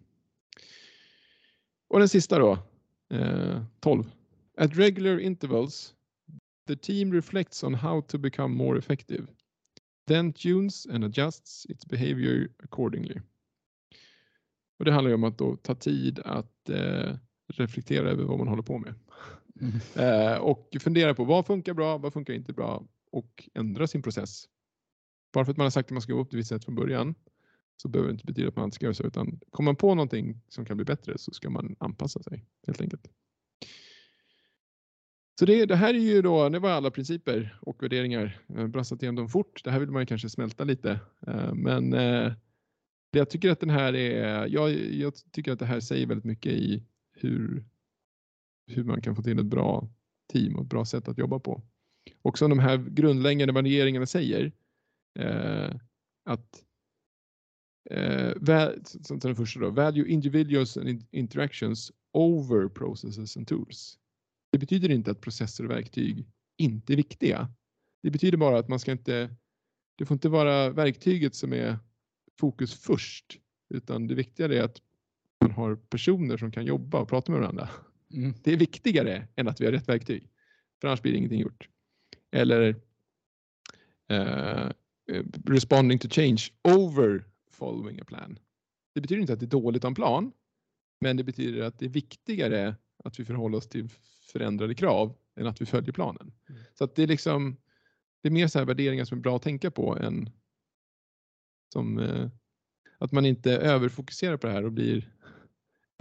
Och 1.89 1.99
den 1.99 2.09
sista 2.09 2.39
då, 2.39 2.59
eh, 3.11 3.63
12. 3.81 4.11
At 4.57 4.77
regular 4.77 5.19
intervals, 5.19 5.95
the 6.67 6.77
team 6.77 7.13
reflects 7.13 7.65
on 7.65 7.75
how 7.75 8.03
to 8.03 8.19
become 8.19 8.55
more 8.55 8.79
effective. 8.79 9.27
Then 10.07 10.33
tunes 10.33 10.87
and 10.87 11.05
adjusts 11.05 11.67
its 11.67 11.87
behavior 11.87 12.49
accordingly. 12.63 13.21
Och 14.79 14.85
det 14.85 14.93
handlar 14.93 15.09
ju 15.09 15.15
om 15.15 15.25
att 15.25 15.39
då 15.39 15.57
ta 15.57 15.75
tid 15.75 16.19
att 16.19 16.71
eh, 16.71 17.17
reflektera 17.47 18.11
över 18.11 18.25
vad 18.25 18.39
man 18.39 18.49
håller 18.49 18.63
på 18.63 18.79
med. 18.79 18.95
Mm. 19.61 19.75
Eh, 19.97 20.39
och 20.39 20.77
fundera 20.81 21.15
på 21.15 21.25
vad 21.25 21.47
funkar 21.47 21.75
bra, 21.75 21.99
vad 21.99 22.13
funkar 22.13 22.35
inte 22.35 22.53
bra 22.53 22.85
och 23.11 23.49
ändra 23.55 23.87
sin 23.87 24.03
process. 24.03 24.45
Bara 25.33 25.45
för 25.45 25.53
att 25.53 25.57
man 25.57 25.65
har 25.65 25.71
sagt 25.71 25.87
att 25.87 25.93
man 25.93 26.03
ska 26.03 26.13
gå 26.13 26.21
upp 26.21 26.31
till 26.31 26.39
ett 26.39 26.41
visst 26.41 26.49
sätt 26.49 26.65
från 26.65 26.75
början 26.75 27.15
så 27.77 27.89
behöver 27.89 28.09
det 28.09 28.13
inte 28.13 28.25
betyda 28.25 28.49
att 28.49 28.57
man 28.57 28.65
inte 28.65 28.75
ska 28.75 28.87
göra 28.87 28.95
så 28.95 29.03
utan 29.03 29.41
kommer 29.51 29.69
man 29.69 29.77
på 29.77 29.95
någonting 29.95 30.41
som 30.49 30.65
kan 30.65 30.77
bli 30.77 30.87
bättre 30.87 31.19
så 31.19 31.31
ska 31.31 31.51
man 31.51 31.77
anpassa 31.79 32.23
sig 32.23 32.45
helt 32.67 32.81
enkelt. 32.81 33.09
Så 35.39 35.47
det, 35.47 35.67
det 35.67 35.77
här 35.77 35.95
är 35.95 35.99
ju 35.99 36.23
då, 36.23 36.49
det 36.49 36.59
var 36.59 36.71
alla 36.71 36.91
principer 36.91 37.59
och 37.61 37.83
värderingar. 37.83 38.41
Brassat 38.69 39.03
igenom 39.03 39.17
dem 39.17 39.29
fort. 39.29 39.65
Det 39.65 39.71
här 39.71 39.81
vill 39.81 39.91
man 39.91 40.03
ju 40.03 40.07
kanske 40.07 40.29
smälta 40.29 40.65
lite. 40.65 41.01
Eh, 41.27 41.55
Men 41.55 41.93
eh, 41.93 42.33
jag 43.11 43.31
tycker 43.31 43.51
att 43.51 43.61
den 43.61 43.71
här 43.71 43.95
är, 43.95 44.47
jag, 44.47 44.73
jag 44.95 45.13
tycker 45.33 45.53
att 45.53 45.59
det 45.59 45.67
här 45.67 45.81
säger 45.81 46.07
väldigt 46.07 46.25
mycket 46.25 46.53
i 46.53 46.83
hur, 47.15 47.65
hur 48.67 48.85
man 48.85 49.03
kan 49.03 49.17
få 49.17 49.23
till 49.23 49.39
ett 49.39 49.47
bra 49.47 49.89
team 50.33 50.57
och 50.57 50.63
ett 50.63 50.69
bra 50.69 50.85
sätt 50.85 51.09
att 51.09 51.19
jobba 51.19 51.39
på. 51.39 51.63
Och 52.23 52.39
som 52.39 52.51
de 52.51 52.59
här 52.59 52.77
grundläggande 52.77 53.55
värderingarna 53.55 54.07
säger, 54.07 54.53
eh, 55.19 55.77
att 56.25 56.65
eh, 57.91 58.33
som 59.03 59.19
den 59.19 59.37
första 59.37 59.61
då, 59.61 59.71
value 59.71 60.09
individuals 60.09 60.77
and 60.77 61.07
interactions 61.11 61.93
over 62.13 62.69
processes 62.69 63.37
and 63.37 63.49
tools. 63.49 63.99
Det 64.53 64.59
betyder 64.59 64.91
inte 64.91 65.11
att 65.11 65.21
processer 65.21 65.65
och 65.65 65.71
verktyg 65.71 66.27
inte 66.57 66.93
är 66.93 66.97
viktiga. 66.97 67.49
Det 68.03 68.11
betyder 68.11 68.39
bara 68.39 68.59
att 68.59 68.69
man 68.69 68.79
ska 68.79 68.93
inte, 68.93 69.37
det 69.99 70.07
får 70.07 70.15
inte 70.15 70.29
vara 70.29 70.71
verktyget 70.71 71.35
som 71.35 71.53
är 71.53 71.79
fokus 72.41 72.75
först, 72.75 73.41
utan 73.75 74.07
det 74.07 74.15
viktiga 74.15 74.47
är 74.47 74.63
att 74.63 74.83
man 75.45 75.53
har 75.53 75.77
personer 75.77 76.37
som 76.37 76.51
kan 76.51 76.67
jobba 76.67 77.01
och 77.01 77.09
prata 77.09 77.33
med 77.33 77.41
varandra. 77.41 77.69
Mm. 78.13 78.35
Det 78.43 78.53
är 78.53 78.57
viktigare 78.57 79.29
än 79.37 79.49
att 79.49 79.61
vi 79.61 79.65
har 79.65 79.73
rätt 79.73 79.89
verktyg, 79.89 80.31
för 80.81 80.89
annars 80.89 81.03
blir 81.03 81.15
ingenting 81.15 81.41
gjort. 81.41 81.69
Eller 82.33 82.77
eh, 84.11 84.71
responding 85.47 85.99
to 85.99 86.09
change 86.09 86.43
over 86.63 87.25
following 87.51 88.01
a 88.01 88.05
plan. 88.07 88.39
Det 88.95 89.01
betyder 89.01 89.21
inte 89.21 89.33
att 89.33 89.41
det 89.41 89.47
är 89.47 89.61
dåligt 89.61 89.85
att 89.85 89.89
en 89.89 89.95
plan, 89.95 90.33
men 91.01 91.17
det 91.17 91.25
betyder 91.25 91.63
att 91.63 91.79
det 91.79 91.85
är 91.85 91.91
viktigare 91.91 92.77
att 93.05 93.21
vi 93.21 93.25
förhåller 93.25 93.59
oss 93.59 93.69
till 93.69 93.89
förändrade 94.33 94.75
krav 94.75 95.17
än 95.37 95.47
att 95.47 95.61
vi 95.61 95.67
följer 95.67 95.93
planen. 95.93 96.33
Mm. 96.49 96.61
Så 96.75 96.85
att 96.85 96.95
det 96.95 97.03
är 97.03 97.07
liksom, 97.07 97.57
det 98.23 98.29
är 98.29 98.33
mer 98.33 98.47
så 98.47 98.59
här 98.59 98.67
värderingar 98.67 99.05
som 99.05 99.19
är 99.19 99.23
bra 99.23 99.37
att 99.37 99.43
tänka 99.43 99.71
på 99.71 99.97
än 99.97 100.31
som 101.73 101.99
eh, 101.99 102.29
att 102.99 103.13
man 103.13 103.27
inte 103.27 103.53
överfokuserar 103.53 104.37
på 104.37 104.47
det 104.47 104.53
här 104.53 104.65
och 104.65 104.73
blir 104.73 105.14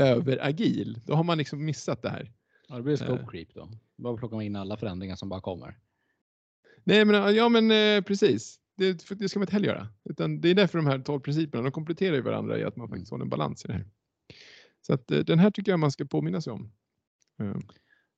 överagil. 0.05 0.99
Då 1.05 1.13
har 1.13 1.23
man 1.23 1.37
liksom 1.37 1.65
missat 1.65 2.01
det 2.01 2.09
här. 2.09 2.31
Ja, 2.67 2.75
det 2.75 2.81
blir 2.83 2.95
scope 2.95 3.21
Eh. 3.21 3.27
creep 3.27 3.53
då. 3.53 3.69
Bara 3.97 4.17
plocka 4.17 4.41
in 4.43 4.55
alla 4.55 4.77
förändringar 4.77 5.15
som 5.15 5.29
bara 5.29 5.41
kommer. 5.41 5.77
Nej, 6.83 7.05
men 7.05 7.35
ja, 7.35 7.49
men 7.49 7.71
eh, 7.71 8.01
precis. 8.03 8.59
Det, 8.77 9.09
det 9.09 9.29
ska 9.29 9.39
man 9.39 9.43
inte 9.43 9.53
heller 9.53 9.67
göra. 9.67 9.87
Utan 10.09 10.41
det 10.41 10.49
är 10.49 10.55
därför 10.55 10.77
de 10.77 10.87
här 10.87 10.99
12 10.99 11.19
principerna, 11.19 11.63
de 11.63 11.71
kompletterar 11.71 12.15
ju 12.15 12.21
varandra 12.21 12.59
i 12.59 12.63
att 12.63 12.75
man 12.75 12.89
faktiskt 12.89 13.11
håller 13.11 13.23
en 13.23 13.29
balans 13.29 13.65
i 13.65 13.67
det 13.67 13.73
här. 13.73 13.85
Så 14.81 14.93
att 14.93 15.11
eh, 15.11 15.19
den 15.19 15.39
här 15.39 15.51
tycker 15.51 15.71
jag 15.71 15.79
man 15.79 15.91
ska 15.91 16.05
påminna 16.05 16.41
sig 16.41 16.53
om. 16.53 16.71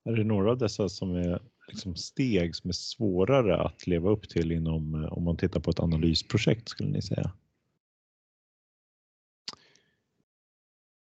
Är 0.05 0.11
det 0.15 0.23
några 0.23 0.51
av 0.51 0.57
dessa 0.57 0.89
som 0.89 1.15
är 1.15 1.41
liksom 1.67 1.95
steg 1.95 2.55
som 2.55 2.69
är 2.69 2.73
svårare 2.73 3.61
att 3.61 3.88
leva 3.88 4.09
upp 4.09 4.29
till 4.29 4.51
inom, 4.51 5.07
om 5.11 5.23
man 5.23 5.38
tittar 5.38 5.59
på 5.59 5.71
ett 5.71 5.79
analysprojekt 5.79 6.69
skulle 6.69 6.89
ni 6.89 7.01
säga? 7.01 7.31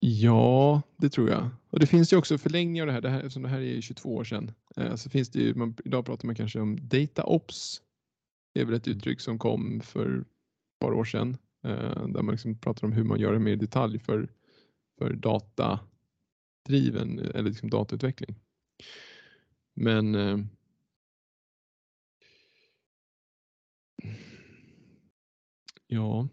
Ja, 0.07 0.83
det 0.97 1.09
tror 1.09 1.31
jag. 1.31 1.51
Och 1.71 1.81
det 1.81 1.87
finns 1.87 2.13
ju 2.13 2.17
också 2.17 2.39
förlängningar 2.39 2.83
av 2.83 2.87
det 2.87 2.93
här, 2.93 3.01
det 3.01 3.09
här 3.09 3.19
eftersom 3.19 3.43
det 3.43 3.49
här 3.49 3.61
är 3.61 3.81
22 3.81 4.15
år 4.15 4.25
sedan. 4.25 4.53
Eh, 4.77 4.95
så 4.95 5.11
finns 5.11 5.29
det 5.29 5.39
ju, 5.39 5.55
man, 5.55 5.77
idag 5.85 6.07
pratar 6.07 6.27
man 6.27 6.35
kanske 6.35 6.61
om 6.61 6.89
data 6.89 7.25
ops. 7.25 7.83
Det 8.55 8.61
är 8.61 8.65
väl 8.65 8.75
ett 8.75 8.89
uttryck 8.89 9.21
som 9.21 9.39
kom 9.39 9.81
för 9.81 10.21
ett 10.21 10.27
par 10.81 10.93
år 10.93 11.05
sedan. 11.05 11.37
Eh, 11.65 12.07
där 12.07 12.23
man 12.23 12.33
liksom 12.33 12.59
pratar 12.59 12.87
om 12.87 12.93
hur 12.93 13.05
man 13.05 13.21
gör 13.21 13.33
det 13.33 13.39
mer 13.39 13.53
i 13.53 13.57
detalj 13.57 13.99
för, 13.99 14.29
för 14.99 15.13
datadriven 15.13 17.19
eller 17.19 17.43
liksom 17.43 17.71
datautveckling. 17.71 18.37
Men 19.75 20.15
eh, 20.15 20.39
ja, 25.87 26.29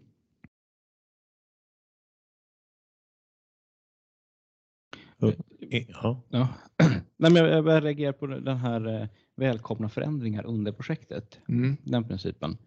Ja, 5.87 6.21
Ja. 6.29 6.47
Nej, 7.17 7.31
men 7.31 7.35
jag, 7.35 7.67
jag 7.67 7.83
reagerar 7.85 8.11
på 8.11 8.27
den 8.27 8.57
här 8.57 9.01
eh, 9.01 9.07
välkomna 9.35 9.89
förändringar 9.89 10.45
under 10.45 10.71
projektet. 10.71 11.39
mm, 11.49 11.77
Den 11.83 12.03
principen. 12.07 12.57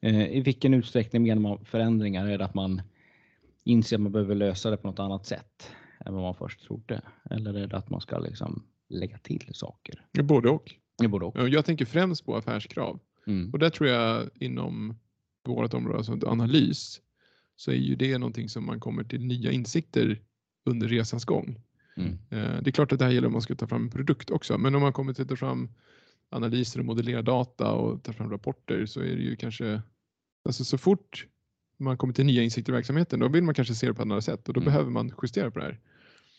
Eh, 0.00 0.26
I 0.36 0.40
vilken 0.40 0.74
utsträckning 0.74 1.22
menar 1.22 1.42
man 1.42 1.64
förändringar? 1.64 2.26
Är 2.26 2.38
det 2.38 2.44
att 2.44 2.54
man 2.54 2.82
inser 3.64 3.96
att 3.96 4.02
man 4.02 4.12
behöver 4.12 4.34
lösa 4.34 4.70
det 4.70 4.76
på 4.76 4.86
något 4.86 4.98
annat 4.98 5.26
sätt 5.26 5.70
än 6.06 6.14
vad 6.14 6.22
man 6.22 6.34
först 6.34 6.60
trodde? 6.62 7.00
Eller 7.30 7.54
är 7.54 7.66
det 7.66 7.76
att 7.76 7.90
man 7.90 8.00
ska 8.00 8.18
liksom 8.18 8.62
lägga 8.88 9.18
till 9.18 9.50
saker? 9.52 10.06
både 10.22 10.48
och. 10.50 10.74
Det 10.98 11.08
både 11.08 11.24
och. 11.26 11.36
Ja, 11.38 11.48
Jag 11.48 11.64
tänker 11.64 11.84
främst 11.84 12.26
på 12.26 12.36
affärskrav. 12.36 13.00
Mm. 13.26 13.50
Och 13.52 13.58
där 13.58 13.70
tror 13.70 13.88
jag 13.88 14.28
inom 14.34 14.98
vårt 15.46 15.74
område, 15.74 15.98
alltså 15.98 16.18
analys, 16.26 17.00
så 17.56 17.70
är 17.70 17.76
ju 17.76 17.94
det 17.94 18.18
någonting 18.18 18.48
som 18.48 18.66
man 18.66 18.80
kommer 18.80 19.04
till 19.04 19.24
nya 19.26 19.50
insikter 19.52 20.20
under 20.64 20.88
resans 20.88 21.24
gång. 21.24 21.60
Mm. 21.96 22.18
Eh, 22.30 22.62
Det 22.62 22.70
är 22.70 22.72
klart 22.72 22.92
att 22.92 22.98
det 22.98 23.04
här 23.04 23.12
gäller 23.12 23.26
om 23.26 23.32
man 23.32 23.42
ska 23.42 23.54
ta 23.54 23.66
fram 23.66 23.82
en 23.82 23.90
produkt 23.90 24.30
också, 24.30 24.58
men 24.58 24.74
om 24.74 24.82
man 24.82 24.92
kommer 24.92 25.12
till 25.12 25.22
att 25.22 25.28
ta 25.28 25.36
fram 25.36 25.68
analyser 26.30 26.80
och 26.80 26.86
modellera 26.86 27.22
data 27.22 27.72
och 27.72 28.02
ta 28.02 28.12
fram 28.12 28.30
rapporter 28.30 28.86
så 28.86 29.00
är 29.00 29.16
det 29.16 29.22
ju 29.22 29.36
kanske, 29.36 29.82
alltså 30.44 30.64
så 30.64 30.78
fort 30.78 31.26
man 31.76 31.96
kommer 31.96 32.14
till 32.14 32.26
nya 32.26 32.42
insikter 32.42 32.72
i 32.72 32.74
verksamheten, 32.76 33.20
då 33.20 33.28
vill 33.28 33.42
man 33.44 33.54
kanske 33.54 33.74
se 33.74 33.86
det 33.86 33.94
på 33.94 34.02
annat 34.02 34.24
sätt 34.24 34.48
och 34.48 34.54
då 34.54 34.60
Mm. 34.60 34.72
behöver 34.72 34.90
man 34.90 35.12
justera 35.22 35.50
på 35.50 35.58
det 35.58 35.64
här. 35.64 35.80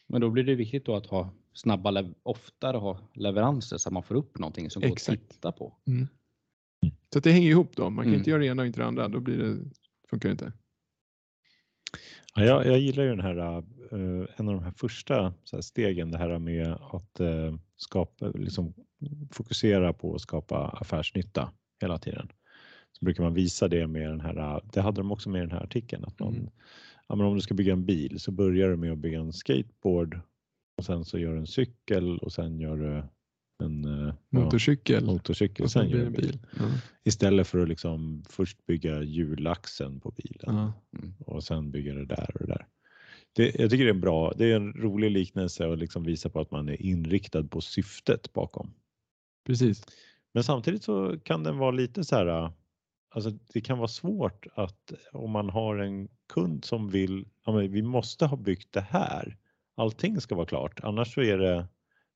Men 0.08 0.22
då 0.22 0.30
blir 0.30 0.44
det 0.44 0.56
viktigt 0.56 0.86
då 0.86 0.96
att 0.96 1.06
ha 1.06 1.34
snabba, 1.54 2.04
oftare 2.24 2.78
ha 2.78 3.00
leveranser 3.14 3.78
så 3.78 3.90
att 3.90 3.94
man 3.94 4.04
får 4.04 4.16
upp 4.16 4.40
någonting 4.40 4.70
som 4.70 4.82
går 4.82 4.90
Exakt. 4.92 5.22
att 5.24 5.30
titta 5.30 5.52
på. 5.52 5.74
Så 7.14 7.18
att 7.18 7.24
det 7.24 7.32
hänger 7.32 7.50
ihop 7.50 7.76
då, 7.76 7.90
man 7.90 8.04
kan 8.06 8.10
Mm. 8.10 8.18
inte 8.20 8.30
göra 8.30 8.40
det 8.40 8.46
ena 8.48 8.62
och 8.62 8.66
inte 8.68 8.80
det 8.80 8.86
andra, 8.86 9.08
då 9.08 9.20
blir 9.20 9.38
det, 9.38 9.58
funkar 10.10 10.30
det 10.30 10.32
inte. 10.32 10.52
Ja, 12.36 12.44
jag, 12.46 12.66
jag 12.66 12.80
gillar 12.80 13.04
ju 13.04 13.10
den 13.10 13.20
här, 13.20 13.38
eh, 13.38 14.28
en 14.36 14.48
av 14.48 14.54
de 14.54 14.64
här 14.64 14.72
första 14.72 15.34
här 15.52 15.62
stegen, 15.62 16.12
det 16.12 16.18
här 16.18 16.40
med 16.40 16.72
att 16.72 17.20
eh, 17.20 17.56
skapa, 17.76 18.28
liksom, 18.28 18.74
fokusera 19.32 19.94
på 19.94 20.16
att 20.16 20.22
skapa 20.22 20.68
affärsnytta 20.68 21.52
hela 21.82 21.98
tiden. 21.98 22.28
Så 22.92 23.06
brukar 23.06 23.24
man 23.24 23.34
visa 23.34 23.68
det 23.68 23.88
med 23.88 24.10
den 24.10 24.22
här, 24.22 24.62
det 24.74 24.82
hade 24.82 25.02
de 25.02 25.12
också 25.12 25.30
med 25.30 25.40
i 25.40 25.42
den 25.42 25.52
här 25.52 25.64
artikeln, 25.64 26.04
att 26.06 26.20
man, 26.20 26.34
Mm. 26.34 26.50
ja, 27.08 27.16
men 27.16 27.26
om 27.28 27.36
du 27.36 27.42
ska 27.42 27.54
bygga 27.54 27.74
en 27.74 27.86
bil 27.86 28.20
så 28.20 28.32
börjar 28.32 28.70
du 28.70 28.76
med 28.78 28.92
att 28.92 28.98
bygga 28.98 29.20
en 29.20 29.34
skateboard 29.34 30.20
och 30.78 30.86
sen 30.86 31.06
så 31.06 31.20
gör 31.20 31.32
du 31.34 31.38
en 31.40 31.48
cykel 31.48 32.18
och 32.20 32.32
sen 32.34 32.60
gör 32.60 32.78
du 32.78 33.04
en 33.60 33.86
eh, 33.86 34.06
ja, 34.30 34.40
Motorcykel 34.40 35.06
motorcykel 35.06 35.70
sen 35.70 35.90
gör 35.90 36.00
en 36.00 36.06
en 36.06 36.14
bil. 36.14 36.22
bil. 36.22 36.40
Ja. 36.60 36.66
Istället 37.04 37.48
för 37.48 37.60
att 37.60 37.70
liksom 37.70 38.24
först 38.30 38.66
bygga 38.66 39.02
hjulaxeln 39.04 40.00
på 40.00 40.12
bilen 40.12 40.56
Ja. 40.56 40.74
och 41.26 41.44
sen 41.44 41.72
bygga 41.72 41.94
det 41.94 42.06
där 42.06 42.32
och 42.34 42.40
det 42.40 42.54
där. 42.54 42.68
Det, 43.36 43.60
jag 43.60 43.70
tycker 43.70 43.84
det 43.84 43.90
är 43.92 43.94
bra. 43.94 44.34
Det 44.38 44.52
är 44.52 44.56
en 44.56 44.74
rolig 44.74 45.12
liknelse 45.12 45.68
och 45.68 45.78
liksom 45.78 46.04
visa 46.04 46.30
på 46.30 46.40
att 46.40 46.52
man 46.52 46.70
är 46.70 46.82
inriktad 46.82 47.44
på 47.44 47.62
syftet 47.62 48.34
bakom. 48.34 48.74
Precis. 49.46 49.86
Men 50.34 50.44
samtidigt 50.44 50.84
så 50.84 51.20
kan 51.24 51.44
den 51.44 51.58
vara 51.58 51.72
lite 51.72 52.04
så 52.04 52.16
här. 52.16 52.52
Alltså 53.16 53.30
det 53.54 53.62
kan 53.62 53.78
vara 53.78 53.88
svårt 53.88 54.46
att 54.56 54.94
om 55.12 55.32
man 55.32 55.50
har 55.50 55.78
en 55.78 56.08
kund 56.34 56.66
som 56.66 56.90
vill, 56.90 57.28
ja 57.46 57.52
men 57.52 57.72
vi 57.72 57.82
måste 57.82 58.26
ha 58.26 58.38
byggt 58.38 58.74
det 58.74 58.82
här. 58.82 59.38
Allting 59.76 60.22
ska 60.22 60.36
vara 60.36 60.46
klart, 60.46 60.80
annars 60.84 61.14
så 61.14 61.22
är 61.22 61.38
det, 61.38 61.68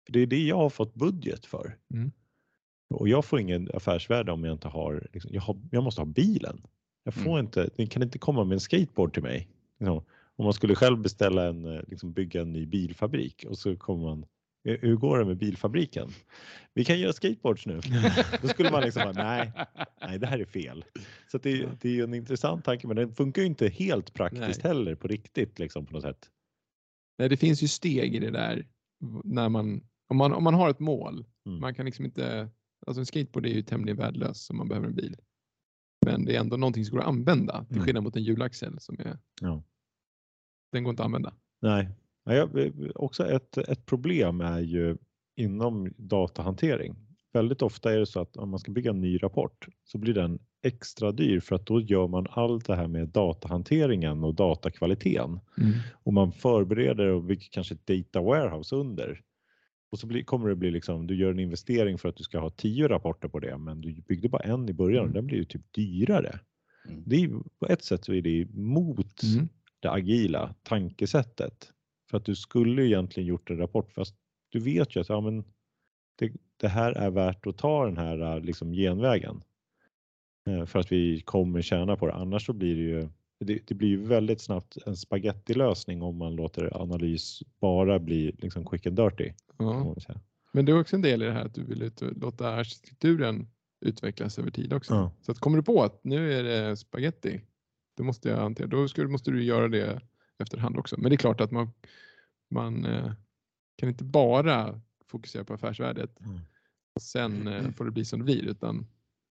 för 0.08 0.14
det 0.14 0.20
är 0.20 0.28
det 0.28 0.43
jag 0.43 0.55
har 0.58 0.70
fått 0.70 0.93
budget 0.93 1.45
för. 1.45 1.78
Mm. 1.93 2.12
Och 2.89 3.10
jag 3.10 3.26
får 3.26 3.39
ingen 3.39 3.70
affärsvärde 3.74 4.32
om 4.32 4.43
jag 4.43 4.53
inte 4.53 4.68
har, 4.68 5.08
liksom, 5.14 5.32
jag, 5.34 5.41
har 5.41 5.58
jag 5.72 5.84
måste 5.84 6.01
ha 6.01 6.05
bilen. 6.05 6.62
Jag 7.03 7.14
får 7.14 7.32
Mm. 7.34 7.45
inte, 7.45 7.70
ni 7.78 7.88
kan 7.88 8.03
inte 8.03 8.20
komma 8.20 8.43
med 8.43 8.55
en 8.55 8.60
skateboard 8.60 9.14
till 9.14 9.24
mig. 9.24 9.47
Liksom, 9.80 10.03
om 10.36 10.43
man 10.45 10.53
skulle 10.53 10.76
själv 10.76 10.97
beställa 11.01 11.47
en, 11.47 11.66
eh, 11.66 11.82
liksom 11.88 12.14
bygga 12.14 12.41
en 12.41 12.53
ny 12.53 12.66
bilfabrik 12.66 13.45
och 13.49 13.58
så 13.58 13.76
kommer 13.78 14.03
man, 14.03 14.26
hur 14.64 14.95
går 14.95 15.18
det 15.20 15.26
med 15.26 15.38
bilfabriken? 15.38 16.10
Vi 16.74 16.86
kan 16.86 16.99
göra 16.99 17.14
skateboards 17.14 17.66
nu. 17.66 17.82
Då 18.41 18.47
skulle 18.47 18.72
man 18.72 18.84
liksom 18.84 19.01
bara, 19.03 19.24
nej, 19.24 19.51
nej 20.01 20.20
det 20.20 20.28
här 20.28 20.39
är 20.39 20.45
fel. 20.45 20.86
Så 21.32 21.38
det, 21.38 21.49
är- 21.62 21.78
det 21.82 21.89
är 21.89 21.93
ju 21.93 22.03
en 22.03 22.14
intressant 22.14 22.66
tanke 22.66 22.88
men 22.88 22.95
den 22.95 23.14
funkar 23.16 23.41
ju 23.41 23.47
inte 23.47 23.68
helt 23.68 24.14
praktiskt 24.14 24.64
Nej. 24.64 24.74
heller 24.74 24.95
på 24.95 25.08
riktigt 25.08 25.60
liksom 25.60 25.86
på 25.86 25.93
något 25.93 26.03
sätt. 26.03 26.30
Nej, 27.20 27.30
det 27.30 27.38
finns 27.38 27.64
ju 27.64 27.68
steg 27.68 28.16
i 28.16 28.20
det 28.20 28.32
där 28.32 28.66
när 29.24 29.49
man, 29.49 29.82
om 30.08 30.18
man, 30.18 30.34
om 30.34 30.43
man 30.43 30.53
har 30.53 30.70
ett 30.70 30.80
mål. 30.80 31.26
Mm. 31.45 31.60
Man 31.60 31.74
kan 31.76 31.86
liksom 31.86 32.05
inte, 32.05 32.49
alltså 32.88 32.99
en 33.01 33.05
skateboard 33.05 33.45
är 33.45 33.49
ju 33.49 33.62
tämligen 33.62 33.97
värdelös 33.97 34.45
så 34.45 34.53
man 34.53 34.68
behöver 34.68 34.88
en 34.88 34.95
bil. 34.95 35.16
Men 36.05 36.26
det 36.26 36.36
är 36.36 36.39
ändå 36.39 36.58
någonting 36.58 36.86
som 36.86 36.95
går 36.95 37.01
att 37.03 37.08
använda 37.10 37.66
till 37.66 37.76
Mm. 37.76 37.86
skillnad 37.86 38.03
mot 38.03 38.16
en 38.16 38.24
hjulaxel 38.24 38.80
som 38.80 38.99
är, 38.99 39.18
Ja. 39.41 39.64
den 40.72 40.84
går 40.84 40.91
inte 40.91 41.01
att 41.03 41.05
använda. 41.05 41.34
Nej, 41.62 41.89
Ja, 42.30 42.49
också 42.95 43.26
ett, 43.26 43.58
ett 43.58 43.86
problem 43.86 44.41
är 44.41 44.60
ju 44.60 44.97
inom 45.36 45.93
datahantering. 45.97 46.95
Väldigt 47.34 47.62
ofta 47.62 47.93
är 47.93 47.97
det 47.99 48.05
så 48.05 48.20
att 48.20 48.38
om 48.38 48.49
man 48.49 48.60
ska 48.60 48.72
bygga 48.72 48.89
en 48.91 49.01
ny 49.01 49.18
rapport 49.24 49.68
så 49.84 49.97
blir 49.97 50.14
den 50.14 50.39
extra 50.64 51.12
dyr 51.12 51.39
för 51.39 51.55
att 51.55 51.66
då 51.66 51.82
gör 51.82 52.08
man 52.08 52.28
allt 52.30 52.66
det 52.66 52.76
här 52.76 52.88
med 52.88 53.10
datahanteringen 53.10 54.24
och 54.24 54.34
datakvaliteten 54.36 55.39
och 55.93 56.14
man 56.14 56.32
förbereder 56.32 57.08
och 57.08 57.24
bygger 57.24 57.47
kanske 57.51 57.74
ett 57.76 57.88
data 57.88 58.22
warehouse 58.22 58.76
under. 58.76 59.22
Och 59.92 60.00
så 60.00 60.08
blir, 60.08 60.24
kommer 60.24 60.50
det 60.50 60.56
bli 60.56 60.72
liksom, 60.72 61.08
du 61.08 61.16
gör 61.16 61.32
en 61.32 61.40
investering 61.40 61.98
för 61.98 62.10
att 62.10 62.16
du 62.16 62.24
ska 62.24 62.40
ha 62.40 62.50
tio 62.50 62.88
rapporter 62.88 63.28
på 63.28 63.40
det, 63.40 63.58
men 63.58 63.82
du 63.82 64.02
byggde 64.02 64.30
bara 64.30 64.44
en 64.44 64.70
i 64.70 64.74
början 64.74 65.00
och 65.00 65.06
Mm. 65.10 65.14
den 65.14 65.28
blir 65.28 65.38
ju 65.38 65.46
typ 65.46 65.74
dyrare. 65.74 66.40
Mm. 66.88 67.04
Det 67.06 67.16
är, 67.16 67.30
på 67.60 67.68
ett 67.70 67.84
sätt 67.84 68.06
så 68.06 68.14
är 68.14 68.22
det 68.22 68.30
emot 68.42 69.24
Mm. 69.36 69.48
det 69.80 69.92
agila 69.92 70.56
tankesättet. 70.64 71.72
För 72.10 72.18
att 72.18 72.26
du 72.26 72.36
skulle 72.36 72.82
ju 72.82 72.88
egentligen 72.88 73.28
gjort 73.28 73.50
en 73.50 73.58
rapport 73.58 73.92
fast 73.94 74.16
du 74.50 74.60
vet 74.60 74.96
ju 74.96 75.00
att 75.02 75.10
ja, 75.10 75.22
men 75.22 75.44
det, 76.20 76.32
det 76.58 76.68
här 76.68 76.92
är 76.92 77.10
värt 77.10 77.48
att 77.48 77.58
ta 77.58 77.86
den 77.86 77.98
här 77.98 78.42
liksom 78.42 78.72
genvägen. 78.74 79.44
Eh, 80.48 80.66
För 80.66 80.80
att 80.80 80.92
vi 80.92 81.22
kommer 81.22 81.62
tjäna 81.62 81.96
på 81.96 82.08
det. 82.08 82.14
Annars 82.14 82.46
så 82.46 82.54
blir 82.54 82.76
det 82.76 82.82
ju 82.82 83.10
det, 83.40 83.68
det 83.68 83.76
blir 83.76 83.90
ju 83.90 84.04
väldigt 84.04 84.42
snabbt 84.42 84.78
en 84.86 84.96
spagettilösning 84.98 86.02
om 86.02 86.18
man 86.18 86.36
låter 86.36 86.82
analys 86.82 87.44
bara 87.60 88.00
bli 88.00 88.32
liksom 88.32 88.66
quick 88.66 88.86
and 88.86 88.96
dirty. 88.96 89.32
Ja. 89.58 89.96
Men 90.54 90.66
det 90.66 90.72
är 90.72 90.80
också 90.80 90.96
en 90.96 91.02
del 91.02 91.22
i 91.24 91.26
det 91.26 91.32
här 91.32 91.46
att 91.46 91.56
du 91.56 91.64
vill 91.64 91.92
låta 92.02 92.50
arkitekturen 92.50 93.48
utvecklas 93.86 94.40
över 94.40 94.52
tid 94.52 94.74
också. 94.74 94.94
Ja. 94.94 95.12
Så 95.22 95.32
att 95.32 95.40
kommer 95.40 95.58
du 95.58 95.64
på 95.64 95.84
att 95.84 96.04
nu 96.04 96.34
är 96.34 96.44
det 96.44 96.78
spaghetti, 96.78 97.42
då 97.98 98.04
måste 98.04 98.30
jag 98.30 98.38
hantera, 98.38 98.68
då 98.68 98.88
ska, 98.88 99.08
måste 99.08 99.32
du 99.32 99.44
göra 99.44 99.68
det 99.68 100.02
efterhand 100.40 100.78
också. 100.78 100.96
Men 101.00 101.10
det 101.10 101.16
är 101.16 101.18
klart 101.18 101.42
att 101.42 101.52
man, 101.52 101.70
man 102.52 102.86
eh, 102.86 103.12
kan 103.78 103.90
inte 103.90 104.04
bara 104.04 104.82
fokusera 105.06 105.44
på 105.44 105.54
affärsvärdet 105.54 106.20
Mm. 106.20 106.40
och 106.96 107.02
sen 107.02 107.48
eh, 107.48 107.72
får 107.72 107.86
det 107.86 107.92
bli 107.92 108.06
som 108.06 108.20
det 108.20 108.26
blir, 108.26 108.44
utan 108.48 108.88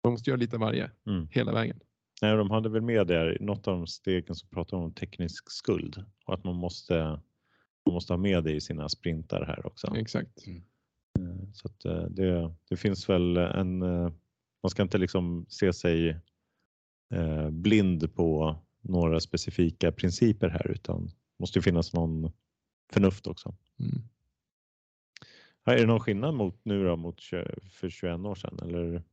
man 0.03 0.13
måste 0.13 0.29
göra 0.29 0.37
lite 0.37 0.55
av 0.55 0.59
varje 0.59 0.91
Mm. 1.07 1.27
hela 1.31 1.53
vägen. 1.53 1.79
Nej, 2.21 2.37
de 2.37 2.51
hade 2.51 2.69
väl 2.69 2.81
med 2.81 3.07
där, 3.07 3.41
i 3.41 3.43
något 3.43 3.67
av 3.67 3.77
de 3.77 3.87
stegen 3.87 4.35
så 4.35 4.47
pratar 4.47 4.77
de 4.77 4.83
om 4.83 4.93
teknisk 4.93 5.51
skuld 5.51 6.05
och 6.25 6.33
att 6.33 6.43
man 6.43 6.55
måste, 6.55 6.95
man 7.85 7.93
måste 7.93 8.13
ha 8.13 8.17
med 8.17 8.43
det 8.43 8.51
i 8.51 8.61
sina 8.61 8.89
sprintar 8.89 9.45
här 9.45 9.65
också. 9.65 9.95
Exakt. 9.95 10.47
Eh, 10.47 11.49
Så 11.53 11.67
att 11.67 11.85
eh, 11.85 12.03
det, 12.03 12.55
det 12.69 12.77
finns 12.77 13.09
väl 13.09 13.37
en, 13.37 13.81
eh, 13.81 14.11
man 14.63 14.69
ska 14.69 14.81
inte 14.81 14.97
liksom 14.97 15.45
se 15.49 15.73
sig 15.73 16.19
blind 17.51 18.15
på 18.15 18.55
några 18.81 19.19
specifika 19.19 19.91
principer 19.91 20.49
här 20.49 20.71
utan 20.71 21.09
måste 21.39 21.59
ju 21.59 21.63
finnas 21.63 21.93
någon 21.93 22.31
förnuft 22.93 23.27
också. 23.27 23.55
Mm. 23.79 24.01
Här, 25.65 25.75
Är 25.75 25.79
det 25.79 25.85
någon 25.85 25.99
skillnad 25.99 26.33
mot 26.33 26.65
nu 26.65 26.83
då 26.83 26.95
mot 26.95 27.21
för 27.71 27.89
21 27.89 28.19
år 28.19 28.35
sedan 28.35 28.59
eller 28.61 29.03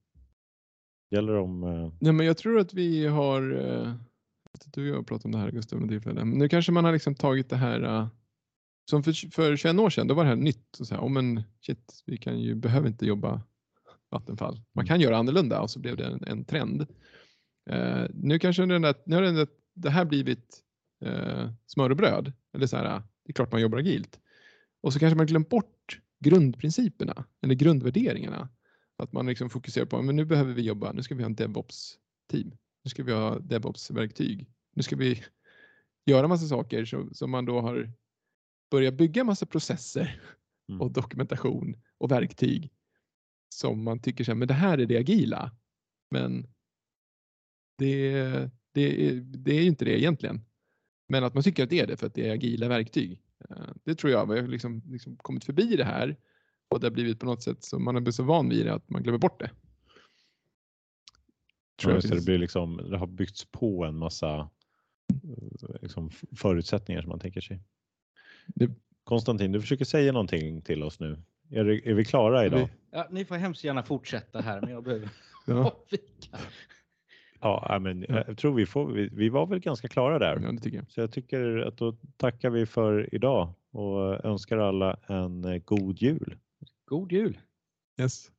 gäller 1.11 1.33
de? 1.33 1.65
eh, 1.65 1.93
Nej, 2.01 2.13
men 2.13 2.27
jag 2.27 2.37
tror 2.37 2.59
att 2.59 2.75
vi 2.75 3.07
har, 3.07 3.43
eh, 3.53 3.95
du 4.75 4.91
och 4.91 4.99
jag 4.99 5.07
pratat 5.07 5.25
om 5.25 5.33
det 5.33 5.39
här 5.39 5.51
Gustav, 5.51 5.89
tillfälle. 5.89 6.25
men 6.25 6.39
nu 6.39 6.49
kanske 6.49 6.73
man 6.73 6.85
har 6.85 6.93
liksom 6.93 7.15
tagit 7.15 7.51
det 7.51 7.57
här, 7.57 7.83
eh, 7.83 8.09
som 8.91 9.03
för, 9.03 9.31
för 9.31 9.57
21 9.57 9.79
år 9.79 9.91
sedan, 9.91 10.07
då 10.07 10.15
var 10.15 10.25
det 10.25 10.29
här 10.29 10.37
nytt. 10.37 10.77
Och 10.81 10.87
så 10.87 10.95
här, 10.95 11.03
oh, 11.03 11.09
men 11.09 11.43
shit, 11.67 12.03
vi 12.07 12.17
kan 12.17 12.41
ju, 12.41 12.55
behöver 12.55 12.89
inte 12.89 13.07
jobba 13.07 13.43
Vattenfall. 14.11 14.61
Man 14.75 14.87
kan 14.87 15.01
göra 15.01 15.17
annorlunda 15.17 15.61
och 15.61 15.71
så 15.71 15.79
blev 15.79 15.97
det 15.97 16.05
en, 16.05 16.25
en 16.25 16.45
trend. 16.45 16.87
Eh, 17.71 18.05
nu 18.15 18.39
kanske 18.39 18.67
den 18.67 18.83
där, 18.83 18.95
nu 19.07 19.17
har 19.17 19.23
den 19.23 19.35
där, 19.35 19.49
det 19.75 19.91
här 19.91 20.05
blivit 20.05 20.63
eh, 21.05 21.51
smör 21.67 21.91
och 21.91 21.97
bröd. 21.97 22.33
Eller 22.55 22.67
så 22.67 22.77
här, 22.77 22.85
det 23.25 23.31
är 23.31 23.33
klart 23.33 23.53
man 23.53 23.61
jobbar 23.61 23.79
agilt. 23.79 24.21
Och 24.83 24.93
så 24.93 24.99
kanske 24.99 25.17
man 25.17 25.27
glömt 25.27 25.49
bort 25.49 26.01
grundprinciperna 26.25 27.25
eller 27.43 27.55
grundvärderingarna. 27.55 28.49
Att 28.99 29.13
man 29.13 29.27
liksom 29.27 29.51
fokuserar 29.51 29.87
på, 29.87 30.03
men 30.03 30.17
nu 30.17 30.25
behöver 30.25 30.55
vi 30.55 30.63
jobba, 30.63 30.93
nu 30.93 31.03
ska 31.03 31.15
vi 31.15 31.23
ha 31.23 31.29
en 31.29 31.37
DevOps-team. 31.37 32.57
Nu 32.85 32.91
ska 32.91 33.03
vi 33.03 33.13
ha 33.13 33.39
DevOps-verktyg. 33.39 34.47
Nu 34.77 34.83
ska 34.83 34.97
vi 34.97 35.25
göra 36.07 36.29
massa 36.29 36.47
saker 36.47 36.85
som, 36.85 37.15
som 37.15 37.31
man 37.31 37.45
då 37.45 37.61
har 37.61 37.93
börjat 38.71 38.95
bygga 38.95 39.25
massa 39.25 39.47
processer 39.47 40.21
Mm. 40.71 40.81
och 40.81 40.91
dokumentation 40.91 41.77
och 41.99 42.11
verktyg 42.11 42.73
som 43.55 43.85
man 43.85 44.01
tycker 44.01 44.25
så 44.25 44.31
här, 44.31 44.37
men 44.37 44.49
det 44.49 44.55
här 44.55 44.79
är 44.79 44.87
det 44.87 44.99
agila. 44.99 45.57
Men 46.11 46.47
det, 47.79 48.13
det, 48.73 49.09
är, 49.09 49.15
det 49.21 49.53
är 49.53 49.61
ju 49.63 49.67
inte 49.69 49.85
det 49.85 50.01
egentligen. 50.01 50.41
Men 51.09 51.25
att 51.25 51.35
man 51.35 51.43
tycker 51.43 51.63
att 51.65 51.71
det 51.71 51.81
är 51.81 51.87
det 51.87 51.97
för 51.97 52.07
att 52.07 52.15
det 52.15 52.29
är 52.29 52.33
agila 52.33 52.69
verktyg. 52.69 53.23
Eh, 53.51 53.75
Det 53.85 53.95
tror 53.95 54.13
jag, 54.13 54.33
vi 54.33 54.41
har 54.41 54.49
liksom, 54.49 54.83
liksom 54.87 55.17
kommit 55.17 55.45
förbi 55.45 55.77
det 55.77 55.85
här 55.85 56.17
och 56.69 56.81
det 56.81 56.87
har 56.87 56.91
blivit 56.93 57.21
på 57.21 57.27
något 57.27 57.43
sätt 57.43 57.65
så 57.65 57.79
man 57.79 57.95
har 57.95 58.01
blivit 58.01 58.15
så 58.15 58.23
van 58.23 58.49
vid 58.49 58.67
det 58.67 58.75
att 58.75 58.91
man 58.91 59.03
glömmer 59.03 59.19
bort 59.19 59.41
det. 59.41 59.51
Tror 61.83 62.01
så 62.01 62.07
det, 62.09 62.13
finns. 62.15 62.25
blir 62.27 62.39
liksom, 62.39 62.77
det 62.91 62.99
har 62.99 63.07
byggts 63.07 63.45
på 63.45 63.85
en 63.85 63.97
massa 63.99 64.39
eh, 65.25 65.83
liksom, 65.83 66.11
förutsättningar 66.37 67.03
som 67.03 67.09
man 67.09 67.19
tänker 67.21 67.41
sig. 67.41 67.61
Det- 68.47 68.71
Konstantin, 69.05 69.53
du 69.53 69.61
försöker 69.61 69.85
säga 69.85 70.13
någonting 70.13 70.63
till 70.63 70.83
oss 70.83 71.01
nu. 71.01 71.23
Är, 71.51 71.65
det, 71.65 71.89
är 71.91 71.95
vi 71.95 72.05
klara 72.05 72.47
idag? 72.47 72.69
Ja, 72.91 73.09
ni 73.11 73.25
får 73.25 73.35
hemskt 73.35 73.65
gärna 73.65 73.83
fortsätta 73.83 74.41
här, 74.41 74.61
men 74.61 74.71
jag 74.71 74.83
behöver 74.85 75.09
Ja, 75.47 75.85
fika. 75.91 76.39
Ja, 77.41 77.67
ja, 77.69 77.79
men 77.79 78.07
Ja. 78.09 78.25
jag 78.27 78.39
tror 78.39 78.55
vi, 78.55 78.67
får, 78.67 78.87
vi, 78.93 79.09
vi 79.13 79.29
var 79.29 79.47
väl 79.47 79.59
ganska 79.59 79.89
klara 79.89 80.19
där. 80.19 80.41
ja, 80.43 80.53
det 80.53 80.59
tycker 80.61 80.77
jag. 80.79 80.91
Så 80.91 81.01
jag 81.01 81.13
tycker 81.13 81.59
att 81.59 81.77
då 81.77 81.97
tackar 82.17 82.51
vi 82.51 82.67
för 82.67 83.15
idag 83.15 83.53
och 83.71 84.25
önskar 84.25 84.59
alla 84.59 84.99
en 85.07 85.45
eh, 85.45 85.59
god 85.59 86.03
jul. 86.03 86.37
God 86.89 87.13
jul! 87.13 87.39
Yes. 88.01 88.31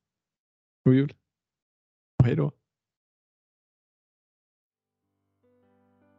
God 0.84 0.94
jul. 0.94 1.14
Och 2.18 2.26
hej 2.26 2.36
då. 2.36 2.52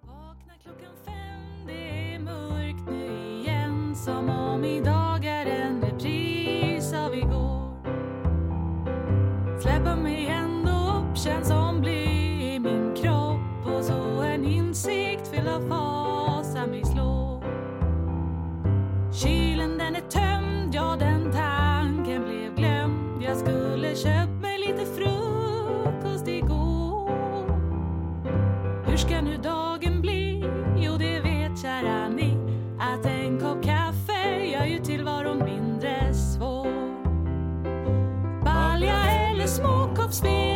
Vakna 0.01 0.53
klockan 0.63 0.95
fem, 1.05 1.65
det 1.67 2.13
är 2.13 2.19
mörkt 2.19 2.89
nu 2.89 3.39
igen 3.39 3.95
som 3.95 4.29
om 4.29 4.65
idag 4.65 5.00
stops. 40.11 40.50